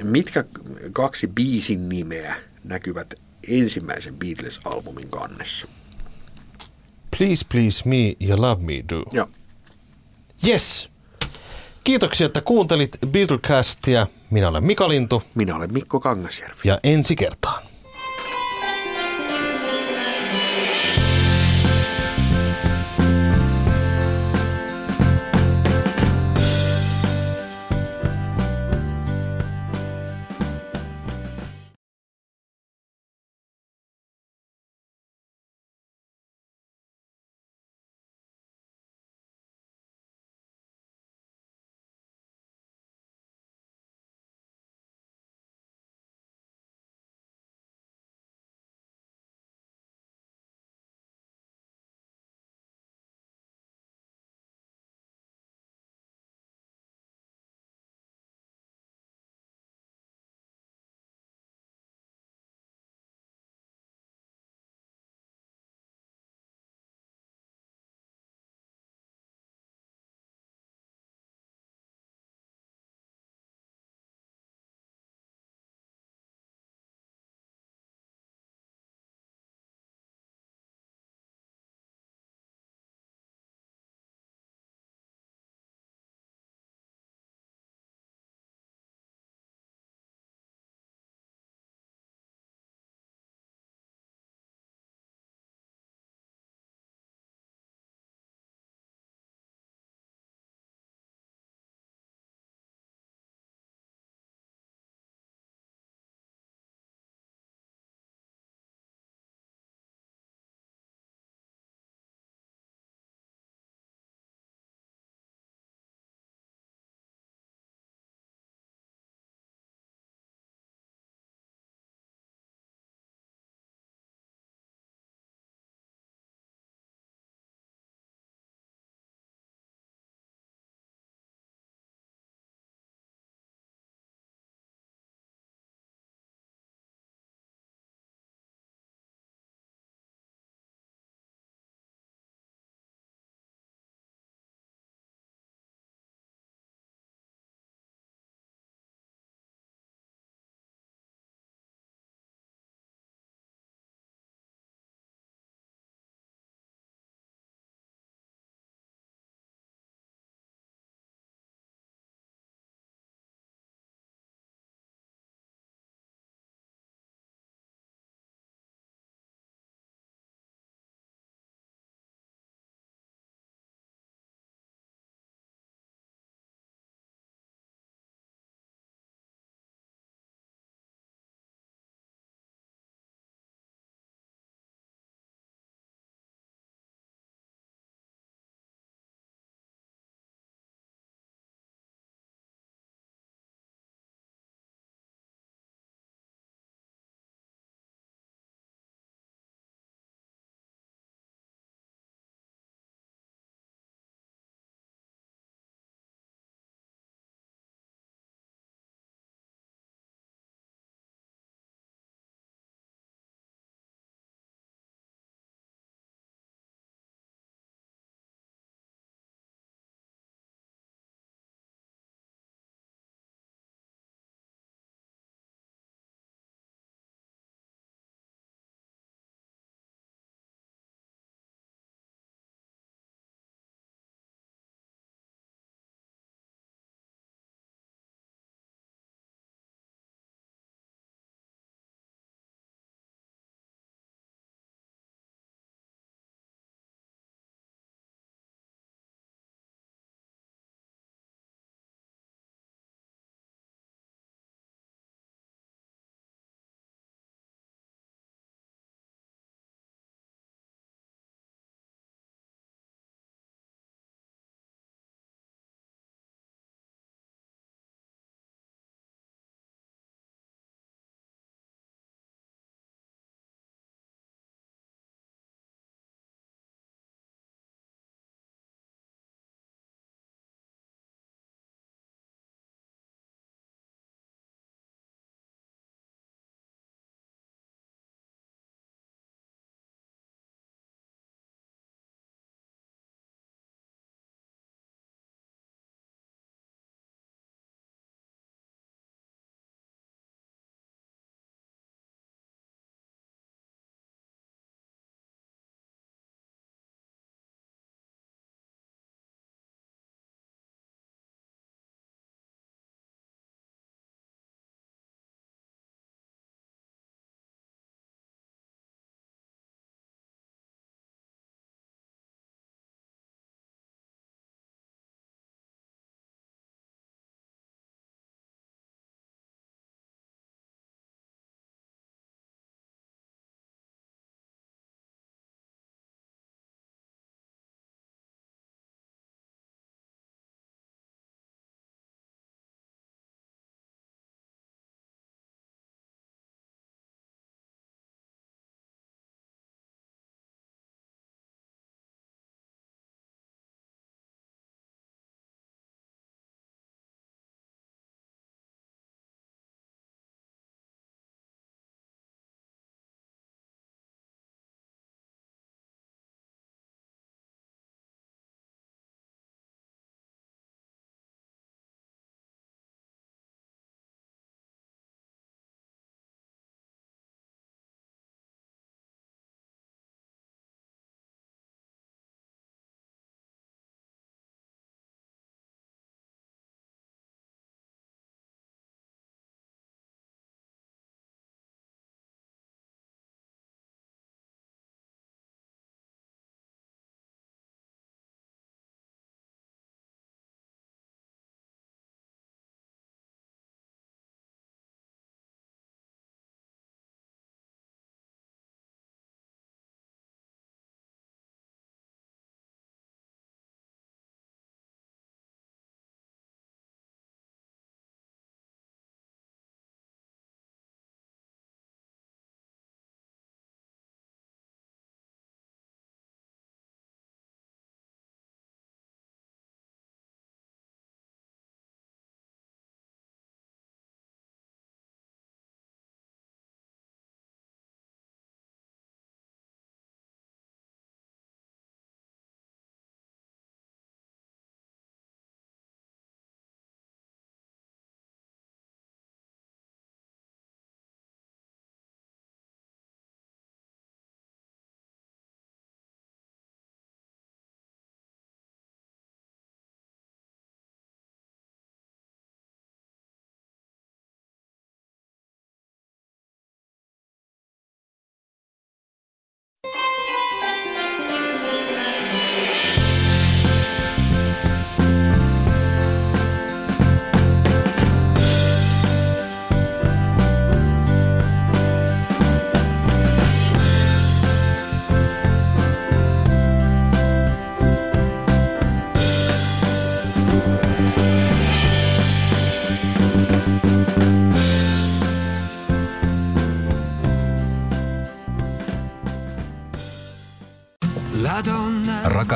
Mitkä 0.03 0.45
kaksi 0.93 1.27
biisin 1.27 1.89
nimeä 1.89 2.37
näkyvät 2.65 3.15
ensimmäisen 3.49 4.15
Beatles-albumin 4.15 5.09
kannessa? 5.11 5.67
Please, 7.19 7.45
please 7.53 7.89
me 7.89 8.15
ja 8.21 8.41
love 8.41 8.63
me 8.63 8.73
do. 8.89 9.03
Joo. 9.13 9.29
Yes. 10.47 10.89
Kiitoksia, 11.85 12.27
että 12.27 12.41
kuuntelit 12.41 12.91
Beatlecastia. 13.07 14.07
Minä 14.31 14.49
olen 14.49 14.65
Mika 14.65 14.89
Lintu 14.89 15.23
Minä 15.35 15.57
olen 15.57 15.73
Mikko 15.73 16.01
Kangasjärvi. 16.01 16.61
ja 16.65 16.81
ensi 16.85 17.17
kertaan. 17.17 17.63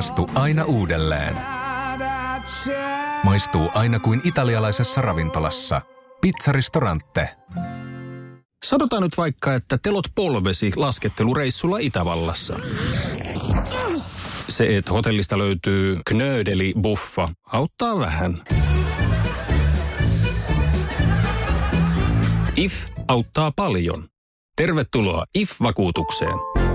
Rakastu 0.01 0.30
aina 0.34 0.64
uudelleen. 0.64 1.36
Maistuu 3.24 3.70
aina 3.74 3.98
kuin 3.98 4.20
italialaisessa 4.24 5.03
ravintolassa. 5.03 5.80
Pizzaristorante. 6.20 7.28
Sanotaan 8.62 9.03
nyt 9.03 9.16
vaikka, 9.16 9.55
että 9.55 9.78
telot 9.82 10.05
polvesi 10.14 10.72
laskettelureissulla 10.76 11.78
Itävallassa. 11.78 12.57
Se, 14.48 14.76
että 14.76 14.92
hotellista 14.92 15.38
löytyy 15.38 16.01
knöydeli 16.07 16.74
buffa, 16.80 17.28
auttaa 17.46 17.98
vähän. 17.98 18.44
IF 22.57 22.74
auttaa 23.09 23.53
paljon. 23.57 24.09
Tervetuloa 24.57 25.24
IF-vakuutukseen. 25.34 26.69